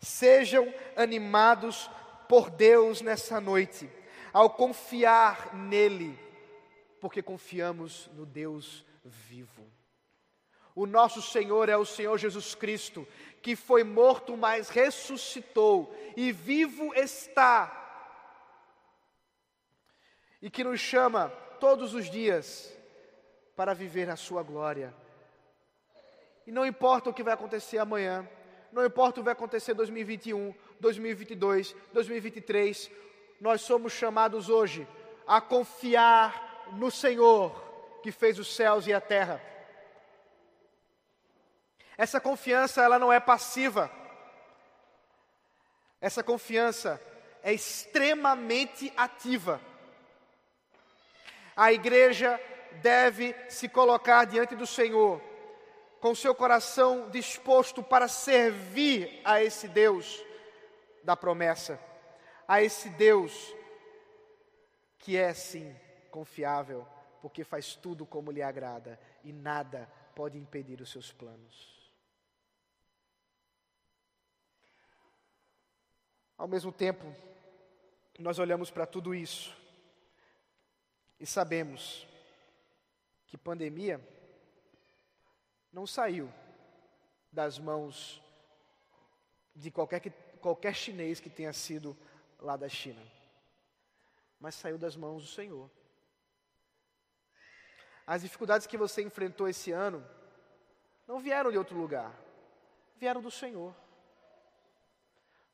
Sejam 0.00 0.72
animados 0.96 1.90
por 2.28 2.48
Deus 2.48 3.00
nessa 3.02 3.40
noite, 3.40 3.90
ao 4.32 4.48
confiar 4.50 5.54
nele, 5.54 6.18
porque 7.00 7.22
confiamos 7.22 8.08
no 8.14 8.24
Deus 8.24 8.84
vivo. 9.04 9.70
O 10.74 10.86
nosso 10.86 11.20
Senhor 11.20 11.68
é 11.68 11.76
o 11.76 11.84
Senhor 11.84 12.16
Jesus 12.16 12.54
Cristo, 12.54 13.06
que 13.42 13.56
foi 13.56 13.82
morto, 13.82 14.36
mas 14.36 14.68
ressuscitou 14.68 15.94
e 16.16 16.32
vivo 16.32 16.94
está. 16.94 17.76
E 20.40 20.48
que 20.48 20.64
nos 20.64 20.80
chama 20.80 21.28
todos 21.58 21.92
os 21.92 22.08
dias 22.08 22.72
para 23.56 23.74
viver 23.74 24.08
a 24.08 24.16
sua 24.16 24.42
glória. 24.42 24.94
E 26.50 26.52
não 26.52 26.66
importa 26.66 27.08
o 27.08 27.14
que 27.14 27.22
vai 27.22 27.32
acontecer 27.32 27.78
amanhã, 27.78 28.28
não 28.72 28.84
importa 28.84 29.20
o 29.20 29.22
que 29.22 29.26
vai 29.26 29.34
acontecer 29.34 29.70
em 29.70 29.76
2021, 29.76 30.52
2022, 30.80 31.76
2023, 31.92 32.90
nós 33.40 33.60
somos 33.60 33.92
chamados 33.92 34.48
hoje 34.48 34.84
a 35.24 35.40
confiar 35.40 36.68
no 36.72 36.90
Senhor 36.90 37.54
que 38.02 38.10
fez 38.10 38.36
os 38.36 38.54
céus 38.54 38.86
e 38.88 38.92
a 38.92 39.00
terra 39.00 39.40
essa 42.00 42.18
confiança, 42.18 42.82
ela 42.82 42.98
não 42.98 43.12
é 43.12 43.20
passiva. 43.20 43.90
Essa 46.00 46.22
confiança 46.22 46.98
é 47.42 47.52
extremamente 47.52 48.90
ativa. 48.96 49.60
A 51.54 51.74
igreja 51.74 52.40
deve 52.80 53.36
se 53.50 53.68
colocar 53.68 54.24
diante 54.24 54.56
do 54.56 54.66
Senhor 54.66 55.20
com 56.00 56.14
seu 56.14 56.34
coração 56.34 57.10
disposto 57.10 57.82
para 57.82 58.08
servir 58.08 59.20
a 59.24 59.42
esse 59.42 59.68
Deus 59.68 60.24
da 61.04 61.14
promessa, 61.14 61.78
a 62.48 62.62
esse 62.62 62.88
Deus 62.90 63.54
que 64.98 65.16
é 65.16 65.32
sim 65.34 65.74
confiável, 66.10 66.86
porque 67.20 67.44
faz 67.44 67.74
tudo 67.74 68.06
como 68.06 68.30
lhe 68.30 68.42
agrada 68.42 68.98
e 69.22 69.32
nada 69.32 69.90
pode 70.14 70.38
impedir 70.38 70.80
os 70.80 70.90
seus 70.90 71.12
planos. 71.12 71.80
Ao 76.36 76.48
mesmo 76.48 76.72
tempo, 76.72 77.14
nós 78.18 78.38
olhamos 78.38 78.70
para 78.70 78.86
tudo 78.86 79.14
isso 79.14 79.54
e 81.18 81.26
sabemos 81.26 82.06
que 83.26 83.36
pandemia 83.36 84.00
não 85.72 85.86
saiu 85.86 86.32
das 87.32 87.58
mãos 87.58 88.22
de 89.54 89.70
qualquer, 89.70 90.00
que, 90.00 90.10
qualquer 90.40 90.74
chinês 90.74 91.20
que 91.20 91.30
tenha 91.30 91.52
sido 91.52 91.96
lá 92.38 92.56
da 92.56 92.68
China, 92.68 93.00
mas 94.38 94.54
saiu 94.54 94.78
das 94.78 94.96
mãos 94.96 95.22
do 95.22 95.28
Senhor. 95.28 95.70
As 98.06 98.22
dificuldades 98.22 98.66
que 98.66 98.76
você 98.76 99.02
enfrentou 99.02 99.48
esse 99.48 99.70
ano 99.70 100.04
não 101.06 101.20
vieram 101.20 101.50
de 101.50 101.58
outro 101.58 101.76
lugar, 101.76 102.12
vieram 102.96 103.20
do 103.20 103.30
Senhor. 103.30 103.74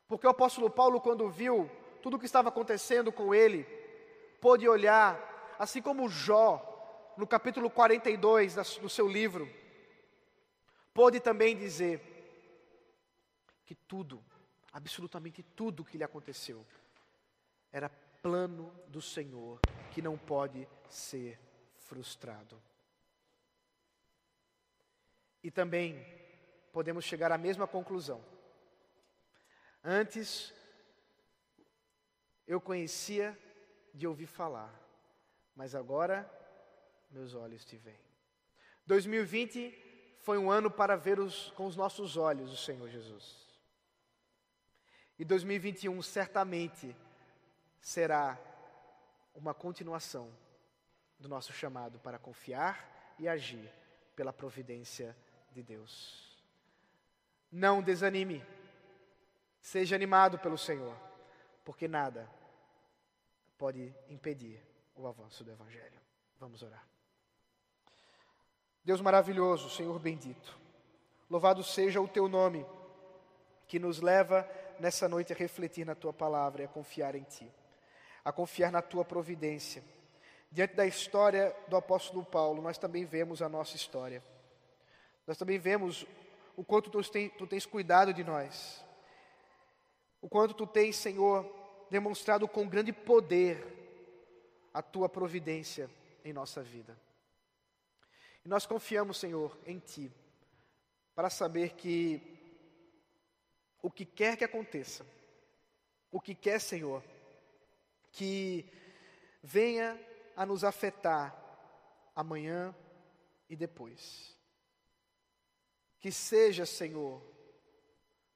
Porque 0.09 0.27
o 0.27 0.31
apóstolo 0.31 0.71
Paulo, 0.71 1.01
quando 1.01 1.29
viu 1.29 1.71
tudo 2.03 2.17
o 2.17 2.19
que 2.19 2.27
estava 2.27 2.49
acontecendo 2.49 3.11
com 3.11 3.35
ele, 3.35 3.65
pôde 4.41 4.69
olhar, 4.69 5.55
assim 5.59 5.83
como 5.83 6.09
Jó, 6.09 6.63
no 7.17 7.27
capítulo 7.27 7.69
42 7.69 8.55
do 8.81 8.89
seu 8.89 9.09
livro, 9.09 9.51
pôde 10.97 11.21
também 11.21 11.57
dizer 11.57 12.01
que 13.65 13.75
tudo, 13.75 14.25
absolutamente 14.73 15.43
tudo 15.43 15.85
que 15.85 15.99
lhe 15.99 16.05
aconteceu, 16.05 16.67
era 17.71 17.89
plano 18.23 18.73
do 18.89 19.01
Senhor 19.01 19.61
que 19.93 20.03
não 20.03 20.17
pode 20.17 20.67
ser 20.89 21.39
frustrado. 21.77 22.61
E 25.43 25.51
também 25.51 26.05
podemos 26.73 27.05
chegar 27.05 27.31
à 27.31 27.39
mesma 27.39 27.67
conclusão 27.67 28.21
Antes, 29.89 30.53
eu 32.45 32.61
conhecia 32.61 33.39
de 33.95 34.05
ouvir 34.05 34.27
falar, 34.27 34.75
mas 35.55 35.77
agora 35.77 36.29
meus 37.09 37.35
olhos 37.35 37.65
te 37.65 37.77
veem. 37.77 38.01
2020 38.85 39.86
foi 40.27 40.39
um 40.39 40.51
ano 40.51 40.69
para 40.69 40.97
ver 40.97 41.21
os, 41.21 41.53
com 41.53 41.67
os 41.67 41.77
nossos 41.77 42.17
olhos 42.17 42.53
o 42.53 42.57
Senhor 42.57 42.89
Jesus. 42.89 43.47
E 45.17 45.25
2021 45.25 46.03
certamente 46.03 46.97
será 47.81 48.37
uma 49.37 49.55
continuação 49.55 50.29
do 51.17 51.29
nosso 51.29 51.53
chamado 51.53 52.01
para 52.01 52.19
confiar 52.19 53.15
e 53.21 53.29
agir 53.29 53.73
pela 54.17 54.33
providência 54.33 55.17
de 55.53 55.63
Deus. 55.63 56.37
Não 57.53 57.81
desanime. 57.81 58.45
Seja 59.61 59.95
animado 59.95 60.41
pelo 60.41 60.59
Senhor, 60.59 60.97
porque 61.65 61.87
nada 61.87 62.29
pode 63.57 63.95
impedir 64.09 64.61
o 64.97 65.07
avanço 65.07 65.45
do 65.45 65.53
Evangelho. 65.53 66.01
Vamos 66.41 66.65
orar. 66.65 66.96
Deus 68.87 69.01
maravilhoso, 69.01 69.69
Senhor 69.69 69.99
bendito, 69.99 70.57
louvado 71.29 71.65
seja 71.65 72.01
o 72.01 72.07
teu 72.07 72.29
nome, 72.29 72.65
que 73.67 73.81
nos 73.81 74.01
leva 74.01 74.49
nessa 74.79 75.09
noite 75.09 75.33
a 75.33 75.37
refletir 75.37 75.85
na 75.85 75.97
tua 75.97 76.13
palavra 76.13 76.63
e 76.63 76.67
a 76.67 76.69
confiar 76.69 77.17
em 77.17 77.25
ti, 77.25 77.53
a 78.25 78.31
confiar 78.31 78.71
na 78.71 78.81
tua 78.81 79.05
providência. 79.05 79.83
Diante 80.53 80.77
da 80.77 80.87
história 80.87 81.53
do 81.67 81.77
apóstolo 81.77 82.25
Paulo, 82.25 82.63
nós 82.63 82.79
também 82.79 83.05
vemos 83.05 83.43
a 83.43 83.49
nossa 83.49 83.75
história. 83.75 84.23
Nós 85.27 85.37
também 85.37 85.59
vemos 85.59 86.07
o 86.57 86.63
quanto 86.63 86.89
tu 86.89 87.03
tens, 87.11 87.33
tu 87.37 87.45
tens 87.45 87.67
cuidado 87.67 88.15
de 88.15 88.23
nós, 88.23 88.85
o 90.23 90.29
quanto 90.29 90.55
tu 90.55 90.65
tens, 90.65 90.95
Senhor, 90.95 91.45
demonstrado 91.91 92.47
com 92.47 92.69
grande 92.69 92.93
poder 92.93 93.67
a 94.73 94.81
tua 94.81 95.09
providência 95.09 95.91
em 96.25 96.33
nossa 96.33 96.63
vida. 96.63 96.97
E 98.47 98.49
nós 98.49 98.65
confiamos, 98.65 99.19
Senhor, 99.19 99.59
em 99.67 99.81
Ti, 99.81 100.09
para 101.17 101.29
saber 101.29 101.71
que 101.71 102.23
o 103.83 103.91
que 103.91 104.05
quer 104.05 104.37
que 104.37 104.45
aconteça, 104.45 105.05
o 106.13 106.21
que 106.21 106.33
quer, 106.33 106.61
Senhor, 106.61 107.03
que 108.13 108.65
venha 109.43 109.99
a 110.37 110.47
nos 110.47 110.63
afetar 110.63 111.37
amanhã 112.15 112.73
e 113.49 113.57
depois. 113.57 114.39
Que 115.99 116.13
seja, 116.13 116.65
Senhor, 116.65 117.21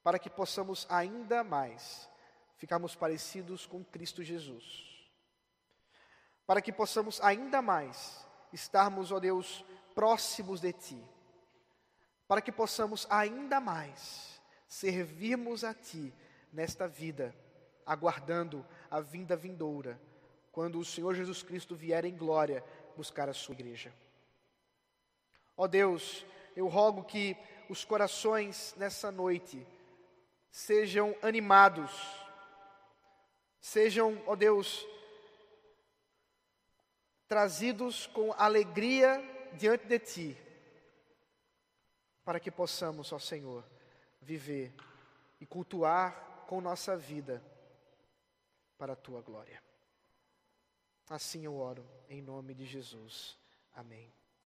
para 0.03 0.19
que 0.19 0.29
possamos 0.29 0.89
ainda 0.91 1.45
mais 1.45 2.11
ficarmos 2.57 2.97
parecidos 2.97 3.65
com 3.65 3.85
Cristo 3.85 4.25
Jesus. 4.25 5.09
Para 6.45 6.61
que 6.61 6.73
possamos 6.73 7.21
ainda 7.21 7.63
mais 7.63 8.27
estarmos, 8.53 9.13
ó 9.13 9.21
Deus, 9.21 9.65
próximos 9.95 10.61
de 10.61 10.72
Ti. 10.72 11.05
Para 12.26 12.41
que 12.41 12.53
possamos 12.53 13.07
ainda 13.11 13.61
mais 13.61 14.41
servirmos 14.66 15.64
a 15.64 15.74
Ti 15.74 16.12
nesta 16.53 16.86
vida, 16.86 17.34
aguardando 17.84 18.66
a 18.91 19.01
vinda 19.01 19.36
vindoura, 19.36 20.01
quando 20.53 20.78
o 20.78 20.84
Senhor 20.84 21.14
Jesus 21.14 21.43
Cristo 21.43 21.74
vier 21.74 22.05
em 22.05 22.16
glória 22.16 22.64
buscar 22.97 23.28
a 23.28 23.34
Sua 23.34 23.55
igreja. 23.55 23.93
Ó 25.57 25.66
Deus, 25.66 26.24
eu 26.57 26.66
rogo 26.68 27.05
que 27.05 27.36
os 27.68 27.84
corações 27.84 28.74
nessa 28.76 29.11
noite 29.11 29.66
sejam 30.51 31.14
animados, 31.22 31.91
sejam, 33.61 34.20
ó 34.26 34.34
Deus, 34.34 34.86
trazidos 37.28 38.07
com 38.09 38.32
alegria 38.32 39.22
diante 39.57 39.87
de 39.87 39.99
Ti, 39.99 40.39
para 42.25 42.41
que 42.41 42.51
possamos, 42.51 43.13
ó 43.13 43.19
Senhor, 43.19 43.65
viver 44.21 44.75
e 45.41 45.47
cultuar 45.47 46.45
com 46.47 46.61
nossa 46.61 46.97
vida 46.97 47.43
para 48.77 48.93
a 48.93 48.97
Tua 48.97 49.23
glória. 49.23 49.63
Assim 51.09 51.45
eu 51.45 51.57
oro, 51.57 51.85
em 52.09 52.23
nome 52.23 52.55
de 52.55 52.65
Jesus. 52.65 53.39
Amém. 53.75 54.13